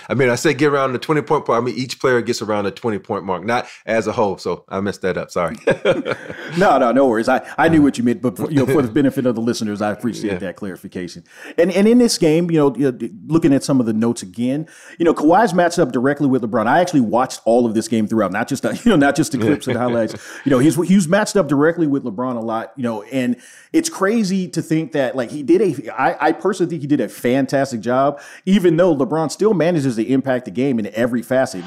I 0.10 0.14
mean, 0.14 0.30
I 0.30 0.36
said 0.36 0.58
get 0.58 0.72
around 0.72 0.94
the 0.94 1.00
20 1.00 1.22
point 1.22 1.46
point. 1.46 1.62
I 1.62 1.66
mean, 1.66 1.76
each 1.76 2.00
player 2.00 2.22
gets 2.22 2.42
around 2.42 2.66
the 2.66 2.72
20 2.72 3.00
point 3.00 3.26
mark, 3.26 3.44
not 3.44 3.68
as 3.86 4.08
a 4.08 4.12
whole. 4.12 4.38
So 4.38 4.66
I 4.70 4.80
messed 4.82 5.02
that 5.02 5.18
up. 5.18 5.32
Sorry. 5.32 5.56
no, 6.58 6.78
no, 6.78 6.92
no 6.92 7.08
worries. 7.08 7.30
I, 7.30 7.48
I 7.58 7.70
knew 7.70 7.82
what 7.82 7.98
you 7.98 8.04
meant, 8.04 8.22
but 8.22 8.38
for, 8.38 8.50
you 8.50 8.58
know, 8.58 8.66
for 8.66 8.82
the 8.82 8.92
benefit 8.92 9.26
of 9.26 9.36
the 9.36 9.42
listeners, 9.42 9.82
I 9.82 9.92
appreciate 9.92 10.34
yeah. 10.34 10.40
that 10.40 10.56
clarification. 10.56 11.24
And 11.58 11.72
and 11.72 11.88
in 11.88 11.98
this 11.98 12.18
game, 12.18 12.50
you 12.52 12.58
know, 12.58 12.98
looking 13.28 13.54
at 13.54 13.64
some 13.64 13.80
of 13.80 13.86
the 13.86 13.94
notes 13.94 14.22
again, 14.22 14.68
you 14.98 15.06
know, 15.06 15.14
Kawhi's 15.14 15.54
matched 15.54 15.80
up 15.80 15.92
directly 15.92 16.28
with 16.28 16.42
LeBron. 16.42 16.68
I 16.68 16.80
actually 16.80 17.02
watched 17.02 17.42
all 17.46 17.66
of 17.66 17.74
this 17.74 17.88
game 17.88 18.08
throughout, 18.08 18.32
not 18.32 18.48
just 18.48 18.64
you 18.86 18.90
know, 18.90 18.96
not 18.96 19.16
just 19.16 19.32
the 19.32 19.38
clips 19.38 19.68
and 19.68 19.78
highlights. 19.78 20.14
You 20.46 20.50
know, 20.50 20.60
he's 20.60 20.76
he's 20.88 21.08
matched 21.08 21.36
up 21.36 21.48
directly 21.48 21.88
with 21.88 22.04
LeBron 22.04 22.36
a 22.36 22.40
lot. 22.40 22.74
You 22.76 22.84
know, 22.84 23.04
and 23.04 23.38
it's 23.72 23.90
crazy 23.90 24.48
to 24.50 24.62
think 24.62 24.92
that 24.94 25.16
like 25.16 25.32
he 25.32 25.44
did 25.44 25.62
a. 25.62 25.94
I, 25.94 26.28
I 26.28 26.32
personally 26.32 26.70
think 26.70 26.82
he 26.82 26.88
did 26.88 27.00
a 27.00 27.08
fantastic 27.08 27.80
job, 27.80 28.20
even 28.46 28.76
though 28.78 28.96
LeBron 28.96 29.32
still 29.32 29.54
managed 29.54 29.83
manages 29.84 29.96
to 29.98 30.12
impact 30.12 30.46
the 30.46 30.52
game 30.52 30.80
in 30.80 30.88
every 30.94 31.22
facet. 31.22 31.66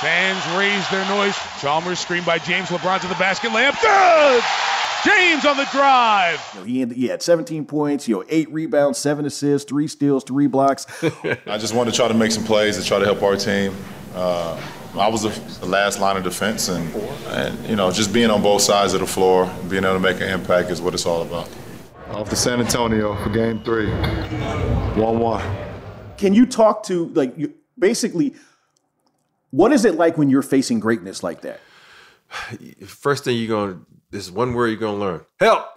Fans 0.00 0.44
raise 0.56 0.88
their 0.90 1.06
noise. 1.08 1.36
Chalmers 1.60 1.98
screen 1.98 2.22
by 2.24 2.38
James 2.38 2.68
LeBron 2.68 3.00
to 3.00 3.08
the 3.08 3.14
basket 3.14 3.50
layup. 3.50 3.80
Good! 3.80 4.44
James 5.04 5.44
on 5.44 5.56
the 5.56 5.66
drive. 5.72 6.40
You 6.54 6.60
know, 6.60 6.66
he, 6.66 6.80
had, 6.80 6.92
he 6.92 7.06
had 7.06 7.22
17 7.22 7.64
points, 7.64 8.08
you 8.08 8.16
know, 8.16 8.24
eight 8.28 8.50
rebounds, 8.52 8.98
seven 8.98 9.24
assists, 9.24 9.68
three 9.68 9.86
steals, 9.86 10.24
three 10.24 10.48
blocks. 10.48 10.86
I 11.46 11.58
just 11.58 11.74
wanted 11.74 11.92
to 11.92 11.96
try 11.96 12.08
to 12.08 12.14
make 12.14 12.32
some 12.32 12.44
plays 12.44 12.76
to 12.76 12.84
try 12.84 12.98
to 12.98 13.04
help 13.04 13.22
our 13.22 13.36
team. 13.36 13.74
Uh, 14.14 14.60
I 14.94 15.08
was 15.08 15.22
the 15.22 15.66
last 15.66 16.00
line 16.00 16.16
of 16.16 16.24
defense, 16.24 16.68
and, 16.68 16.94
and 17.26 17.68
you 17.68 17.76
know, 17.76 17.90
just 17.90 18.12
being 18.12 18.30
on 18.30 18.42
both 18.42 18.62
sides 18.62 18.94
of 18.94 19.00
the 19.00 19.06
floor, 19.06 19.50
being 19.68 19.84
able 19.84 19.94
to 19.94 20.00
make 20.00 20.16
an 20.16 20.28
impact 20.28 20.70
is 20.70 20.80
what 20.80 20.94
it's 20.94 21.06
all 21.06 21.22
about. 21.22 21.48
Off 22.10 22.30
to 22.30 22.36
San 22.36 22.60
Antonio 22.60 23.14
for 23.22 23.30
Game 23.30 23.60
Three, 23.62 23.90
one-one. 25.00 25.75
Can 26.18 26.34
you 26.34 26.46
talk 26.46 26.82
to 26.84 27.08
like 27.08 27.36
you, 27.36 27.54
basically 27.78 28.34
what 29.50 29.72
is 29.72 29.84
it 29.84 29.94
like 29.94 30.18
when 30.18 30.28
you're 30.28 30.42
facing 30.42 30.80
greatness 30.80 31.22
like 31.22 31.42
that? 31.42 31.60
First 32.86 33.24
thing 33.24 33.38
you're 33.38 33.48
to 33.74 33.86
this 34.10 34.30
one 34.30 34.54
word 34.54 34.68
you're 34.68 34.78
to 34.98 35.04
learn. 35.04 35.24
Help. 35.40 35.68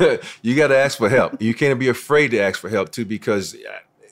you 0.42 0.56
got 0.56 0.68
to 0.68 0.76
ask 0.76 0.98
for 0.98 1.08
help. 1.08 1.40
You 1.40 1.54
can't 1.54 1.78
be 1.78 1.88
afraid 1.88 2.32
to 2.32 2.40
ask 2.40 2.60
for 2.60 2.68
help 2.68 2.90
too 2.90 3.04
because 3.04 3.56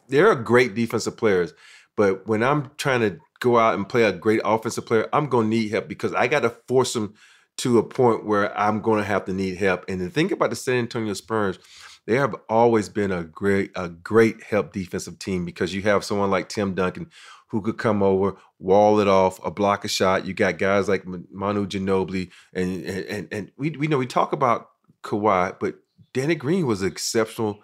there 0.09 0.31
are 0.31 0.35
great 0.35 0.75
defensive 0.75 1.17
players, 1.17 1.53
but 1.97 2.27
when 2.27 2.43
I'm 2.43 2.71
trying 2.79 3.01
to 3.01 3.19
go 3.41 3.59
out 3.59 3.75
and 3.75 3.89
play 3.89 4.05
a 4.05 4.13
great 4.13 4.41
offensive 4.45 4.87
player, 4.87 5.09
I'm 5.13 5.29
to 5.51 5.57
need 5.57 5.71
help 5.71 5.89
because 5.89 6.15
I 6.15 6.27
got 6.27 6.41
to 6.41 6.51
force 6.51 6.93
them 6.93 7.15
to 7.59 7.79
a 7.79 7.83
point 7.83 8.25
where 8.25 8.57
I'm 8.59 8.81
to 8.99 9.05
have 9.05 9.25
to 9.27 9.33
need 9.33 9.57
help. 9.57 9.85
And 9.89 10.01
the 10.01 10.11
thing 10.11 10.31
about 10.33 10.51
the 10.51 10.57
San 10.57 10.77
Antonio 10.77 11.15
Spurs, 11.15 11.59
they 12.07 12.17
have 12.17 12.35
always 12.49 12.89
been 12.89 13.11
a 13.11 13.25
great 13.25 13.73
a 13.75 13.89
great 13.89 14.43
help 14.43 14.73
defensive 14.73 15.19
team 15.19 15.45
because 15.45 15.75
you 15.75 15.83
have 15.83 16.05
someone 16.05 16.31
like 16.31 16.49
Tim 16.49 16.75
Duncan 16.75 17.11
who 17.49 17.63
could 17.63 17.79
come 17.79 18.03
over, 18.03 18.37
wall 18.59 18.99
it 19.01 19.09
off, 19.09 19.45
a 19.45 19.51
block 19.51 19.85
a 19.85 19.89
shot. 19.89 20.27
You 20.27 20.35
got 20.35 20.59
guys 20.59 20.89
like 20.89 21.05
Manu 21.07 21.67
Ginobili, 21.67 22.31
and 22.53 22.85
and 22.85 23.29
and 23.31 23.53
we 23.57 23.71
we 23.71 23.87
know 23.87 23.99
we 23.99 24.07
talk 24.07 24.33
about 24.33 24.69
Kawhi, 25.03 25.57
but 25.59 25.77
Danny 26.13 26.35
Green 26.35 26.67
was 26.67 26.83
an 26.83 26.89
exceptional 26.89 27.61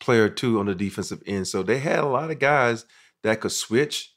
player 0.00 0.28
too 0.28 0.58
on 0.58 0.66
the 0.66 0.74
defensive 0.74 1.22
end. 1.26 1.46
So 1.46 1.62
they 1.62 1.78
had 1.78 2.00
a 2.00 2.06
lot 2.06 2.30
of 2.30 2.38
guys 2.38 2.84
that 3.22 3.40
could 3.40 3.52
switch, 3.52 4.14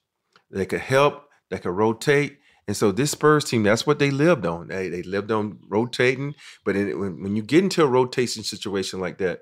that 0.50 0.70
could 0.70 0.82
help, 0.82 1.30
that 1.50 1.62
could 1.62 1.72
rotate. 1.72 2.40
And 2.68 2.76
so 2.76 2.92
this 2.92 3.12
Spurs 3.12 3.46
team, 3.46 3.62
that's 3.62 3.86
what 3.86 4.00
they 4.00 4.10
lived 4.10 4.46
on. 4.46 4.70
They, 4.70 4.90
they 4.90 5.04
lived 5.04 5.30
on 5.30 5.60
rotating. 5.68 6.34
But 6.64 6.76
when, 6.76 7.22
when 7.22 7.36
you 7.36 7.44
get 7.44 7.64
into 7.64 7.84
a 7.84 7.88
rotation 7.88 8.42
situation 8.42 9.00
like 9.00 9.20
that, 9.20 9.42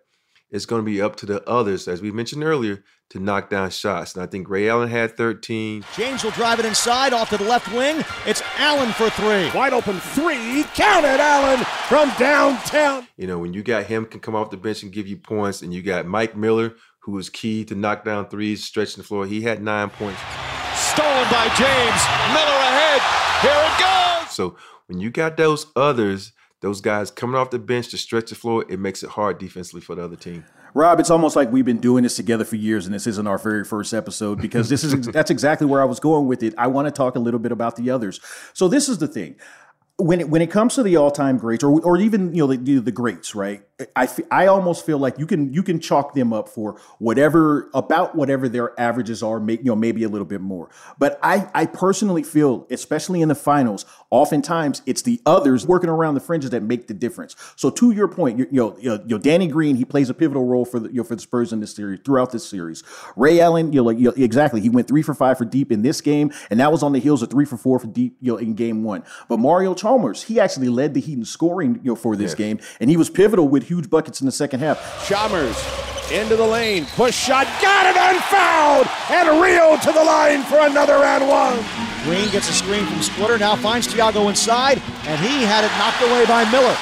it's 0.54 0.68
going 0.68 0.82
to 0.82 0.86
be 0.86 1.02
up 1.02 1.16
to 1.18 1.26
the 1.26 1.44
others, 1.50 1.88
as 1.88 2.00
we 2.00 2.12
mentioned 2.12 2.44
earlier, 2.44 2.84
to 3.10 3.20
knock 3.20 3.50
down 3.50 3.72
shots. 3.72 4.14
And 4.14 4.22
I 4.22 4.28
think 4.28 4.48
Ray 4.48 4.70
Allen 4.70 4.88
had 4.88 5.18
13. 5.18 5.84
James 5.96 6.24
will 6.24 6.32
drive 6.32 6.60
it 6.60 6.66
inside 6.66 7.12
off 7.12 7.32
to 7.32 7.38
the 7.38 7.44
left 7.44 7.74
wing. 7.74 8.06
It's 8.28 8.44
Allen 8.58 8.92
for 8.92 9.10
three. 9.10 9.50
Wide 9.58 9.74
open 9.74 10.00
three. 10.00 10.64
Count 10.76 11.06
it, 11.06 11.20
Allen 11.20 11.66
from 11.90 12.12
downtown. 12.20 13.08
You 13.18 13.26
know, 13.26 13.40
when 13.40 13.54
you 13.54 13.64
got 13.64 13.88
him 13.88 14.06
can 14.06 14.20
come 14.20 14.36
off 14.36 14.52
the 14.52 14.58
bench 14.58 14.84
and 14.84 14.92
give 14.92 15.08
you 15.08 15.18
points, 15.18 15.64
and 15.64 15.74
you 15.74 15.82
got 15.82 16.06
Mike 16.06 16.38
Miller, 16.38 16.76
who 17.00 17.14
was 17.14 17.32
key 17.32 17.66
to 17.66 17.74
knock 17.74 18.06
down 18.06 18.30
threes, 18.30 18.64
stretching 18.64 19.02
the 19.02 19.08
floor. 19.08 19.26
He 19.26 19.42
had 19.42 19.62
nine 19.62 19.90
points. 19.90 20.22
Stolen 20.76 21.28
by 21.32 21.48
James. 21.58 22.02
Miller 22.30 22.60
ahead. 22.62 23.02
Here 23.42 23.52
it 23.52 23.80
goes. 23.80 24.32
So 24.32 24.56
when 24.86 25.00
you 25.00 25.10
got 25.10 25.36
those 25.36 25.66
others, 25.76 26.32
those 26.64 26.80
guys 26.80 27.12
coming 27.12 27.36
off 27.36 27.50
the 27.50 27.60
bench 27.60 27.90
to 27.90 27.98
stretch 27.98 28.30
the 28.30 28.36
floor, 28.36 28.66
it 28.70 28.80
makes 28.80 29.04
it 29.04 29.10
hard 29.10 29.38
defensively 29.38 29.82
for 29.82 29.96
the 29.96 30.04
other 30.04 30.16
team. 30.16 30.46
Rob, 30.74 31.00
it's 31.00 31.10
almost 31.10 31.36
like 31.36 31.52
we've 31.52 31.66
been 31.66 31.80
doing 31.80 32.04
this 32.04 32.16
together 32.16 32.46
for 32.46 32.56
years, 32.56 32.86
and 32.86 32.96
this 32.96 33.06
isn't 33.06 33.28
our 33.28 33.38
very 33.38 33.66
first 33.66 33.94
episode 33.94 34.42
because 34.42 34.70
this 34.70 34.84
is 34.84 35.08
that's 35.08 35.30
exactly 35.30 35.68
where 35.68 35.82
I 35.82 35.86
was 35.86 36.00
going 36.00 36.26
with 36.26 36.42
it. 36.42 36.56
I 36.58 36.68
want 36.68 36.88
to 36.88 36.92
talk 36.92 37.16
a 37.16 37.20
little 37.20 37.40
bit 37.40 37.52
about 37.52 37.76
the 37.76 37.92
others. 37.92 38.22
So 38.54 38.70
this 38.70 38.88
is 38.88 38.98
the 38.98 39.08
thing 39.08 39.36
when 39.98 40.22
it 40.22 40.30
when 40.30 40.42
it 40.42 40.50
comes 40.50 40.76
to 40.76 40.84
the 40.84 40.96
all 40.96 41.12
time 41.12 41.38
greats, 41.38 41.64
or 41.64 41.80
or 41.82 41.98
even 41.98 42.34
you 42.34 42.48
know 42.48 42.56
the 42.56 42.80
the 42.80 42.92
greats, 42.92 43.36
right? 43.36 43.62
I, 43.96 44.08
I 44.30 44.46
almost 44.46 44.86
feel 44.86 45.00
like 45.00 45.18
you 45.18 45.26
can 45.26 45.52
you 45.52 45.64
can 45.64 45.80
chalk 45.80 46.14
them 46.14 46.32
up 46.32 46.48
for 46.48 46.80
whatever 47.00 47.72
about 47.74 48.16
whatever 48.16 48.48
their 48.48 48.80
averages 48.80 49.24
are, 49.24 49.40
make, 49.40 49.62
you 49.62 49.66
know 49.66 49.76
maybe 49.76 50.04
a 50.04 50.10
little 50.10 50.28
bit 50.28 50.42
more. 50.42 50.70
But 51.00 51.20
I 51.24 51.50
I 51.56 51.66
personally 51.66 52.22
feel, 52.22 52.68
especially 52.70 53.22
in 53.22 53.30
the 53.30 53.36
finals, 53.36 53.86
oftentimes 54.12 54.84
it's 54.86 55.02
the 55.02 55.20
others 55.26 55.66
working 55.66 55.90
around 55.90 56.14
the 56.14 56.20
fringes 56.20 56.52
that 56.52 56.62
make 56.62 56.86
the 56.86 56.94
difference. 56.94 57.36
So 57.56 57.72
to 57.72 57.90
your 57.92 58.08
point, 58.08 58.38
you, 58.38 58.48
you 58.52 58.60
know, 58.60 58.78
you 58.80 59.00
know 59.08 59.18
Danny 59.18 59.48
Green 59.48 59.76
he 59.76 59.86
plays 59.86 60.08
a 60.08 60.14
pivotal 60.14 60.46
role 60.46 60.66
for 60.66 60.80
the 60.80 60.90
you 60.90 60.98
know, 60.98 61.04
for 61.04 61.16
the 61.16 61.22
Spurs 61.22 61.52
in 61.52 61.60
this 61.60 61.76
series 61.76 62.00
throughout 62.06 62.32
this 62.32 62.48
series. 62.48 62.84
Ray 63.16 63.40
Allen, 63.40 63.74
you 63.74 63.80
know, 63.80 63.86
like 63.86 63.98
you 63.98 64.06
know, 64.06 64.14
exactly, 64.16 64.62
he 64.62 64.70
went 64.70 64.88
three 64.88 65.02
for 65.02 65.16
five 65.16 65.40
for 65.40 65.46
deep 65.46 65.72
in 65.72 65.82
this 65.82 66.00
game, 66.00 66.32
and 66.52 66.60
that 66.60 66.72
was 66.72 66.84
on 66.84 66.92
the 66.92 67.00
heels 67.00 67.24
of 67.24 67.32
three 67.32 67.46
for 67.46 67.58
four 67.58 67.80
for 67.80 67.88
deep 67.88 68.18
you 68.22 68.34
know 68.34 68.38
in 68.38 68.54
game 68.54 68.84
one. 68.84 69.04
But 69.28 69.38
Mario 69.38 69.74
Chalmers, 69.74 70.22
he 70.22 70.40
actually 70.40 70.70
led 70.70 70.94
the 70.94 71.00
Heat 71.00 71.18
in 71.18 71.26
scoring 71.26 71.80
you 71.84 71.92
know 71.92 71.96
for 71.96 72.16
this 72.16 72.36
game, 72.36 72.60
and 72.80 72.88
he 72.88 72.98
was 72.98 73.10
pivotal 73.10 73.48
with 73.48 73.63
huge 73.64 73.90
buckets 73.90 74.22
in 74.22 74.26
the 74.26 74.32
second 74.32 74.60
half. 74.60 75.08
Chalmers 75.08 75.58
into 76.12 76.36
the 76.36 76.46
lane, 76.46 76.86
push 76.96 77.16
shot, 77.16 77.48
got 77.62 77.86
it 77.86 77.96
unfouled, 77.96 78.88
and 79.10 79.42
Rio 79.42 79.78
to 79.78 79.92
the 79.92 80.04
line 80.04 80.44
for 80.44 80.60
another 80.60 81.04
and 81.04 81.28
one. 81.28 81.58
Green 82.04 82.30
gets 82.32 82.50
a 82.50 82.54
screen 82.54 82.86
from 82.86 83.02
Splitter, 83.02 83.38
now 83.38 83.56
finds 83.56 83.88
Tiago 83.88 84.28
inside, 84.28 84.82
and 85.06 85.20
he 85.22 85.44
had 85.44 85.64
it 85.64 85.72
knocked 85.78 86.02
away 86.02 86.26
by 86.26 86.50
Miller. 86.52 86.76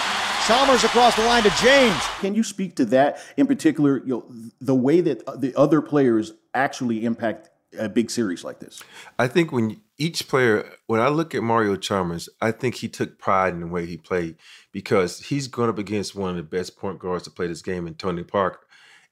Chalmers 0.48 0.84
across 0.84 1.16
the 1.16 1.24
line 1.24 1.44
to 1.44 1.52
James. 1.62 2.02
Can 2.20 2.34
you 2.34 2.44
speak 2.44 2.76
to 2.78 2.86
that 2.86 3.20
in 3.38 3.46
particular? 3.46 4.00
You 4.00 4.08
know, 4.08 4.26
the 4.60 4.74
way 4.74 5.00
that 5.02 5.24
the 5.40 5.54
other 5.56 5.82
players 5.82 6.34
actually 6.56 7.06
impact 7.06 7.50
a 7.78 7.88
big 7.88 8.10
series 8.10 8.44
like 8.44 8.60
this. 8.60 8.82
I 9.20 9.28
think 9.28 9.52
when 9.52 9.80
each 10.02 10.28
player, 10.28 10.68
when 10.88 11.00
I 11.00 11.10
look 11.10 11.36
at 11.36 11.44
Mario 11.44 11.76
Chalmers, 11.76 12.28
I 12.42 12.50
think 12.52 12.74
he 12.74 12.90
took 12.90 13.20
pride 13.20 13.54
in 13.54 13.60
the 13.60 13.68
way 13.68 13.86
he 13.86 13.98
played 13.98 14.38
because 14.72 15.20
he's 15.20 15.48
going 15.48 15.70
up 15.70 15.78
against 15.78 16.16
one 16.16 16.32
of 16.32 16.38
the 16.38 16.44
best 16.44 16.76
point 16.76 16.98
guards 16.98 17.26
to 17.26 17.30
play 17.30 17.46
this 17.46 17.62
game 17.62 17.86
in 17.86 17.94
Tony 17.94 18.24
Parker. 18.24 18.62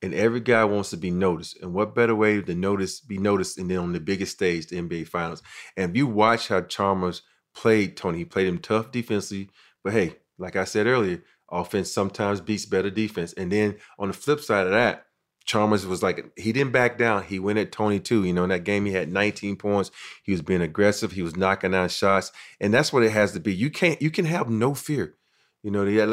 And 0.02 0.16
every 0.16 0.40
guy 0.40 0.64
wants 0.64 0.90
to 0.90 0.98
be 0.98 1.12
noticed. 1.12 1.60
And 1.62 1.76
what 1.76 1.94
better 1.94 2.16
way 2.16 2.42
to 2.42 2.56
notice, 2.56 3.02
be 3.02 3.20
noticed, 3.20 3.60
and 3.60 3.70
then 3.70 3.78
on 3.78 3.94
the 3.94 4.00
biggest 4.00 4.32
stage, 4.32 4.66
the 4.66 4.78
NBA 4.78 5.08
Finals. 5.08 5.44
And 5.78 5.92
if 5.92 5.96
you 5.96 6.08
watch 6.08 6.48
how 6.48 6.62
Chalmers 6.62 7.22
played 7.54 7.96
Tony, 7.96 8.20
he 8.20 8.26
played 8.26 8.48
him 8.48 8.58
tough 8.58 8.92
defensively. 8.92 9.52
But 9.84 9.94
hey, 9.94 10.16
like 10.40 10.56
I 10.56 10.64
said 10.64 10.88
earlier, 10.88 11.22
offense 11.52 11.92
sometimes 11.92 12.42
beats 12.42 12.66
better 12.66 12.90
defense. 12.90 13.34
And 13.34 13.52
then 13.52 13.76
on 14.00 14.08
the 14.08 14.16
flip 14.16 14.40
side 14.40 14.66
of 14.66 14.72
that, 14.72 15.06
Chalmers 15.50 15.84
was 15.88 16.04
like 16.04 16.32
he 16.38 16.52
didn't 16.52 16.74
back 16.74 17.00
down. 17.00 17.24
He 17.24 17.40
went 17.40 17.58
at 17.58 17.72
Tony 17.72 18.00
too. 18.00 18.24
You 18.24 18.34
know, 18.34 18.44
in 18.44 18.50
that 18.50 18.64
game 18.64 18.86
he 18.86 18.92
had 18.92 19.12
19 19.12 19.56
points. 19.56 19.90
He 20.22 20.32
was 20.32 20.44
being 20.44 20.62
aggressive. 20.62 21.14
He 21.14 21.24
was 21.24 21.36
knocking 21.36 21.72
down 21.72 21.90
shots, 21.90 22.32
and 22.62 22.72
that's 22.72 22.94
what 22.94 23.02
it 23.02 23.10
has 23.10 23.32
to 23.32 23.40
be. 23.40 23.52
You 23.52 23.72
can't. 23.72 24.00
You 24.00 24.12
can 24.12 24.26
have 24.26 24.48
no 24.48 24.76
fear. 24.76 25.16
You 25.64 25.72
know, 25.72 25.84
a 25.84 26.06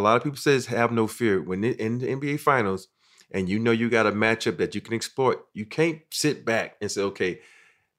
lot 0.00 0.16
of 0.16 0.22
people 0.22 0.38
says 0.38 0.66
have 0.66 0.92
no 0.92 1.08
fear 1.08 1.42
when 1.42 1.64
in 1.64 1.98
the 1.98 2.06
NBA 2.06 2.38
Finals, 2.38 2.86
and 3.32 3.48
you 3.48 3.58
know 3.58 3.72
you 3.72 3.90
got 3.90 4.06
a 4.06 4.12
matchup 4.12 4.58
that 4.58 4.76
you 4.76 4.80
can 4.80 4.94
exploit. 4.94 5.38
You 5.52 5.66
can't 5.66 6.02
sit 6.12 6.44
back 6.44 6.76
and 6.80 6.88
say, 6.88 7.00
okay, 7.00 7.40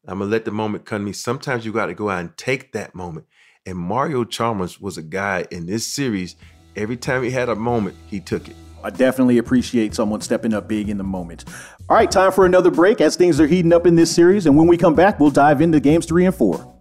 I'm 0.07 0.19
gonna 0.19 0.31
let 0.31 0.45
the 0.45 0.51
moment 0.51 0.85
come 0.85 1.01
to 1.01 1.05
me. 1.05 1.11
Sometimes 1.11 1.65
you 1.65 1.73
got 1.73 1.87
to 1.87 1.95
go 1.95 2.09
out 2.09 2.21
and 2.21 2.37
take 2.37 2.71
that 2.71 2.95
moment. 2.95 3.25
And 3.65 3.77
Mario 3.77 4.23
Chalmers 4.23 4.79
was 4.79 4.97
a 4.97 5.03
guy 5.03 5.45
in 5.51 5.65
this 5.65 5.85
series. 5.85 6.37
Every 6.77 6.95
time 6.95 7.23
he 7.23 7.31
had 7.31 7.49
a 7.49 7.55
moment, 7.55 7.97
he 8.07 8.21
took 8.21 8.47
it. 8.47 8.55
I 8.83 8.89
definitely 8.89 9.37
appreciate 9.37 9.95
someone 9.95 10.21
stepping 10.21 10.53
up 10.53 10.67
big 10.67 10.89
in 10.89 10.97
the 10.97 11.03
moment. 11.03 11.45
All 11.89 11.95
right, 11.95 12.09
time 12.09 12.31
for 12.31 12.45
another 12.45 12.71
break 12.71 13.01
as 13.01 13.15
things 13.15 13.39
are 13.39 13.47
heating 13.47 13.73
up 13.73 13.87
in 13.87 13.95
this 13.95 14.13
series. 14.13 14.45
And 14.45 14.55
when 14.55 14.67
we 14.67 14.77
come 14.77 14.95
back, 14.95 15.19
we'll 15.19 15.31
dive 15.31 15.61
into 15.61 15.79
games 15.79 16.05
three 16.05 16.25
and 16.25 16.35
four. 16.35 16.73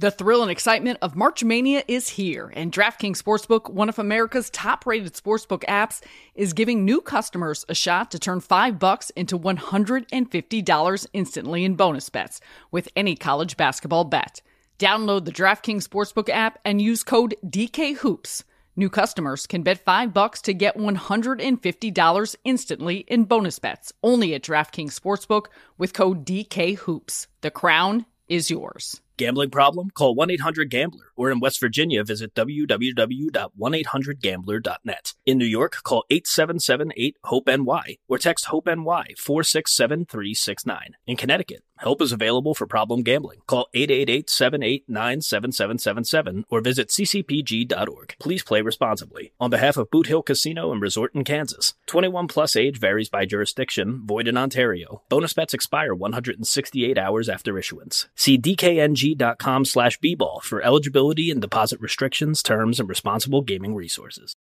The 0.00 0.12
thrill 0.12 0.42
and 0.42 0.50
excitement 0.50 1.00
of 1.02 1.16
March 1.16 1.42
Mania 1.42 1.82
is 1.88 2.10
here, 2.10 2.52
and 2.54 2.70
DraftKings 2.70 3.20
Sportsbook, 3.20 3.68
one 3.68 3.88
of 3.88 3.98
America's 3.98 4.48
top-rated 4.48 5.14
sportsbook 5.14 5.64
apps, 5.64 6.00
is 6.36 6.52
giving 6.52 6.84
new 6.84 7.00
customers 7.00 7.64
a 7.68 7.74
shot 7.74 8.08
to 8.12 8.18
turn 8.20 8.38
5 8.38 8.78
bucks 8.78 9.10
into 9.10 9.36
$150 9.36 11.06
instantly 11.12 11.64
in 11.64 11.74
bonus 11.74 12.10
bets 12.10 12.40
with 12.70 12.88
any 12.94 13.16
college 13.16 13.56
basketball 13.56 14.04
bet. 14.04 14.40
Download 14.78 15.24
the 15.24 15.32
DraftKings 15.32 15.88
Sportsbook 15.88 16.28
app 16.28 16.60
and 16.64 16.80
use 16.80 17.02
code 17.02 17.34
DKHOOPS. 17.44 18.44
New 18.76 18.88
customers 18.88 19.44
can 19.44 19.64
bet 19.64 19.84
5 19.84 20.14
bucks 20.14 20.40
to 20.42 20.54
get 20.54 20.76
$150 20.76 22.36
instantly 22.44 22.98
in 23.08 23.24
bonus 23.24 23.58
bets 23.58 23.92
only 24.04 24.34
at 24.34 24.42
DraftKings 24.42 24.96
Sportsbook 24.98 25.46
with 25.78 25.92
code 25.92 26.24
DKHOOPS. 26.24 27.26
The 27.40 27.50
crown 27.50 28.06
is 28.28 28.52
yours. 28.52 29.00
Gambling 29.16 29.50
problem? 29.50 29.90
Call 29.90 30.14
1 30.14 30.30
800 30.30 30.70
Gambler. 30.70 31.06
Or 31.16 31.32
in 31.32 31.40
West 31.40 31.58
Virginia, 31.58 32.04
visit 32.04 32.34
www.1800Gambler.net. 32.34 35.14
In 35.26 35.38
New 35.38 35.44
York, 35.44 35.82
call 35.82 36.04
877 36.08 36.92
8 36.96 37.16
HOPE 37.24 37.48
NY 37.48 37.96
or 38.06 38.18
text 38.18 38.44
HOPE 38.44 38.66
NY 38.66 39.14
467 39.18 40.06
369. 40.06 40.94
In 41.08 41.16
Connecticut, 41.16 41.64
help 41.78 42.00
is 42.02 42.12
available 42.12 42.54
for 42.54 42.66
problem 42.66 43.02
gambling. 43.02 43.40
Call 43.46 43.68
888 43.74 44.30
789 44.30 45.20
7777 45.22 46.44
or 46.48 46.60
visit 46.60 46.88
ccpg.org. 46.88 48.16
Please 48.18 48.42
play 48.42 48.60
responsibly. 48.62 49.32
On 49.40 49.50
behalf 49.50 49.76
of 49.76 49.90
Boot 49.90 50.06
Hill 50.06 50.22
Casino 50.22 50.72
and 50.72 50.80
Resort 50.80 51.14
in 51.14 51.24
Kansas, 51.24 51.74
21 51.86 52.28
plus 52.28 52.56
age 52.56 52.78
varies 52.78 53.08
by 53.08 53.24
jurisdiction, 53.24 54.02
void 54.06 54.28
in 54.28 54.36
Ontario. 54.36 55.02
Bonus 55.08 55.32
bets 55.32 55.54
expire 55.54 55.94
168 55.94 56.98
hours 56.98 57.28
after 57.28 57.58
issuance. 57.58 58.08
See 58.14 58.38
DKNG.com 58.38 59.64
slash 59.64 59.98
B-ball 59.98 60.40
for 60.42 60.62
eligibility 60.62 61.30
and 61.30 61.40
deposit 61.40 61.80
restrictions, 61.80 62.42
terms, 62.42 62.80
and 62.80 62.88
responsible 62.88 63.42
gaming 63.42 63.74
resources. 63.74 64.34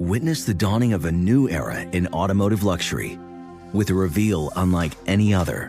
Witness 0.00 0.44
the 0.44 0.54
dawning 0.54 0.92
of 0.92 1.04
a 1.06 1.12
new 1.12 1.48
era 1.48 1.80
in 1.80 2.06
automotive 2.08 2.62
luxury 2.62 3.18
with 3.72 3.90
a 3.90 3.94
reveal 3.94 4.52
unlike 4.56 4.92
any 5.06 5.34
other 5.34 5.68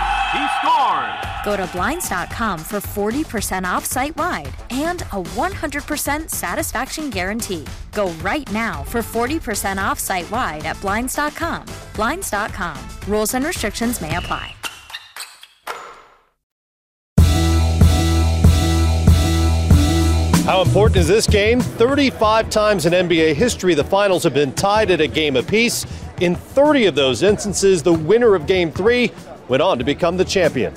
He 0.31 0.47
scores! 0.61 1.31
Go 1.43 1.57
to 1.57 1.67
Blinds.com 1.73 2.59
for 2.59 2.77
40% 2.77 3.65
off 3.65 3.83
site 3.83 4.15
wide 4.15 4.53
and 4.69 5.01
a 5.01 5.21
100% 5.21 6.29
satisfaction 6.29 7.09
guarantee. 7.09 7.65
Go 7.91 8.11
right 8.23 8.49
now 8.53 8.83
for 8.83 9.01
40% 9.01 9.77
off 9.77 9.99
site 9.99 10.29
wide 10.31 10.65
at 10.65 10.79
Blinds.com. 10.79 11.65
Blinds.com. 11.95 12.77
Rules 13.07 13.33
and 13.33 13.45
restrictions 13.45 13.99
may 13.99 14.15
apply. 14.15 14.55
How 20.45 20.61
important 20.61 20.97
is 20.97 21.07
this 21.07 21.27
game? 21.27 21.61
35 21.61 22.49
times 22.49 22.85
in 22.85 22.93
NBA 22.93 23.35
history, 23.35 23.73
the 23.73 23.83
finals 23.83 24.23
have 24.23 24.33
been 24.33 24.51
tied 24.53 24.91
at 24.91 24.99
a 24.99 25.07
game 25.07 25.35
apiece. 25.35 25.85
In 26.19 26.35
30 26.35 26.87
of 26.87 26.95
those 26.95 27.23
instances, 27.23 27.81
the 27.83 27.93
winner 27.93 28.35
of 28.35 28.47
game 28.47 28.71
three 28.71 29.11
went 29.51 29.61
on 29.61 29.77
to 29.77 29.83
become 29.83 30.15
the 30.15 30.23
champion. 30.23 30.73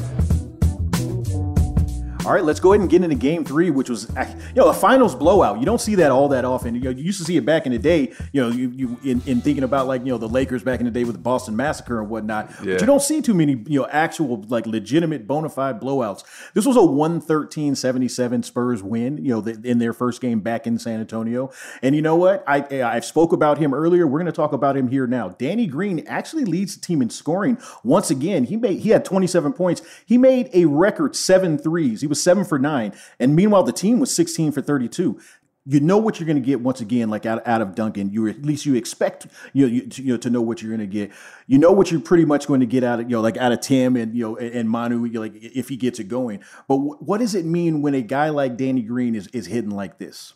All 2.24 2.32
right, 2.32 2.42
let's 2.42 2.58
go 2.58 2.72
ahead 2.72 2.80
and 2.80 2.88
get 2.88 3.04
into 3.04 3.16
game 3.16 3.44
three, 3.44 3.68
which 3.68 3.90
was, 3.90 4.08
you 4.08 4.54
know, 4.56 4.68
a 4.68 4.72
finals 4.72 5.14
blowout. 5.14 5.58
You 5.58 5.66
don't 5.66 5.80
see 5.80 5.94
that 5.96 6.10
all 6.10 6.28
that 6.28 6.46
often. 6.46 6.74
You, 6.74 6.80
know, 6.80 6.90
you 6.90 7.04
used 7.04 7.18
to 7.18 7.24
see 7.24 7.36
it 7.36 7.44
back 7.44 7.66
in 7.66 7.72
the 7.72 7.78
day, 7.78 8.14
you 8.32 8.40
know, 8.40 8.48
you, 8.48 8.70
you 8.70 8.98
in, 9.04 9.20
in, 9.26 9.42
thinking 9.42 9.62
about 9.62 9.86
like, 9.86 10.00
you 10.06 10.10
know, 10.10 10.16
the 10.16 10.28
Lakers 10.28 10.62
back 10.62 10.80
in 10.80 10.86
the 10.86 10.90
day 10.90 11.04
with 11.04 11.16
the 11.16 11.20
Boston 11.20 11.54
Massacre 11.54 12.00
and 12.00 12.08
whatnot. 12.08 12.48
Yeah. 12.62 12.72
But 12.72 12.80
you 12.80 12.86
don't 12.86 13.02
see 13.02 13.20
too 13.20 13.34
many, 13.34 13.62
you 13.66 13.80
know, 13.80 13.86
actual, 13.90 14.42
like, 14.48 14.66
legitimate 14.66 15.26
bona 15.26 15.50
fide 15.50 15.82
blowouts. 15.82 16.24
This 16.54 16.64
was 16.64 16.76
a 16.76 16.82
113 16.82 17.74
77 17.74 18.42
Spurs 18.42 18.82
win, 18.82 19.22
you 19.22 19.28
know, 19.34 19.46
in 19.62 19.78
their 19.78 19.92
first 19.92 20.22
game 20.22 20.40
back 20.40 20.66
in 20.66 20.78
San 20.78 21.00
Antonio. 21.00 21.52
And 21.82 21.94
you 21.94 22.00
know 22.00 22.16
what? 22.16 22.42
I, 22.46 22.60
eh, 22.70 22.82
I 22.82 23.00
spoke 23.00 23.34
about 23.34 23.58
him 23.58 23.74
earlier. 23.74 24.06
We're 24.06 24.20
going 24.20 24.26
to 24.26 24.32
talk 24.32 24.54
about 24.54 24.78
him 24.78 24.88
here 24.88 25.06
now. 25.06 25.28
Danny 25.28 25.66
Green 25.66 26.02
actually 26.06 26.46
leads 26.46 26.74
the 26.74 26.80
team 26.80 27.02
in 27.02 27.10
scoring 27.10 27.58
once 27.82 28.10
again. 28.10 28.44
He 28.44 28.56
made, 28.56 28.78
he 28.78 28.88
had 28.88 29.04
27 29.04 29.52
points. 29.52 29.82
He 30.06 30.16
made 30.16 30.48
a 30.54 30.64
record 30.64 31.14
seven 31.14 31.58
threes. 31.58 32.00
He 32.00 32.06
was 32.06 32.13
was 32.14 32.22
seven 32.22 32.44
for 32.44 32.58
nine. 32.58 32.94
And 33.18 33.36
meanwhile, 33.36 33.62
the 33.62 33.72
team 33.72 34.00
was 34.00 34.14
16 34.14 34.52
for 34.52 34.62
32 34.62 35.20
you 35.66 35.80
know 35.80 35.96
what 35.96 36.20
you're 36.20 36.26
going 36.26 36.40
to 36.40 36.46
get 36.46 36.60
once 36.60 36.80
again, 36.80 37.08
like 37.08 37.24
out, 37.24 37.46
out 37.46 37.62
of 37.62 37.74
Duncan. 37.74 38.10
You 38.10 38.28
at 38.28 38.42
least 38.42 38.66
you 38.66 38.74
expect 38.74 39.26
you 39.54 39.66
know, 39.66 39.72
you, 39.72 39.86
to, 39.86 40.02
you 40.02 40.12
know 40.12 40.18
to 40.18 40.30
know 40.30 40.42
what 40.42 40.60
you're 40.60 40.70
going 40.70 40.86
to 40.86 40.92
get. 40.92 41.10
You 41.46 41.58
know 41.58 41.72
what 41.72 41.90
you're 41.90 42.00
pretty 42.00 42.26
much 42.26 42.46
going 42.46 42.60
to 42.60 42.66
get 42.66 42.84
out 42.84 43.00
of 43.00 43.10
you 43.10 43.16
know 43.16 43.22
like 43.22 43.38
out 43.38 43.52
of 43.52 43.60
Tim 43.60 43.96
and 43.96 44.14
you 44.14 44.24
know 44.24 44.36
and 44.36 44.68
Manu 44.68 45.04
you 45.04 45.12
know, 45.14 45.20
like 45.20 45.34
if 45.36 45.68
he 45.68 45.76
gets 45.76 45.98
it 45.98 46.04
going. 46.04 46.40
But 46.68 46.76
w- 46.76 46.96
what 47.00 47.18
does 47.18 47.34
it 47.34 47.46
mean 47.46 47.80
when 47.80 47.94
a 47.94 48.02
guy 48.02 48.28
like 48.28 48.56
Danny 48.56 48.82
Green 48.82 49.14
is 49.14 49.26
is 49.28 49.46
hitting 49.46 49.70
like 49.70 49.98
this? 49.98 50.34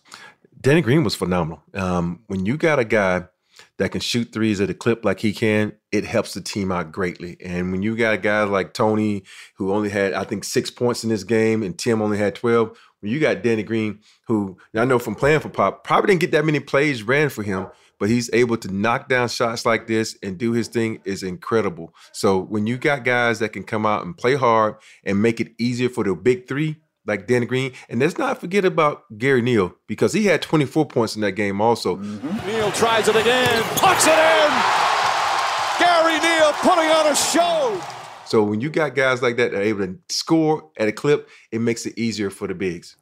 Danny 0.61 0.81
Green 0.81 1.05
was 1.05 1.15
phenomenal. 1.15 1.63
Um, 1.75 2.21
when 2.27 2.47
you 2.47 2.57
got 2.57 2.79
a 2.79 2.85
guy 2.85 3.25
that 3.79 3.93
can 3.93 4.01
shoot 4.01 4.33
threes 4.33 4.61
at 4.61 4.71
a 4.71 4.75
clip 4.75 5.05
like 5.05 5.21
he 5.21 5.33
can, 5.33 5.73
it 5.93 6.05
helps 6.05 6.35
the 6.35 6.41
team 6.41 6.71
out 6.71 6.93
greatly. 6.93 7.37
And 7.45 7.73
when 7.73 7.83
you 7.83 7.97
got 7.97 8.15
a 8.15 8.19
guy 8.19 8.43
like 8.43 8.75
Tony, 8.75 9.23
who 9.57 9.73
only 9.73 9.89
had, 9.89 10.13
I 10.13 10.25
think, 10.25 10.45
six 10.45 10.71
points 10.71 11.05
in 11.05 11.11
this 11.11 11.25
game, 11.25 11.63
and 11.63 11.79
Tim 11.79 12.03
only 12.03 12.19
had 12.19 12.35
12, 12.35 12.77
when 13.01 13.13
you 13.13 13.21
got 13.21 13.43
Danny 13.43 13.63
Green, 13.63 14.01
who 14.27 14.59
I 14.75 14.85
know 14.85 14.99
from 14.99 15.15
playing 15.15 15.41
for 15.41 15.49
Pop, 15.49 15.85
probably 15.85 16.09
didn't 16.09 16.21
get 16.21 16.33
that 16.33 16.45
many 16.45 16.59
plays 16.61 17.05
ran 17.05 17.29
for 17.29 17.45
him, 17.45 17.69
but 18.01 18.09
he's 18.09 18.29
able 18.33 18.57
to 18.57 18.73
knock 18.73 19.09
down 19.09 19.29
shots 19.29 19.65
like 19.65 19.87
this 19.87 20.17
and 20.23 20.39
do 20.39 20.53
his 20.53 20.69
thing 20.69 21.01
is 21.05 21.23
incredible. 21.23 21.95
So 22.13 22.41
when 22.41 22.67
you 22.67 22.79
got 22.79 23.05
guys 23.05 23.39
that 23.39 23.53
can 23.53 23.63
come 23.63 23.87
out 23.87 24.05
and 24.05 24.17
play 24.17 24.35
hard 24.35 24.77
and 25.05 25.23
make 25.23 25.41
it 25.41 25.53
easier 25.59 25.89
for 25.89 26.03
the 26.03 26.15
big 26.15 26.49
three, 26.49 26.77
like 27.09 27.27
Danny 27.27 27.47
Green. 27.47 27.73
And 27.89 27.99
let's 27.99 28.19
not 28.19 28.41
forget 28.41 28.65
about 28.65 29.19
Gary 29.19 29.43
Neal 29.43 29.75
because 29.89 30.13
he 30.13 30.27
had 30.27 30.43
24 30.43 30.87
points 30.87 31.17
in 31.17 31.23
that 31.23 31.33
game 31.33 31.61
also. 31.61 31.97
Mm-hmm. 31.97 32.47
Neal 32.47 32.71
tries 32.73 33.09
it 33.09 33.17
again, 33.17 33.63
pucks 33.75 34.07
it 34.07 34.13
in. 34.13 34.51
Gary 35.81 36.21
Neal 36.21 36.53
putting 36.61 36.91
on 36.91 37.07
a 37.07 37.17
show. 37.17 37.81
So 38.27 38.43
when 38.43 38.61
you 38.61 38.69
got 38.69 38.95
guys 38.95 39.23
like 39.23 39.39
that 39.39 39.53
that 39.53 39.59
are 39.59 39.63
able 39.63 39.87
to 39.87 39.99
score 40.11 40.71
at 40.77 40.87
a 40.87 40.93
clip, 40.93 41.31
it 41.51 41.61
makes 41.63 41.87
it 41.87 41.97
easier 41.97 42.29
for 42.29 42.47
the 42.47 42.55
bigs. 42.55 42.97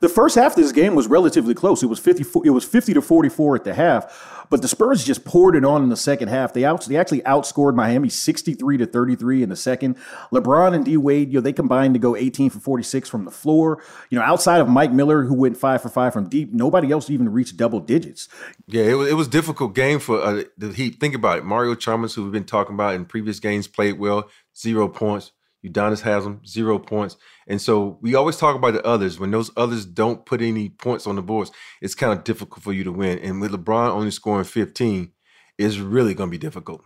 The 0.00 0.08
first 0.08 0.34
half 0.34 0.52
of 0.52 0.56
this 0.56 0.72
game 0.72 0.94
was 0.94 1.06
relatively 1.06 1.54
close. 1.54 1.82
It 1.82 1.86
was 1.86 1.98
50 1.98 2.24
it 2.44 2.50
was 2.50 2.64
50 2.64 2.94
to 2.94 3.02
44 3.02 3.56
at 3.56 3.64
the 3.64 3.74
half. 3.74 4.46
But 4.50 4.62
the 4.62 4.68
Spurs 4.68 5.04
just 5.04 5.24
poured 5.24 5.54
it 5.54 5.64
on 5.64 5.84
in 5.84 5.90
the 5.90 5.96
second 5.96 6.26
half. 6.26 6.52
They 6.52 6.64
out, 6.64 6.84
they 6.84 6.96
actually 6.96 7.20
outscored 7.20 7.76
Miami 7.76 8.08
63 8.08 8.78
to 8.78 8.86
33 8.86 9.44
in 9.44 9.48
the 9.48 9.56
second. 9.56 9.96
LeBron 10.32 10.74
and 10.74 10.84
D 10.84 10.96
Wade, 10.96 11.28
you 11.28 11.34
know, 11.34 11.40
they 11.40 11.52
combined 11.52 11.94
to 11.94 12.00
go 12.00 12.16
18 12.16 12.50
for 12.50 12.58
46 12.58 13.08
from 13.08 13.24
the 13.24 13.30
floor. 13.30 13.80
You 14.10 14.18
know, 14.18 14.24
outside 14.24 14.60
of 14.60 14.68
Mike 14.68 14.92
Miller, 14.92 15.22
who 15.22 15.34
went 15.34 15.56
five 15.56 15.80
for 15.80 15.88
five 15.88 16.12
from 16.12 16.28
deep, 16.28 16.52
nobody 16.52 16.90
else 16.90 17.08
even 17.08 17.28
reached 17.28 17.56
double 17.56 17.78
digits. 17.78 18.28
Yeah, 18.66 18.84
it 18.84 18.94
was 18.94 19.08
it 19.08 19.14
was 19.14 19.28
difficult 19.28 19.74
game 19.76 20.00
for 20.00 20.20
uh, 20.20 20.42
the 20.58 20.72
Heat. 20.72 20.98
Think 20.98 21.14
about 21.14 21.38
it. 21.38 21.44
Mario 21.44 21.76
Chalmers, 21.76 22.14
who 22.14 22.24
we've 22.24 22.32
been 22.32 22.44
talking 22.44 22.74
about 22.74 22.94
in 22.94 23.04
previous 23.04 23.38
games, 23.38 23.68
played 23.68 24.00
well, 24.00 24.28
zero 24.56 24.88
points. 24.88 25.30
Udonis 25.64 26.02
Haslem, 26.02 26.40
zero 26.46 26.78
points. 26.78 27.16
And 27.46 27.60
so 27.60 27.98
we 28.00 28.14
always 28.14 28.36
talk 28.36 28.56
about 28.56 28.72
the 28.72 28.84
others. 28.86 29.18
When 29.18 29.30
those 29.30 29.50
others 29.56 29.84
don't 29.84 30.24
put 30.24 30.40
any 30.40 30.70
points 30.70 31.06
on 31.06 31.16
the 31.16 31.22
boards, 31.22 31.50
it's 31.82 31.94
kind 31.94 32.12
of 32.12 32.24
difficult 32.24 32.62
for 32.62 32.72
you 32.72 32.84
to 32.84 32.92
win. 32.92 33.18
And 33.18 33.40
with 33.40 33.52
LeBron 33.52 33.90
only 33.90 34.10
scoring 34.10 34.44
15, 34.44 35.12
it's 35.58 35.76
really 35.76 36.14
going 36.14 36.28
to 36.28 36.32
be 36.32 36.38
difficult. 36.38 36.82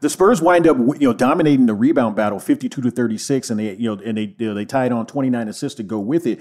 The 0.00 0.10
Spurs 0.10 0.40
wind 0.40 0.66
up, 0.66 0.76
you 0.78 1.08
know, 1.08 1.12
dominating 1.12 1.66
the 1.66 1.74
rebound 1.74 2.16
battle, 2.16 2.38
52 2.38 2.80
to 2.80 2.90
36, 2.90 3.50
and 3.50 3.60
they, 3.60 3.74
you 3.74 3.94
know, 3.94 4.02
and 4.02 4.16
they, 4.16 4.34
you 4.38 4.48
know, 4.48 4.54
they 4.54 4.64
tied 4.64 4.92
on 4.92 5.06
29 5.06 5.48
assists 5.48 5.76
to 5.76 5.82
go 5.82 5.98
with 5.98 6.26
it. 6.26 6.40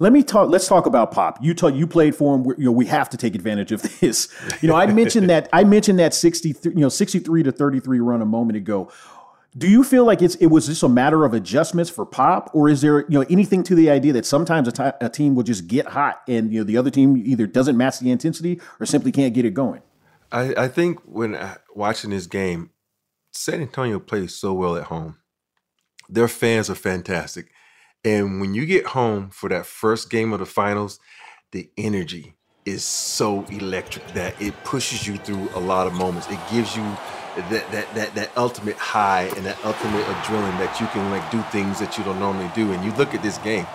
Let 0.00 0.14
me 0.14 0.22
talk. 0.22 0.48
Let's 0.48 0.66
talk 0.66 0.86
about 0.86 1.10
Pop. 1.10 1.38
You 1.42 1.52
talk, 1.52 1.74
you 1.74 1.86
played 1.86 2.16
for 2.16 2.34
him. 2.34 2.46
You 2.56 2.64
know, 2.64 2.72
we 2.72 2.86
have 2.86 3.10
to 3.10 3.18
take 3.18 3.34
advantage 3.34 3.70
of 3.70 3.82
this. 4.00 4.34
You 4.62 4.68
know, 4.68 4.74
I 4.74 4.86
mentioned 4.86 5.28
that. 5.28 5.48
I 5.52 5.62
mentioned 5.62 5.98
that 5.98 6.14
63, 6.14 6.72
you 6.72 6.80
know, 6.80 6.88
63 6.88 7.42
to 7.42 7.52
33 7.52 8.00
run 8.00 8.22
a 8.22 8.26
moment 8.26 8.56
ago. 8.56 8.90
Do 9.56 9.68
you 9.68 9.82
feel 9.82 10.04
like 10.04 10.22
it's 10.22 10.36
it 10.36 10.46
was 10.46 10.66
just 10.66 10.82
a 10.84 10.88
matter 10.88 11.24
of 11.24 11.34
adjustments 11.34 11.90
for 11.90 12.06
Pop, 12.06 12.50
or 12.54 12.68
is 12.68 12.82
there 12.82 13.00
you 13.00 13.18
know 13.18 13.26
anything 13.28 13.64
to 13.64 13.74
the 13.74 13.90
idea 13.90 14.12
that 14.12 14.24
sometimes 14.24 14.68
a, 14.68 14.72
t- 14.72 14.96
a 15.00 15.08
team 15.08 15.34
will 15.34 15.42
just 15.42 15.66
get 15.66 15.86
hot 15.86 16.22
and 16.28 16.52
you 16.52 16.60
know 16.60 16.64
the 16.64 16.76
other 16.76 16.90
team 16.90 17.16
either 17.16 17.46
doesn't 17.46 17.76
match 17.76 17.98
the 17.98 18.10
intensity 18.12 18.60
or 18.78 18.86
simply 18.86 19.10
can't 19.10 19.34
get 19.34 19.44
it 19.44 19.54
going? 19.54 19.82
I, 20.30 20.54
I 20.56 20.68
think 20.68 21.00
when 21.04 21.34
uh, 21.34 21.56
watching 21.74 22.10
this 22.10 22.28
game, 22.28 22.70
San 23.32 23.60
Antonio 23.60 23.98
plays 23.98 24.36
so 24.36 24.52
well 24.52 24.76
at 24.76 24.84
home. 24.84 25.16
Their 26.08 26.28
fans 26.28 26.70
are 26.70 26.76
fantastic, 26.76 27.50
and 28.04 28.40
when 28.40 28.54
you 28.54 28.66
get 28.66 28.86
home 28.86 29.30
for 29.30 29.48
that 29.48 29.66
first 29.66 30.10
game 30.10 30.32
of 30.32 30.38
the 30.38 30.46
finals, 30.46 31.00
the 31.50 31.70
energy 31.76 32.36
is 32.66 32.84
so 32.84 33.44
electric 33.46 34.06
that 34.08 34.40
it 34.40 34.54
pushes 34.64 35.06
you 35.06 35.16
through 35.16 35.48
a 35.54 35.60
lot 35.60 35.86
of 35.86 35.94
moments. 35.94 36.28
It 36.28 36.38
gives 36.50 36.76
you 36.76 36.82
that 37.36 37.70
that 37.70 37.94
that 37.94 38.14
that 38.14 38.30
ultimate 38.36 38.76
high 38.76 39.24
and 39.36 39.46
that 39.46 39.62
ultimate 39.64 40.04
adrenaline 40.04 40.58
that 40.58 40.80
you 40.80 40.86
can 40.88 41.10
like 41.10 41.28
do 41.30 41.42
things 41.50 41.78
that 41.78 41.96
you 41.96 42.04
don't 42.04 42.18
normally 42.18 42.50
do. 42.54 42.72
And 42.72 42.84
you 42.84 42.92
look 42.92 43.14
at 43.14 43.22
this 43.22 43.38
game, 43.38 43.66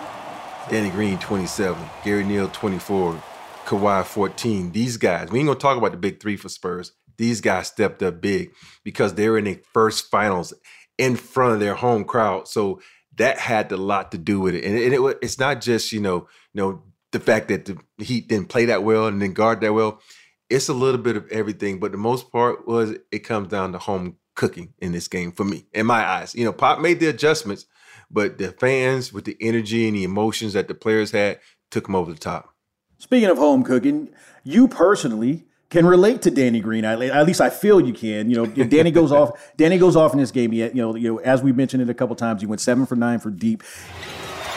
Danny 0.70 0.90
Green 0.90 1.18
27, 1.18 1.82
Gary 2.04 2.24
Neal 2.24 2.50
24, 2.50 3.22
Kawhi 3.66 4.06
14. 4.06 4.72
These 4.72 4.98
guys, 4.98 5.32
we 5.32 5.40
ain't 5.40 5.48
gonna 5.48 5.60
talk 5.60 5.78
about 5.78 5.92
the 5.92 5.98
big 5.98 6.22
three 6.22 6.38
for 6.38 6.50
Spurs. 6.50 6.92
These 7.18 7.42
guys 7.42 7.68
stepped 7.68 8.04
up 8.04 8.22
big 8.22 8.52
because 8.84 9.14
they're 9.14 9.38
in 9.38 9.46
their 9.46 9.60
first 9.74 10.12
finals 10.12 10.54
in 10.98 11.16
front 11.16 11.54
of 11.54 11.60
their 11.60 11.76
home 11.76 12.04
crowd. 12.04 12.48
So 12.48 12.82
that 13.16 13.38
had 13.40 13.72
a 13.72 13.78
lot 13.78 14.12
to 14.12 14.18
do 14.18 14.40
with 14.40 14.56
it. 14.56 14.66
And 14.66 14.78
it, 14.78 14.94
it, 14.94 15.18
it's 15.22 15.40
not 15.40 15.62
just 15.62 15.92
you 15.92 16.02
know 16.02 16.28
you 16.54 16.62
know 16.62 16.84
the 17.16 17.20
fact 17.20 17.48
that 17.48 17.66
the 17.66 17.78
Heat 17.98 18.28
didn't 18.28 18.50
play 18.50 18.66
that 18.66 18.84
well 18.84 19.08
and 19.08 19.22
then 19.22 19.34
guard 19.34 19.62
that 19.62 19.74
well 19.74 20.02
it's 20.50 20.70
a 20.70 20.74
little 20.74 21.02
bit 21.02 21.18
of 21.18 21.28
everything, 21.32 21.80
but 21.80 21.92
the 21.92 21.98
most 21.98 22.32
part 22.32 22.68
was 22.68 22.96
it 23.12 23.20
comes 23.20 23.48
down 23.48 23.72
to 23.72 23.80
home 23.80 24.18
cooking 24.36 24.74
in 24.80 24.92
this 24.92 25.08
game 25.08 25.32
for 25.32 25.44
me, 25.44 25.66
in 25.74 25.86
my 25.86 26.06
eyes. 26.06 26.36
You 26.36 26.46
know, 26.46 26.54
Pop 26.54 26.80
made 26.80 27.00
the 27.00 27.08
adjustments, 27.08 27.66
but 28.12 28.38
the 28.38 28.52
fans 28.52 29.12
with 29.12 29.26
the 29.26 29.38
energy 29.42 29.88
and 29.88 29.96
the 29.96 30.04
emotions 30.04 30.54
that 30.54 30.68
the 30.68 30.76
players 30.76 31.12
had 31.12 31.40
took 31.72 31.86
them 31.86 31.96
over 31.96 32.12
the 32.12 32.20
top. 32.20 32.54
Speaking 32.98 33.30
of 33.30 33.38
home 33.38 33.64
cooking, 33.64 34.10
you 34.44 34.68
personally 34.68 35.46
can 35.70 35.86
relate 35.86 36.22
to 36.22 36.32
Danny 36.32 36.60
Green. 36.60 36.86
At 36.86 37.26
least 37.26 37.42
I 37.42 37.50
feel 37.50 37.82
you 37.82 37.94
can. 37.94 38.30
You 38.30 38.38
know, 38.38 38.46
Danny 38.46 38.92
goes 38.92 39.12
off. 39.12 39.52
Danny 39.58 39.78
goes 39.78 39.96
off 39.96 40.14
in 40.14 40.20
this 40.20 40.32
game. 40.32 40.54
Yet, 40.54 40.76
you 40.76 40.82
know, 40.82 40.96
you 40.96 41.14
know, 41.14 41.20
as 41.20 41.42
we 41.42 41.52
mentioned 41.52 41.82
it 41.82 41.90
a 41.90 41.94
couple 41.94 42.16
times, 42.16 42.42
he 42.42 42.48
went 42.48 42.62
seven 42.62 42.86
for 42.86 42.96
nine 42.96 43.20
for 43.20 43.32
deep. 43.32 43.64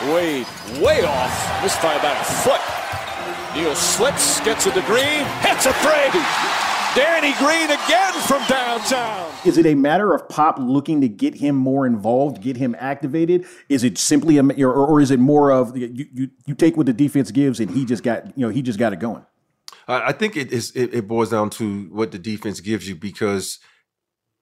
Wade 0.07 0.47
way 0.81 1.03
off. 1.03 1.63
Missed 1.63 1.81
by 1.81 1.93
about 1.95 2.19
a 2.21 2.25
foot. 2.25 2.61
Neal 3.55 3.75
slips, 3.75 4.39
gets 4.41 4.67
it 4.67 4.73
to 4.75 4.81
Green, 4.81 5.25
hits 5.41 5.65
a 5.65 5.73
three. 5.73 6.21
Danny 6.95 7.33
Green 7.37 7.69
again 7.69 8.13
from 8.27 8.43
downtown. 8.47 9.31
Is 9.45 9.57
it 9.57 9.65
a 9.65 9.75
matter 9.75 10.13
of 10.13 10.27
Pop 10.27 10.57
looking 10.57 11.01
to 11.01 11.07
get 11.07 11.35
him 11.35 11.55
more 11.55 11.85
involved, 11.85 12.41
get 12.41 12.57
him 12.57 12.75
activated? 12.79 13.45
Is 13.67 13.83
it 13.83 13.97
simply 13.97 14.37
a, 14.37 14.43
or, 14.65 14.73
or 14.73 15.01
is 15.01 15.11
it 15.11 15.19
more 15.19 15.51
of 15.51 15.77
you, 15.77 16.07
you, 16.13 16.29
you 16.45 16.55
take 16.55 16.77
what 16.77 16.85
the 16.85 16.93
defense 16.93 17.31
gives 17.31 17.59
and 17.59 17.69
he 17.69 17.85
just 17.85 18.03
got 18.03 18.25
you 18.37 18.45
know 18.45 18.49
he 18.49 18.61
just 18.61 18.79
got 18.79 18.93
it 18.93 18.99
going? 18.99 19.25
I 19.87 20.11
think 20.11 20.37
it 20.37 20.51
is 20.51 20.71
it, 20.75 20.93
it 20.93 21.07
boils 21.07 21.29
down 21.29 21.49
to 21.51 21.89
what 21.91 22.11
the 22.11 22.19
defense 22.19 22.59
gives 22.59 22.87
you 22.87 22.95
because 22.95 23.59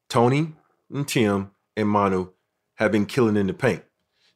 Tony 0.10 0.54
and 0.94 1.08
Tim 1.08 1.52
and 1.76 1.90
Manu 1.90 2.30
have 2.76 2.92
been 2.92 3.06
killing 3.06 3.38
in 3.38 3.48
the 3.48 3.54
paint. 3.54 3.84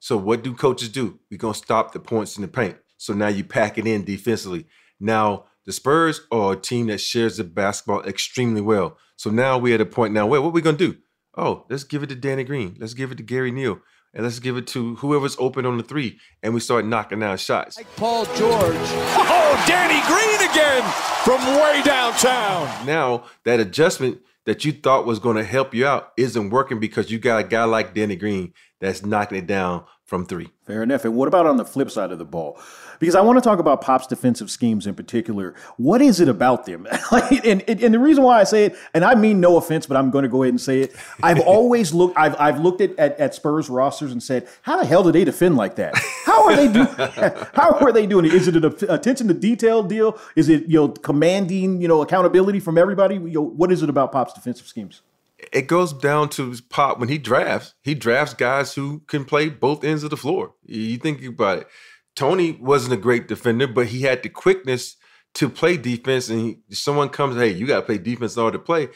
So 0.02 0.18
what 0.18 0.44
do 0.44 0.56
coaches 0.56 0.90
do? 0.90 1.20
We're 1.30 1.38
gonna 1.38 1.54
stop 1.54 1.94
the 1.94 2.00
points 2.00 2.36
in 2.36 2.42
the 2.42 2.48
paint. 2.48 2.76
So 2.98 3.14
now 3.14 3.28
you 3.28 3.44
pack 3.44 3.78
it 3.78 3.86
in 3.86 4.04
defensively. 4.04 4.66
Now 5.00 5.46
the 5.68 5.72
Spurs 5.72 6.22
are 6.32 6.54
a 6.54 6.56
team 6.56 6.88
that 6.88 7.00
shares 7.00 7.38
the 7.38 7.44
basketball 7.44 8.02
extremely 8.02 8.62
well. 8.62 8.98
So 9.16 9.30
now 9.30 9.60
we're 9.60 9.76
at 9.76 9.82
a 9.82 9.86
point 9.86 10.12
now 10.12 10.26
where 10.26 10.42
what 10.42 10.48
are 10.48 10.54
we 10.54 10.62
gonna 10.62 10.76
do? 10.76 10.98
Oh, 11.38 11.68
let's 11.70 11.84
give 11.84 12.02
it 12.02 12.10
to 12.10 12.16
Danny 12.16 12.44
Green. 12.44 12.78
Let's 12.80 12.96
give 12.96 13.12
it 13.12 13.20
to 13.20 13.24
Gary 13.24 13.52
Neal. 13.52 13.80
And 14.16 14.24
let's 14.24 14.40
give 14.40 14.58
it 14.58 14.66
to 14.68 14.96
whoever's 14.96 15.38
open 15.38 15.68
on 15.68 15.78
the 15.78 15.84
three. 15.84 16.20
And 16.42 16.56
we 16.56 16.62
start 16.62 16.84
knocking 16.84 17.20
down 17.20 17.38
shots. 17.38 17.78
Like 17.78 17.96
Paul 17.96 18.26
George. 18.26 18.76
Oh, 18.76 19.64
Danny 19.68 20.02
Green 20.08 20.50
again 20.50 20.82
from 21.24 21.40
way 21.62 21.84
downtown. 21.84 22.88
Now 22.88 23.26
that 23.46 23.60
adjustment 23.60 24.20
that 24.46 24.66
you 24.66 24.72
thought 24.72 25.06
was 25.06 25.20
going 25.20 25.38
to 25.38 25.44
help 25.44 25.74
you 25.74 25.86
out 25.86 26.12
isn't 26.18 26.50
working 26.50 26.80
because 26.80 27.12
you 27.12 27.20
got 27.20 27.44
a 27.44 27.48
guy 27.48 27.64
like 27.64 27.94
Danny 27.94 28.16
Green 28.16 28.54
that's 28.80 29.06
knocking 29.06 29.38
it 29.38 29.48
down 29.48 29.86
from 30.12 30.26
three. 30.26 30.50
Fair 30.66 30.84
enough. 30.84 31.06
And 31.06 31.16
what 31.16 31.30
about 31.30 31.46
on 31.46 31.56
the 31.56 31.64
flip 31.64 31.90
side 31.90 32.12
of 32.12 32.20
the 32.20 32.26
ball? 32.26 32.60
Because 33.00 33.16
I 33.16 33.22
want 33.22 33.38
to 33.38 33.42
talk 33.42 33.60
about 33.60 33.80
Pop's 33.80 34.08
defensive 34.08 34.52
schemes 34.52 34.86
in 34.86 34.94
particular. 34.94 35.56
What 35.78 36.02
is 36.02 36.20
it 36.20 36.28
about 36.28 36.66
them? 36.66 36.86
and, 37.12 37.64
and, 37.66 37.82
and, 37.82 37.94
the 37.94 37.98
reason 37.98 38.22
why 38.22 38.42
I 38.42 38.44
say 38.44 38.66
it, 38.66 38.76
and 38.94 39.06
I 39.06 39.16
mean 39.16 39.40
no 39.40 39.56
offense, 39.56 39.86
but 39.86 39.96
I'm 39.96 40.12
going 40.12 40.24
to 40.24 40.30
go 40.30 40.44
ahead 40.44 40.52
and 40.52 40.60
say 40.60 40.82
it. 40.82 40.94
I've 41.24 41.40
always 41.48 41.94
looked, 41.94 42.18
I've, 42.18 42.36
I've 42.38 42.60
looked 42.60 42.82
at, 42.82 43.00
at, 43.00 43.18
at, 43.22 43.34
Spurs 43.34 43.70
rosters 43.70 44.12
and 44.12 44.22
said, 44.22 44.50
how 44.64 44.78
the 44.78 44.86
hell 44.86 45.02
do 45.02 45.14
they 45.14 45.24
defend 45.24 45.56
like 45.56 45.78
that? 45.78 45.96
How 46.26 46.44
are 46.44 46.58
they 46.58 46.68
doing? 46.68 46.88
how 47.54 47.78
are 47.80 47.94
they 47.94 48.06
doing 48.06 48.26
it? 48.26 48.34
Is 48.34 48.50
it 48.50 48.58
an 48.58 48.66
attention 48.90 49.30
to 49.30 49.34
detail 49.34 49.82
deal? 49.82 50.20
Is 50.36 50.50
it 50.50 50.66
you 50.66 50.76
know 50.76 50.90
commanding 50.90 51.82
you 51.82 51.88
know 51.88 52.02
accountability 52.02 52.60
from 52.60 52.78
everybody? 52.78 53.16
You 53.16 53.32
know, 53.32 53.42
what 53.44 53.72
is 53.72 53.82
it 53.82 53.90
about 53.90 54.12
Pop's 54.12 54.34
defensive 54.34 54.68
schemes? 54.68 55.04
It 55.52 55.68
goes 55.68 55.94
down 55.94 56.30
to 56.30 56.56
Pop 56.70 57.00
when 57.00 57.10
he 57.10 57.18
drafts. 57.18 57.74
He 57.82 57.94
drafts 57.94 58.34
guys 58.34 58.74
who 58.74 59.02
can 59.08 59.26
play 59.26 59.50
both 59.50 59.84
ends 59.84 60.04
of 60.04 60.10
the 60.10 60.18
floor. 60.18 60.54
You 60.64 60.98
think 60.98 61.24
about 61.24 61.60
it. 61.60 61.68
Tony 62.16 62.54
wasn't 62.54 62.94
a 62.94 62.98
great 62.98 63.28
defender, 63.28 63.68
but 63.68 63.88
he 63.88 64.02
had 64.02 64.24
the 64.24 64.30
quickness 64.30 64.96
to 65.36 65.50
play 65.50 65.78
defense. 65.78 66.30
And 66.30 66.42
he, 66.42 66.76
someone 66.76 67.10
comes, 67.10 67.36
hey, 67.36 67.50
you 67.50 67.68
got 67.68 67.82
to 67.82 67.86
play 67.86 67.98
defense 67.98 68.36
in 68.36 68.44
order 68.44 68.58
to 68.58 68.64
play. 68.64 68.90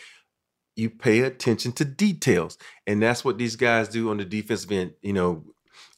You 0.75 0.89
pay 0.89 1.21
attention 1.21 1.71
to 1.73 1.85
details, 1.85 2.57
and 2.85 3.01
that's 3.01 3.23
what 3.23 3.37
these 3.37 3.55
guys 3.55 3.87
do 3.87 4.09
on 4.09 4.17
the 4.17 4.25
defensive 4.25 4.71
end. 4.71 4.91
You 5.01 5.13
know, 5.13 5.45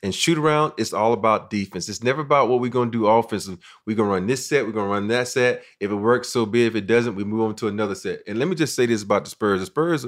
and 0.04 0.14
shoot 0.14 0.38
around, 0.38 0.74
it's 0.78 0.94
all 0.94 1.14
about 1.14 1.50
defense. 1.50 1.90
It's 1.90 2.04
never 2.04 2.22
about 2.22 2.50
what 2.50 2.60
we're 2.60 2.70
going 2.70 2.92
to 2.92 2.98
do 2.98 3.08
offensive. 3.08 3.58
We're 3.86 3.96
going 3.96 4.10
to 4.10 4.14
run 4.14 4.28
this 4.28 4.48
set, 4.48 4.66
we're 4.66 4.74
going 4.74 4.86
to 4.86 4.94
run 4.94 5.08
that 5.08 5.28
set. 5.28 5.64
If 5.80 5.90
it 5.90 5.96
works, 5.96 6.30
so 6.30 6.46
be. 6.46 6.68
If 6.68 6.76
it 6.76 6.86
doesn't, 6.86 7.16
we 7.16 7.24
move 7.24 7.42
on 7.42 7.56
to 7.56 7.68
another 7.68 7.96
set. 7.96 8.20
And 8.28 8.38
let 8.38 8.48
me 8.48 8.56
just 8.56 8.76
say 8.76 8.86
this 8.86 9.02
about 9.02 9.24
the 9.24 9.32
Spurs: 9.32 9.62
the 9.62 9.66
Spurs, 9.66 10.06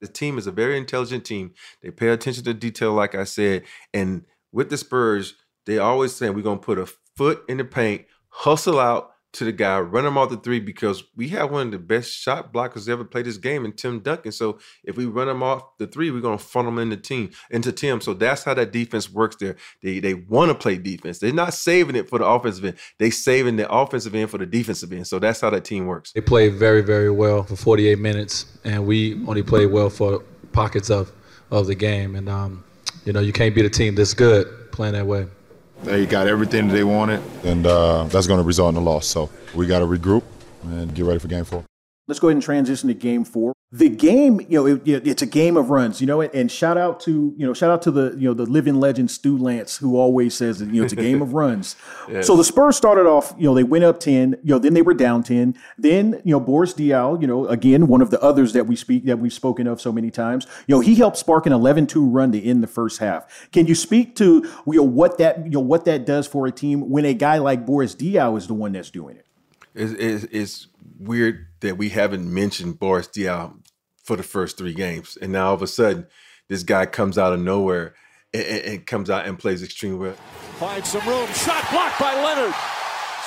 the 0.00 0.08
team 0.08 0.38
is 0.38 0.46
a 0.46 0.52
very 0.52 0.76
intelligent 0.76 1.24
team. 1.24 1.54
They 1.82 1.90
pay 1.90 2.08
attention 2.08 2.44
to 2.44 2.54
detail, 2.54 2.92
like 2.92 3.14
I 3.14 3.24
said, 3.24 3.64
and 3.94 4.24
with 4.52 4.70
the 4.70 4.76
Spurs 4.76 5.34
they 5.66 5.78
always 5.78 6.14
say 6.14 6.30
we're 6.30 6.42
gonna 6.42 6.60
put 6.60 6.78
a 6.78 6.86
foot 7.16 7.44
in 7.48 7.58
the 7.58 7.64
paint, 7.64 8.06
hustle 8.28 8.78
out 8.78 9.10
to 9.36 9.44
the 9.44 9.52
guy, 9.52 9.78
run 9.78 10.06
him 10.06 10.16
off 10.16 10.30
the 10.30 10.36
three 10.36 10.60
because 10.60 11.04
we 11.14 11.28
have 11.28 11.50
one 11.50 11.66
of 11.66 11.72
the 11.72 11.78
best 11.78 12.10
shot 12.10 12.52
blockers 12.52 12.88
ever 12.88 13.04
played 13.04 13.26
this 13.26 13.36
game 13.36 13.64
in 13.64 13.72
Tim 13.72 14.00
Duncan. 14.00 14.32
So 14.32 14.58
if 14.82 14.96
we 14.96 15.04
run 15.04 15.28
him 15.28 15.42
off 15.42 15.76
the 15.78 15.86
three, 15.86 16.10
we're 16.10 16.20
gonna 16.20 16.38
funnel 16.38 16.72
him 16.72 16.78
into 16.78 16.96
team 16.96 17.30
into 17.50 17.70
Tim. 17.70 18.00
So 18.00 18.14
that's 18.14 18.44
how 18.44 18.54
that 18.54 18.72
defense 18.72 19.10
works 19.10 19.36
there. 19.36 19.56
They 19.82 20.00
they 20.00 20.14
want 20.14 20.50
to 20.50 20.54
play 20.54 20.78
defense. 20.78 21.18
They're 21.18 21.32
not 21.32 21.52
saving 21.52 21.96
it 21.96 22.08
for 22.08 22.18
the 22.18 22.26
offensive 22.26 22.64
end. 22.64 22.78
They 22.98 23.10
saving 23.10 23.56
the 23.56 23.70
offensive 23.70 24.14
end 24.14 24.30
for 24.30 24.38
the 24.38 24.46
defensive 24.46 24.92
end. 24.92 25.06
So 25.06 25.18
that's 25.18 25.40
how 25.40 25.50
that 25.50 25.64
team 25.64 25.86
works. 25.86 26.12
They 26.12 26.22
played 26.22 26.54
very 26.54 26.80
very 26.80 27.10
well 27.10 27.42
for 27.42 27.56
48 27.56 27.98
minutes, 27.98 28.46
and 28.64 28.86
we 28.86 29.14
only 29.26 29.42
played 29.42 29.70
well 29.70 29.90
for 29.90 30.22
pockets 30.52 30.88
of 30.90 31.12
of 31.50 31.66
the 31.66 31.74
game. 31.74 32.16
And 32.16 32.28
um, 32.28 32.64
you 33.04 33.12
know 33.12 33.20
you 33.20 33.32
can't 33.32 33.54
beat 33.54 33.66
a 33.66 33.70
team 33.70 33.94
this 33.96 34.14
good 34.14 34.72
playing 34.72 34.94
that 34.94 35.06
way. 35.06 35.26
They 35.82 36.06
got 36.06 36.26
everything 36.26 36.68
that 36.68 36.74
they 36.74 36.84
wanted, 36.84 37.22
and 37.44 37.66
uh, 37.66 38.04
that's 38.04 38.26
going 38.26 38.38
to 38.40 38.44
result 38.44 38.74
in 38.74 38.76
a 38.76 38.84
loss. 38.84 39.06
So 39.06 39.30
we 39.54 39.66
got 39.66 39.80
to 39.80 39.86
regroup 39.86 40.22
and 40.64 40.94
get 40.94 41.04
ready 41.04 41.18
for 41.18 41.28
game 41.28 41.44
four. 41.44 41.64
Let's 42.08 42.20
go 42.20 42.28
ahead 42.28 42.36
and 42.36 42.42
transition 42.42 42.88
to 42.88 42.94
game 42.94 43.24
four. 43.24 43.52
The 43.72 43.88
game, 43.88 44.40
you 44.48 44.62
know, 44.62 44.66
it, 44.66 44.86
it's 44.86 45.22
a 45.22 45.26
game 45.26 45.56
of 45.56 45.70
runs, 45.70 46.00
you 46.00 46.06
know, 46.06 46.20
and 46.20 46.50
shout 46.52 46.78
out 46.78 47.00
to, 47.00 47.34
you 47.36 47.44
know, 47.44 47.52
shout 47.52 47.72
out 47.72 47.82
to 47.82 47.90
the, 47.90 48.14
you 48.16 48.28
know, 48.28 48.32
the 48.32 48.46
living 48.46 48.76
legend 48.76 49.10
Stu 49.10 49.36
Lantz, 49.36 49.78
who 49.78 49.98
always 49.98 50.36
says 50.36 50.60
that, 50.60 50.68
you 50.68 50.80
know, 50.80 50.84
it's 50.84 50.92
a 50.92 50.96
game 50.96 51.20
of 51.20 51.34
runs. 51.34 51.74
Yes. 52.08 52.28
So 52.28 52.36
the 52.36 52.44
Spurs 52.44 52.76
started 52.76 53.06
off, 53.06 53.34
you 53.36 53.44
know, 53.44 53.54
they 53.54 53.64
went 53.64 53.82
up 53.82 53.98
10, 53.98 54.36
you 54.44 54.54
know, 54.54 54.60
then 54.60 54.72
they 54.72 54.82
were 54.82 54.94
down 54.94 55.24
10. 55.24 55.56
Then, 55.78 56.22
you 56.24 56.30
know, 56.30 56.38
Boris 56.38 56.74
Diaw, 56.74 57.20
you 57.20 57.26
know, 57.26 57.48
again, 57.48 57.88
one 57.88 58.00
of 58.00 58.10
the 58.10 58.22
others 58.22 58.52
that 58.52 58.68
we 58.68 58.76
speak, 58.76 59.04
that 59.06 59.18
we've 59.18 59.32
spoken 59.32 59.66
of 59.66 59.80
so 59.80 59.90
many 59.90 60.12
times, 60.12 60.46
you 60.68 60.76
know, 60.76 60.80
he 60.80 60.94
helped 60.94 61.16
spark 61.16 61.44
an 61.44 61.52
11 61.52 61.88
2 61.88 62.06
run 62.06 62.30
to 62.30 62.40
end 62.40 62.62
the 62.62 62.68
first 62.68 63.00
half. 63.00 63.50
Can 63.50 63.66
you 63.66 63.74
speak 63.74 64.14
to, 64.16 64.48
you 64.64 64.74
know, 64.74 64.84
what 64.84 65.18
that, 65.18 65.44
you 65.44 65.50
know, 65.50 65.60
what 65.60 65.84
that 65.86 66.06
does 66.06 66.28
for 66.28 66.46
a 66.46 66.52
team 66.52 66.88
when 66.88 67.04
a 67.04 67.14
guy 67.14 67.38
like 67.38 67.66
Boris 67.66 67.96
Diaw 67.96 68.38
is 68.38 68.46
the 68.46 68.54
one 68.54 68.70
that's 68.70 68.90
doing 68.90 69.16
it? 69.16 69.26
It's, 69.74 69.92
it's, 69.92 70.24
it's 70.32 70.68
weird 70.98 71.46
that 71.60 71.76
we 71.76 71.90
haven't 71.90 72.32
mentioned 72.32 72.78
Boris 72.78 73.08
Diaw 73.08 73.54
for 74.04 74.16
the 74.16 74.22
first 74.22 74.56
three 74.56 74.74
games, 74.74 75.18
and 75.20 75.32
now 75.32 75.48
all 75.48 75.54
of 75.54 75.62
a 75.62 75.66
sudden, 75.66 76.06
this 76.48 76.62
guy 76.62 76.86
comes 76.86 77.18
out 77.18 77.32
of 77.32 77.40
nowhere 77.40 77.94
and, 78.32 78.44
and 78.44 78.86
comes 78.86 79.10
out 79.10 79.26
and 79.26 79.38
plays 79.38 79.62
extremely 79.62 79.98
well. 79.98 80.16
Finds 80.58 80.90
some 80.90 81.06
room. 81.08 81.26
Shot 81.28 81.70
blocked 81.70 81.98
by 81.98 82.14
Leonard. 82.14 82.54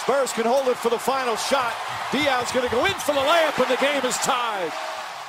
Spurs 0.01 0.31
can 0.31 0.45
hold 0.45 0.67
it 0.67 0.77
for 0.77 0.89
the 0.89 0.97
final 0.97 1.35
shot. 1.35 1.73
Diaw's 2.11 2.51
going 2.51 2.67
to 2.67 2.73
go 2.73 2.85
in 2.85 2.93
for 2.93 3.13
the 3.13 3.19
layup, 3.19 3.57
and 3.61 3.77
the 3.77 3.81
game 3.81 4.05
is 4.05 4.17
tied. 4.17 4.71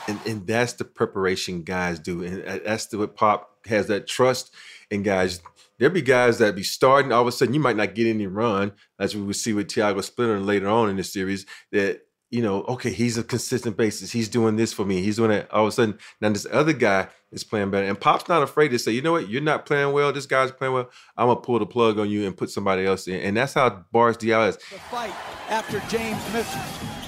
And, 0.09 0.19
and 0.27 0.47
that's 0.47 0.75
the 0.75 0.85
preparation 0.85 1.63
guys 1.63 1.99
do, 1.99 2.23
and 2.23 2.63
that's 2.65 2.87
the, 2.87 2.99
what 2.99 3.17
Pop 3.17 3.67
has 3.67 3.89
that 3.89 4.07
trust 4.07 4.55
in 4.91 5.03
guys 5.03 5.41
there'll 5.81 5.95
be 5.95 6.03
guys 6.03 6.39
that 6.39 6.55
be 6.55 6.63
starting. 6.63 7.11
All 7.11 7.23
of 7.23 7.27
a 7.27 7.33
sudden, 7.33 7.55
you 7.55 7.61
might 7.61 7.77
not 7.77 7.95
get 7.95 8.07
any 8.07 8.29
run, 8.29 8.73
as 9.01 9.17
we 9.17 9.23
would 9.23 9.35
see 9.35 9.53
with 9.53 9.69
Tiago 9.69 10.01
Splitter 10.03 10.39
later 10.39 10.69
on 10.69 10.91
in 10.91 10.97
the 10.97 11.03
series. 11.03 11.47
That 11.73 12.03
you 12.31 12.43
know, 12.43 12.63
okay, 12.63 12.93
he's 12.93 13.19
a 13.19 13.25
consistent 13.25 13.77
basis. 13.77 14.13
He's 14.13 14.29
doing 14.29 14.55
this 14.55 14.73
for 14.73 14.85
me. 14.85 15.03
He's 15.03 15.17
doing 15.17 15.31
that. 15.31 15.51
All 15.51 15.65
of 15.65 15.69
a 15.69 15.73
sudden, 15.73 15.99
now 16.21 16.29
this 16.29 16.47
other 16.51 16.73
guy 16.73 17.09
is 17.33 17.43
playing 17.43 17.73
better. 17.73 17.87
And 17.87 18.01
Pop's 18.01 18.29
not 18.29 18.43
afraid 18.43 18.69
to 18.69 18.79
say, 18.79 18.93
you 18.93 19.03
know 19.03 19.13
what, 19.13 19.29
you're 19.29 19.43
not 19.43 19.67
playing 19.67 19.93
well. 19.93 20.13
This 20.13 20.27
guy's 20.27 20.53
playing 20.53 20.75
well. 20.75 20.91
I'm 21.17 21.27
gonna 21.27 21.41
pull 21.41 21.59
the 21.59 21.67
plug 21.67 21.99
on 21.99 22.09
you 22.09 22.27
and 22.27 22.37
put 22.37 22.51
somebody 22.51 22.87
else 22.87 23.09
in. 23.09 23.21
And 23.21 23.37
that's 23.37 23.55
how 23.55 23.85
Boris 23.91 24.17
Diaw 24.17 24.49
is. 24.49 24.57
The 24.57 24.79
fight 24.79 25.13
after 25.49 25.81
James 25.89 26.23
misses. 26.33 26.55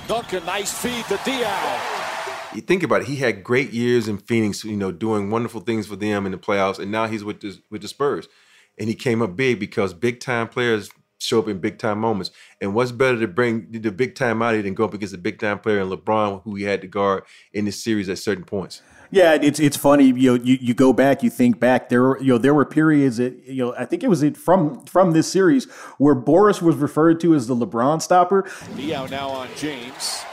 Duncan, 0.09 0.45
nice 0.45 0.77
feed 0.77 1.05
to 1.05 1.17
Diaw. 1.19 2.55
You 2.55 2.61
think 2.61 2.83
about 2.83 3.03
it, 3.03 3.07
he 3.07 3.17
had 3.17 3.45
great 3.45 3.73
years 3.73 4.09
in 4.09 4.19
Phoenix, 4.19 4.65
you 4.65 4.77
know, 4.77 4.91
doing 4.91 5.31
wonderful 5.31 5.61
things 5.61 5.87
for 5.87 5.97
them 5.97 6.27
in 6.27 6.33
the 6.33 6.39
playoffs, 6.39 6.79
and 6.81 6.91
now 6.91 7.07
he's 7.07 7.23
with 7.23 7.41
the 7.41 7.57
with 7.71 7.83
the 7.83 7.89
Spurs. 7.89 8.29
And 8.79 8.89
he 8.89 8.95
came 8.95 9.23
up 9.23 9.37
big 9.37 9.61
because 9.61 9.95
big 9.95 10.19
time 10.19 10.49
players 10.49 10.91
show 11.25 11.39
up 11.39 11.49
in 11.49 11.59
big 11.59 11.79
time 11.79 11.99
moments. 11.99 12.31
And 12.61 12.75
what's 12.75 12.93
better 12.93 13.19
to 13.21 13.29
bring 13.29 13.67
the 13.71 13.93
big 13.93 14.15
time 14.15 14.43
out 14.43 14.55
of 14.55 14.63
than 14.65 14.75
go 14.75 14.85
up 14.85 14.95
against 14.95 15.15
a 15.15 15.19
big 15.19 15.39
time 15.39 15.59
player 15.59 15.81
in 15.81 15.89
LeBron, 15.89 16.43
who 16.43 16.55
he 16.55 16.65
had 16.65 16.81
to 16.83 16.87
guard 16.87 17.25
in 17.53 17.65
this 17.65 17.83
series 17.83 18.09
at 18.09 18.19
certain 18.19 18.45
points. 18.45 18.83
Yeah, 19.13 19.35
it's 19.35 19.61
it's 19.61 19.77
funny. 19.77 20.07
You 20.07 20.39
know, 20.39 20.43
you, 20.43 20.57
you 20.59 20.73
go 20.73 20.95
back, 20.95 21.23
you 21.23 21.29
think 21.29 21.61
back. 21.61 21.91
There, 21.91 22.01
were, 22.01 22.21
you 22.21 22.29
know, 22.29 22.39
there 22.39 22.55
were 22.55 22.65
periods 22.65 23.19
that 23.19 23.45
you 23.45 23.63
know. 23.63 23.75
I 23.77 23.85
think 23.85 24.03
it 24.03 24.09
was 24.09 24.25
from 24.39 24.87
from 24.87 25.13
this 25.13 25.31
series 25.31 25.67
where 25.99 26.15
Boris 26.15 26.63
was 26.63 26.77
referred 26.77 27.21
to 27.21 27.35
as 27.35 27.47
the 27.47 27.55
LeBron 27.55 28.01
stopper. 28.01 28.45
Diaw 28.75 29.11
now 29.11 29.29
on 29.29 29.49
James. 29.55 30.25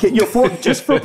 Can, 0.00 0.14
you 0.14 0.22
know, 0.22 0.26
for, 0.26 0.48
just 0.62 0.82
for 0.84 0.98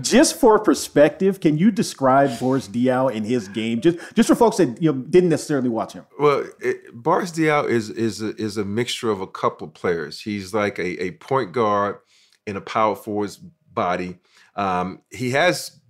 just 0.00 0.38
for 0.38 0.58
perspective, 0.60 1.40
can 1.40 1.58
you 1.58 1.70
describe 1.70 2.38
Boris 2.38 2.68
Diaw 2.68 3.12
in 3.12 3.24
his 3.24 3.48
game? 3.48 3.80
Just 3.80 3.98
just 4.14 4.28
for 4.28 4.36
folks 4.36 4.58
that 4.58 4.80
you 4.80 4.92
know 4.92 4.98
didn't 4.98 5.30
necessarily 5.30 5.68
watch 5.68 5.92
him. 5.92 6.06
Well, 6.18 6.46
it, 6.60 6.92
Boris 6.94 7.32
Diaw 7.32 7.68
is 7.68 7.90
is 7.90 8.22
a, 8.22 8.34
is 8.36 8.56
a 8.56 8.64
mixture 8.64 9.10
of 9.10 9.20
a 9.20 9.26
couple 9.26 9.68
players. 9.68 10.20
He's 10.20 10.54
like 10.54 10.78
a, 10.78 11.02
a 11.02 11.10
point 11.12 11.52
guard 11.52 11.98
in 12.46 12.56
a 12.56 12.60
power 12.60 12.94
forward's 12.94 13.36
body. 13.36 14.18
Um, 14.54 15.02
he 15.10 15.30
has 15.32 15.80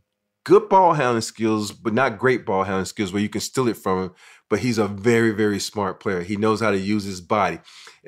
good 0.45 0.69
ball 0.69 0.95
handling 0.95 1.21
skills, 1.21 1.73
but 1.73 1.93
not 1.93 2.19
great 2.19 2.47
ball 2.47 2.65
handling 2.65 2.87
skills 2.87 3.13
where 3.13 3.23
you 3.23 3.29
can 3.29 3.43
steal 3.43 3.69
it 3.69 3.77
from 3.77 4.05
him. 4.05 4.15
But 4.49 4.61
he's 4.61 4.79
a 4.79 4.89
very 4.89 5.33
very 5.33 5.61
smart 5.61 6.01
player. 6.01 6.23
He 6.23 6.37
knows 6.37 6.61
how 6.61 6.71
to 6.71 6.79
use 6.79 7.05
his 7.05 7.21
body. 7.21 7.59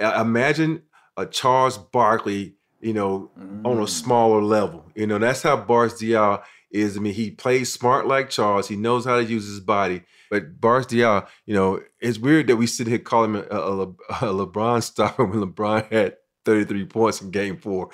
Uh, 0.01 0.19
imagine 0.21 0.85
a 1.19 1.27
Charles 1.27 1.77
Barkley 1.77 2.57
you 2.83 2.93
know, 2.93 3.31
mm. 3.39 3.65
on 3.65 3.79
a 3.79 3.83
mm. 3.83 3.89
smaller 3.89 4.43
level. 4.43 4.85
You 4.95 5.07
know, 5.07 5.19
that's 5.19 5.43
how 5.43 5.57
Boris 5.57 5.95
Diaw 5.95 6.43
is, 6.71 6.97
I 6.97 7.01
mean, 7.01 7.15
he 7.15 7.31
plays 7.31 7.73
smart 7.73 8.07
like 8.07 8.29
Charles. 8.29 8.69
He 8.69 8.77
knows 8.77 9.05
how 9.05 9.17
to 9.17 9.25
use 9.25 9.47
his 9.47 9.61
body. 9.61 10.03
But 10.31 10.61
Bosh 10.61 10.87
Diaw, 10.87 11.27
you 11.47 11.55
know, 11.55 11.81
it's 12.01 12.19
weird 12.19 12.47
that 12.49 12.57
we 12.57 12.67
sit 12.67 12.87
here 12.87 12.99
calling 12.99 13.35
him 13.35 13.47
a, 13.51 13.57
a, 13.57 13.83
a 14.31 14.47
LeBron 14.47 14.83
stopper 14.83 15.25
when 15.27 15.41
LeBron 15.41 15.91
had 15.93 16.17
33 16.45 16.87
points 16.87 17.21
in 17.21 17.31
game 17.31 17.57
four. 17.57 17.91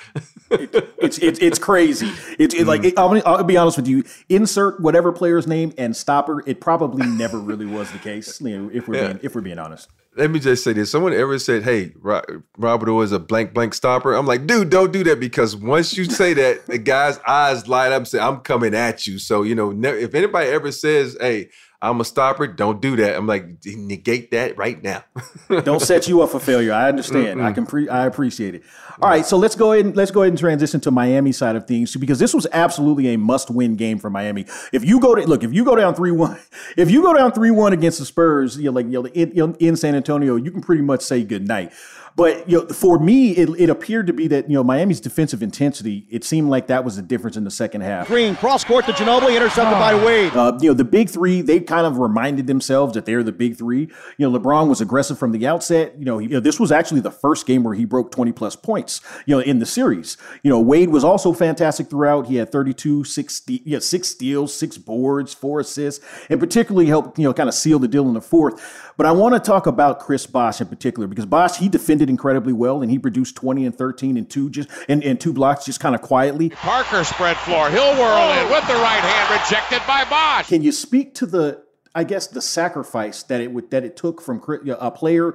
it's, 0.51 1.19
it's 1.19 1.39
it's 1.39 1.59
crazy. 1.59 2.11
It's 2.39 2.55
it, 2.55 2.67
like 2.67 2.85
it, 2.85 2.99
I'll, 2.99 3.21
I'll, 3.27 3.45
be 3.45 3.57
honest 3.57 3.77
with 3.77 3.89
you. 3.89 4.05
Insert 4.29 4.81
whatever 4.81 5.13
player's 5.13 5.47
name 5.47 5.75
and 5.77 5.95
stopper. 5.95 6.43
It 6.47 6.61
probably 6.61 7.07
never 7.07 7.39
really 7.39 7.67
was 7.67 7.91
the 7.93 7.99
case. 7.99 8.41
You 8.41 8.59
know, 8.59 8.71
if 8.73 8.89
we're 8.89 8.97
yeah. 8.97 9.07
being 9.09 9.21
if 9.23 9.35
we're 9.35 9.43
being 9.43 9.59
honest. 9.59 9.89
Let 10.19 10.31
me 10.33 10.41
just 10.41 10.65
say 10.65 10.73
this: 10.73 10.91
Someone 10.91 11.15
ever 11.15 11.39
said, 11.39 11.63
"Hey, 11.63 11.93
Robert 11.97 13.03
is 13.03 13.13
a 13.13 13.21
blank 13.21 13.55
blank 13.55 13.73
stopper?" 13.73 14.15
I'm 14.15 14.27
like, 14.27 14.47
dude, 14.47 14.69
don't 14.69 14.93
do 14.93 15.05
that 15.05 15.21
because 15.21 15.55
once 15.55 15.97
you 15.97 16.05
say 16.07 16.35
that, 16.35 16.67
the 16.67 16.77
guy's 16.77 17.19
eyes 17.21 17.69
light 17.69 17.93
up 17.93 17.99
and 17.99 18.09
say, 18.09 18.19
"I'm 18.19 18.39
coming 18.39 18.75
at 18.75 19.07
you." 19.07 19.19
So 19.21 19.43
you 19.43 19.55
know, 19.55 19.71
if 19.71 20.15
anybody 20.15 20.51
ever 20.51 20.73
says, 20.73 21.17
"Hey," 21.21 21.51
I'm 21.81 22.01
a 22.01 22.05
stopper. 22.05 22.49
Don't 22.49 22.83
do 22.83 22.97
that. 22.97 23.17
I'm 23.17 23.27
like 23.27 23.47
negate 23.65 24.33
that 24.33 24.59
right 24.59 24.83
now. 24.83 25.05
Don't 25.63 25.81
set 25.81 26.09
you 26.09 26.23
up 26.23 26.31
for 26.31 26.41
failure. 26.41 26.73
I 26.73 26.89
understand. 26.89 27.39
Mm-mm. 27.39 27.45
I 27.45 27.53
can 27.53 27.67
pre- 27.67 27.89
I 27.89 28.07
appreciate 28.07 28.57
it. 28.57 28.65
All 29.01 29.09
right, 29.09 29.25
so 29.25 29.37
let's 29.37 29.55
go 29.55 29.73
ahead 29.73 29.87
and 29.87 29.97
let's 29.97 30.11
go 30.11 30.23
ahead 30.23 30.33
and 30.33 30.39
transition 30.39 30.81
to 30.81 30.91
Miami 30.91 31.31
side 31.31 31.55
of 31.55 31.69
things 31.69 31.95
because 31.95 32.19
this 32.19 32.35
was 32.35 32.49
absolutely 32.53 33.15
a 33.15 33.19
must-win 33.19 33.77
game 33.77 34.01
for 34.01 34.11
Miami. 34.11 34.45
If 34.73 34.85
you 34.85 34.99
go 34.99 35.15
to 35.15 35.25
look, 35.25 35.45
if 35.45 35.53
you 35.53 35.65
go 35.65 35.77
down 35.77 35.95
three 35.95 36.11
one, 36.11 36.37
if 36.77 36.91
you 36.91 37.01
go 37.01 37.15
down 37.15 37.31
three 37.31 37.53
one 37.53 37.73
against 37.73 38.01
the 38.01 38.05
Spurs, 38.05 38.57
you 38.57 38.65
know, 38.65 38.73
like 38.73 38.87
you 38.87 39.03
know, 39.03 39.07
in, 39.07 39.55
in 39.61 39.77
San 39.77 39.95
Antonio, 39.95 40.35
you 40.35 40.51
can 40.51 40.61
pretty 40.61 40.83
much 40.83 41.03
say 41.03 41.23
good 41.23 41.47
night. 41.47 41.73
But 42.19 42.51
you 42.51 42.59
know, 42.59 42.67
for 42.67 42.99
me, 42.99 43.31
it, 43.31 43.49
it 43.61 43.71
appeared 43.71 44.09
to 44.09 44.13
be 44.13 44.27
that 44.27 44.51
you 44.51 44.55
know 44.55 44.65
Miami's 44.65 44.99
defensive 44.99 45.41
intensity. 45.41 46.05
It 46.11 46.25
seemed 46.25 46.51
like 46.51 46.67
that 46.67 46.85
was 46.85 46.97
the 46.97 47.03
difference 47.03 47.37
in 47.37 47.45
the 47.45 47.51
second 47.53 47.83
half. 47.83 48.09
Green 48.09 48.35
cross 48.35 48.65
court 48.65 48.87
to 48.87 48.93
Ginobili, 48.93 49.37
intercepted 49.37 49.75
oh. 49.75 49.79
by 49.79 49.95
Wade. 50.05 50.33
Uh, 50.35 50.59
you 50.61 50.71
know, 50.71 50.75
the 50.75 50.83
big 50.83 51.09
three. 51.09 51.43
They 51.43 51.61
kind 51.61 51.87
of 51.87 51.99
reminded 51.99 52.49
themselves 52.49 52.95
that 52.95 53.07
they're 53.07 53.23
the 53.23 53.31
big 53.31 53.57
three. 53.57 53.89
You 54.17 54.29
know, 54.29 54.37
LeBron 54.37 54.69
was 54.69 54.81
aggressive 54.81 55.17
from 55.17 55.31
the 55.31 55.47
outset. 55.47 55.97
You 55.97 56.07
know, 56.07 56.19
he, 56.19 56.27
you 56.27 56.33
know, 56.35 56.41
this 56.41 56.59
was 56.59 56.73
actually 56.73 57.03
the 57.03 57.13
first 57.13 57.47
game 57.47 57.63
where 57.63 57.75
he 57.75 57.85
broke 57.85 58.11
twenty 58.11 58.33
plus 58.33 58.57
points. 58.57 58.88
You 59.27 59.37
know, 59.37 59.41
in 59.41 59.59
the 59.59 59.67
series. 59.67 60.17
You 60.43 60.51
know, 60.51 60.61
Wade 60.61 60.91
was 60.91 61.05
also 61.05 61.33
fantastic 61.33 61.89
throughout. 61.89 62.27
He 62.27 62.37
had 62.37 62.51
32, 62.51 63.05
six, 63.05 63.43
yeah, 63.47 63.79
six 63.79 64.09
steals, 64.09 64.55
six 64.55 64.79
boards, 64.79 65.35
four 65.35 65.61
assists, 65.61 66.05
and 66.29 66.41
particularly 66.41 66.87
helped 66.87 67.19
you 67.19 67.25
know 67.25 67.35
kind 67.35 67.49
of 67.49 67.55
seal 67.55 67.79
the 67.79 67.89
deal 67.89 68.07
in 68.09 68.15
the 68.15 68.21
fourth. 68.21 68.89
But 68.97 69.07
I 69.07 69.13
want 69.13 69.35
to 69.35 69.41
talk 69.41 69.67
about 69.67 70.01
Chris 70.01 70.27
Bosh 70.27 70.61
in 70.61 70.67
particular 70.67 71.07
because 71.07 71.25
Bosh 71.27 71.57
he 71.57 71.69
defended 71.69 72.11
incredibly 72.11 72.53
well 72.53 72.83
and 72.83 72.91
he 72.91 72.99
produced 72.99 73.37
20 73.37 73.67
and 73.67 73.77
13 73.77 74.17
and 74.17 74.29
two 74.29 74.51
just 74.51 74.69
and, 74.89 75.05
and 75.05 75.21
two 75.21 75.33
blocks 75.33 75.65
just 75.65 75.79
kind 75.79 75.95
of 75.95 76.03
quietly. 76.03 76.51
Parker 76.51 77.05
spread 77.05 77.37
floor. 77.39 77.71
He'll 77.71 77.95
whirl 77.95 78.33
in 78.33 78.51
with 78.51 78.67
the 78.67 78.75
right 78.75 79.01
hand, 79.01 79.41
rejected 79.41 79.87
by 79.87 80.05
Bosh. 80.05 80.49
Can 80.49 80.63
you 80.63 80.73
speak 80.73 81.15
to 81.17 81.27
the 81.27 81.63
I 81.95 82.05
guess 82.05 82.27
the 82.27 82.43
sacrifice 82.43 83.23
that 83.25 83.41
it 83.41 83.53
would 83.53 83.71
that 83.71 83.85
it 83.85 83.97
took 83.97 84.21
from 84.21 84.43
a 84.79 84.91
player 84.91 85.35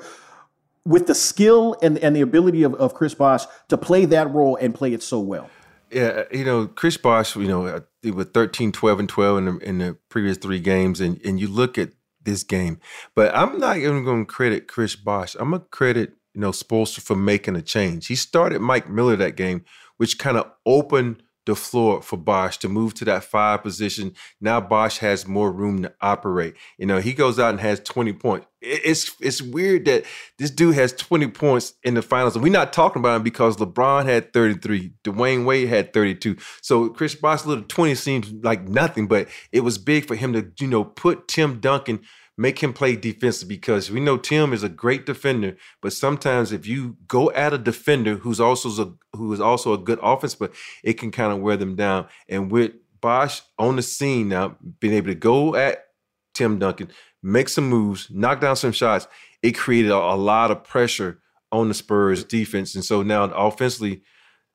with 0.85 1.07
the 1.07 1.15
skill 1.15 1.75
and, 1.81 1.97
and 1.99 2.15
the 2.15 2.21
ability 2.21 2.63
of, 2.63 2.73
of 2.75 2.93
Chris 2.93 3.13
Bosh 3.13 3.45
to 3.69 3.77
play 3.77 4.05
that 4.05 4.29
role 4.31 4.55
and 4.57 4.75
play 4.75 4.93
it 4.93 5.01
so 5.03 5.19
well. 5.19 5.49
Yeah, 5.91 6.03
uh, 6.03 6.23
you 6.31 6.43
know, 6.43 6.67
Chris 6.67 6.97
Bosh, 6.97 7.35
you 7.35 7.47
know, 7.47 7.67
uh, 7.67 7.81
with 8.03 8.33
13, 8.33 8.71
12, 8.71 8.99
and 8.99 9.09
12 9.09 9.37
in 9.37 9.45
the, 9.45 9.57
in 9.59 9.77
the 9.77 9.97
previous 10.09 10.37
three 10.37 10.59
games, 10.59 10.99
and, 10.99 11.23
and 11.23 11.39
you 11.39 11.47
look 11.47 11.77
at 11.77 11.91
this 12.23 12.43
game. 12.43 12.79
But 13.15 13.35
I'm 13.35 13.59
not 13.59 13.77
even 13.77 14.03
going 14.03 14.25
to 14.25 14.31
credit 14.31 14.67
Chris 14.67 14.95
Bosh. 14.95 15.35
I'm 15.35 15.51
going 15.51 15.61
to 15.61 15.67
credit, 15.67 16.13
you 16.33 16.41
know, 16.41 16.51
Spoelstra 16.51 17.01
for 17.01 17.15
making 17.15 17.55
a 17.55 17.61
change. 17.61 18.07
He 18.07 18.15
started 18.15 18.59
Mike 18.59 18.89
Miller 18.89 19.15
that 19.15 19.35
game, 19.35 19.65
which 19.97 20.17
kind 20.17 20.37
of 20.37 20.51
opened 20.65 21.21
the 21.45 21.55
floor 21.55 22.01
for 22.01 22.17
Bosh 22.17 22.57
to 22.59 22.69
move 22.69 22.93
to 22.95 23.05
that 23.05 23.23
five 23.23 23.63
position. 23.63 24.13
Now 24.39 24.61
Bosh 24.61 24.99
has 24.99 25.27
more 25.27 25.51
room 25.51 25.83
to 25.83 25.93
operate. 26.01 26.55
You 26.77 26.85
know, 26.85 26.99
he 26.99 27.13
goes 27.13 27.39
out 27.39 27.51
and 27.51 27.59
has 27.59 27.79
20 27.81 28.13
points. 28.13 28.47
It's 28.61 29.13
it's 29.19 29.41
weird 29.41 29.85
that 29.85 30.05
this 30.37 30.49
dude 30.49 30.75
has 30.75 30.93
20 30.93 31.27
points 31.27 31.73
in 31.83 31.95
the 31.95 32.01
finals. 32.01 32.35
And 32.35 32.43
we're 32.43 32.51
not 32.51 32.71
talking 32.71 33.01
about 33.01 33.17
him 33.17 33.23
because 33.23 33.57
LeBron 33.57 34.05
had 34.05 34.31
33, 34.31 34.93
Dwyane 35.03 35.43
Wade 35.45 35.67
had 35.67 35.91
32. 35.91 36.37
So 36.61 36.89
Chris 36.89 37.13
Bosh 37.13 37.45
little 37.45 37.65
20 37.65 37.95
seems 37.95 38.31
like 38.31 38.67
nothing, 38.67 39.07
but 39.07 39.27
it 39.51 39.61
was 39.61 39.77
big 39.77 40.07
for 40.07 40.15
him 40.15 40.31
to, 40.33 40.49
you 40.59 40.67
know, 40.67 40.83
put 40.83 41.27
Tim 41.27 41.59
Duncan– 41.59 42.01
make 42.37 42.59
him 42.63 42.73
play 42.73 42.95
defensive 42.95 43.47
because 43.47 43.91
we 43.91 43.99
know 43.99 44.17
Tim 44.17 44.53
is 44.53 44.63
a 44.63 44.69
great 44.69 45.05
defender, 45.05 45.55
but 45.81 45.93
sometimes 45.93 46.51
if 46.51 46.65
you 46.65 46.97
go 47.07 47.31
at 47.31 47.53
a 47.53 47.57
defender 47.57 48.15
who's 48.15 48.39
also 48.39 48.69
a, 48.83 49.17
who 49.17 49.31
is 49.33 49.39
also 49.39 49.73
a 49.73 49.77
good 49.77 49.99
offense, 50.01 50.35
but 50.35 50.53
it 50.83 50.93
can 50.93 51.11
kind 51.11 51.31
of 51.31 51.39
wear 51.39 51.57
them 51.57 51.75
down. 51.75 52.07
And 52.27 52.51
with 52.51 52.73
Bosh 53.01 53.41
on 53.59 53.75
the 53.75 53.81
scene 53.81 54.29
now, 54.29 54.57
being 54.79 54.93
able 54.93 55.07
to 55.07 55.15
go 55.15 55.55
at 55.55 55.85
Tim 56.33 56.57
Duncan, 56.57 56.89
make 57.21 57.49
some 57.49 57.69
moves, 57.69 58.07
knock 58.09 58.41
down 58.41 58.55
some 58.55 58.71
shots, 58.71 59.07
it 59.41 59.51
created 59.51 59.91
a, 59.91 59.97
a 59.97 60.15
lot 60.15 60.51
of 60.51 60.63
pressure 60.63 61.19
on 61.51 61.67
the 61.67 61.73
Spurs 61.73 62.23
defense. 62.23 62.73
And 62.73 62.83
so 62.83 63.03
now 63.03 63.25
offensively, 63.25 64.01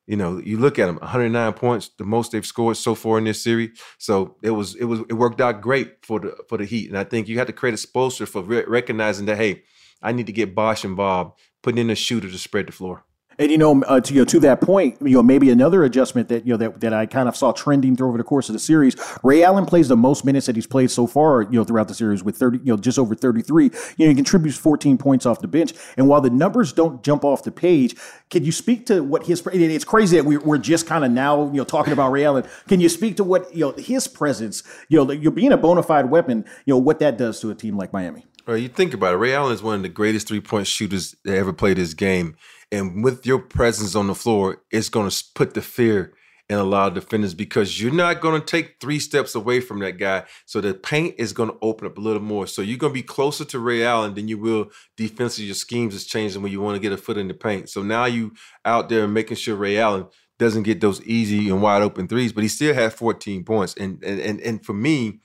you 0.09 0.17
know, 0.17 0.39
you 0.39 0.57
look 0.57 0.79
at 0.79 0.87
them, 0.87 0.95
109 0.95 1.53
points, 1.53 1.91
the 1.99 2.03
most 2.03 2.31
they've 2.31 2.43
scored 2.43 2.77
so 2.77 2.95
far 2.95 3.19
in 3.19 3.25
this 3.25 3.43
series. 3.43 3.79
So 3.99 4.37
it 4.41 4.49
was 4.49 4.73
it 4.75 4.85
was 4.85 5.01
it 5.01 5.13
worked 5.13 5.39
out 5.39 5.61
great 5.61 6.03
for 6.03 6.19
the 6.19 6.35
for 6.49 6.57
the 6.57 6.65
Heat, 6.65 6.89
and 6.89 6.97
I 6.97 7.03
think 7.03 7.27
you 7.27 7.37
had 7.37 7.45
to 7.45 7.53
create 7.53 7.75
a 7.75 7.77
Spoelstra 7.77 8.27
for 8.27 8.41
re- 8.41 8.65
recognizing 8.67 9.27
that 9.27 9.37
hey, 9.37 9.61
I 10.01 10.11
need 10.11 10.25
to 10.25 10.31
get 10.31 10.57
and 10.57 10.97
Bob 10.97 11.37
putting 11.61 11.77
in 11.77 11.91
a 11.91 11.95
shooter 11.95 12.27
to 12.27 12.37
spread 12.39 12.65
the 12.65 12.71
floor. 12.71 13.05
And 13.39 13.49
you 13.49 13.57
know, 13.57 13.81
uh, 13.83 14.01
to 14.01 14.13
you 14.13 14.21
know, 14.21 14.25
to 14.25 14.39
that 14.41 14.59
point, 14.59 14.97
you 15.01 15.11
know, 15.11 15.23
maybe 15.23 15.49
another 15.49 15.85
adjustment 15.85 16.27
that 16.27 16.45
you 16.45 16.51
know 16.51 16.57
that, 16.57 16.81
that 16.81 16.93
I 16.93 17.05
kind 17.05 17.29
of 17.29 17.37
saw 17.37 17.53
trending 17.53 17.95
through 17.95 18.09
over 18.09 18.17
the 18.17 18.23
course 18.23 18.49
of 18.49 18.53
the 18.53 18.59
series. 18.59 18.97
Ray 19.23 19.43
Allen 19.43 19.65
plays 19.65 19.87
the 19.87 19.95
most 19.95 20.25
minutes 20.25 20.45
that 20.47 20.57
he's 20.57 20.67
played 20.67 20.91
so 20.91 21.07
far, 21.07 21.43
you 21.43 21.53
know, 21.53 21.63
throughout 21.63 21.87
the 21.87 21.93
series 21.93 22.21
with 22.21 22.35
thirty, 22.35 22.57
you 22.59 22.65
know, 22.65 22.77
just 22.77 22.99
over 22.99 23.15
thirty 23.15 23.41
three. 23.41 23.71
You 23.95 24.05
know, 24.05 24.09
he 24.09 24.15
contributes 24.15 24.57
fourteen 24.57 24.97
points 24.97 25.25
off 25.25 25.39
the 25.39 25.47
bench. 25.47 25.73
And 25.95 26.09
while 26.09 26.19
the 26.19 26.29
numbers 26.29 26.73
don't 26.73 27.01
jump 27.01 27.23
off 27.23 27.43
the 27.43 27.51
page, 27.51 27.95
can 28.29 28.43
you 28.43 28.51
speak 28.51 28.85
to 28.87 29.01
what 29.01 29.25
his? 29.25 29.41
It's 29.47 29.85
crazy 29.85 30.17
that 30.17 30.25
we're, 30.25 30.41
we're 30.41 30.57
just 30.57 30.85
kind 30.85 31.05
of 31.05 31.11
now, 31.11 31.45
you 31.45 31.57
know, 31.57 31.63
talking 31.63 31.93
about 31.93 32.11
Ray 32.11 32.25
Allen. 32.25 32.45
Can 32.67 32.81
you 32.81 32.89
speak 32.89 33.15
to 33.17 33.23
what 33.23 33.55
you 33.55 33.61
know 33.61 33.71
his 33.71 34.09
presence, 34.09 34.63
you 34.89 35.03
know, 35.03 35.11
you're 35.13 35.31
being 35.31 35.53
a 35.53 35.57
bona 35.57 35.81
fide 35.81 36.09
weapon, 36.09 36.43
you 36.65 36.73
know, 36.73 36.77
what 36.77 36.99
that 36.99 37.17
does 37.17 37.39
to 37.39 37.51
a 37.51 37.55
team 37.55 37.77
like 37.77 37.93
Miami? 37.93 38.25
Well, 38.45 38.57
you 38.57 38.67
think 38.67 38.93
about 38.93 39.13
it. 39.13 39.17
Ray 39.17 39.33
Allen 39.33 39.53
is 39.53 39.63
one 39.63 39.75
of 39.75 39.81
the 39.83 39.89
greatest 39.89 40.27
three 40.27 40.41
point 40.41 40.67
shooters 40.67 41.15
that 41.23 41.37
ever 41.37 41.53
played 41.53 41.77
this 41.77 41.93
game. 41.93 42.35
And 42.71 43.03
with 43.03 43.25
your 43.25 43.39
presence 43.39 43.95
on 43.95 44.07
the 44.07 44.15
floor, 44.15 44.61
it's 44.71 44.89
going 44.89 45.09
to 45.09 45.23
put 45.33 45.53
the 45.53 45.61
fear 45.61 46.13
in 46.49 46.57
a 46.57 46.63
lot 46.63 46.87
of 46.87 46.93
defenders 46.95 47.35
because 47.35 47.79
you're 47.79 47.93
not 47.93 48.21
going 48.21 48.39
to 48.39 48.45
take 48.45 48.77
three 48.81 48.99
steps 48.99 49.35
away 49.35 49.59
from 49.59 49.79
that 49.79 49.99
guy. 49.99 50.23
So 50.47 50.61
the 50.61 50.73
paint 50.73 51.15
is 51.19 51.31
going 51.31 51.49
to 51.49 51.57
open 51.61 51.85
up 51.85 51.97
a 51.97 52.01
little 52.01 52.21
more. 52.21 52.47
So 52.47 52.63
you're 52.63 52.79
going 52.79 52.91
to 52.91 52.99
be 52.99 53.03
closer 53.03 53.45
to 53.45 53.59
Ray 53.59 53.83
Allen 53.83 54.15
than 54.15 54.27
you 54.27 54.39
will 54.39 54.71
defensively. 54.97 55.45
Your 55.45 55.55
schemes 55.55 55.93
is 55.93 56.07
changing 56.07 56.41
when 56.41 56.51
you 56.51 56.59
want 56.59 56.75
to 56.75 56.81
get 56.81 56.91
a 56.91 56.97
foot 56.97 57.17
in 57.17 57.27
the 57.27 57.35
paint. 57.35 57.69
So 57.69 57.83
now 57.83 58.05
you 58.05 58.33
out 58.65 58.89
there 58.89 59.07
making 59.07 59.37
sure 59.37 59.55
Ray 59.55 59.77
Allen 59.77 60.07
doesn't 60.39 60.63
get 60.63 60.81
those 60.81 61.03
easy 61.03 61.49
and 61.49 61.61
wide 61.61 61.83
open 61.83 62.07
threes, 62.07 62.33
but 62.33 62.43
he 62.43 62.47
still 62.47 62.73
had 62.73 62.93
14 62.93 63.43
points. 63.43 63.75
And 63.75 64.03
and 64.03 64.19
and, 64.19 64.39
and 64.41 64.65
for 64.65 64.73
me, 64.73 65.19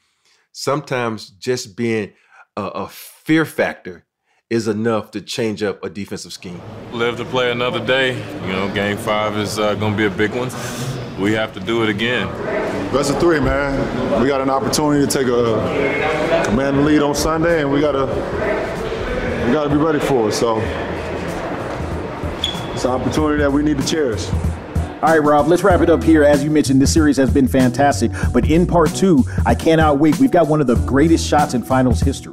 sometimes 0.52 1.30
just 1.30 1.76
being 1.76 2.12
a, 2.56 2.62
a 2.62 2.88
fear 2.88 3.46
factor 3.46 4.04
is 4.54 4.68
enough 4.68 5.10
to 5.10 5.20
change 5.20 5.62
up 5.64 5.82
a 5.82 5.90
defensive 5.90 6.32
scheme. 6.32 6.62
Live 6.92 7.16
to 7.16 7.24
play 7.24 7.50
another 7.50 7.84
day. 7.84 8.16
You 8.46 8.52
know, 8.52 8.72
game 8.72 8.96
five 8.96 9.36
is 9.36 9.58
uh, 9.58 9.74
going 9.74 9.92
to 9.92 9.98
be 9.98 10.06
a 10.06 10.10
big 10.10 10.30
one. 10.30 10.48
We 11.20 11.32
have 11.32 11.52
to 11.54 11.60
do 11.60 11.82
it 11.82 11.88
again. 11.88 12.28
Best 12.92 13.10
of 13.10 13.18
three, 13.18 13.40
man. 13.40 14.22
We 14.22 14.28
got 14.28 14.40
an 14.40 14.50
opportunity 14.50 15.04
to 15.04 15.12
take 15.12 15.26
a 15.26 16.44
command 16.44 16.84
lead 16.84 17.02
on 17.02 17.14
Sunday, 17.16 17.62
and 17.62 17.72
we 17.72 17.80
gotta 17.80 18.06
we 19.46 19.52
gotta 19.52 19.70
be 19.70 19.76
ready 19.76 19.98
for 19.98 20.28
it. 20.28 20.32
So 20.32 20.60
it's 22.72 22.84
an 22.84 22.92
opportunity 22.92 23.42
that 23.42 23.52
we 23.52 23.62
need 23.62 23.78
to 23.78 23.86
cherish. 23.86 24.28
All 24.30 25.10
right, 25.10 25.18
Rob, 25.18 25.48
let's 25.48 25.64
wrap 25.64 25.80
it 25.80 25.90
up 25.90 26.02
here. 26.02 26.22
As 26.22 26.44
you 26.44 26.50
mentioned, 26.50 26.80
this 26.80 26.92
series 26.92 27.16
has 27.16 27.32
been 27.32 27.48
fantastic. 27.48 28.12
But 28.32 28.48
in 28.48 28.66
part 28.66 28.94
two, 28.94 29.24
I 29.44 29.54
cannot 29.54 29.98
wait. 29.98 30.18
We've 30.20 30.30
got 30.30 30.46
one 30.46 30.60
of 30.60 30.66
the 30.68 30.76
greatest 30.86 31.26
shots 31.26 31.54
in 31.54 31.62
finals 31.62 32.00
history. 32.00 32.32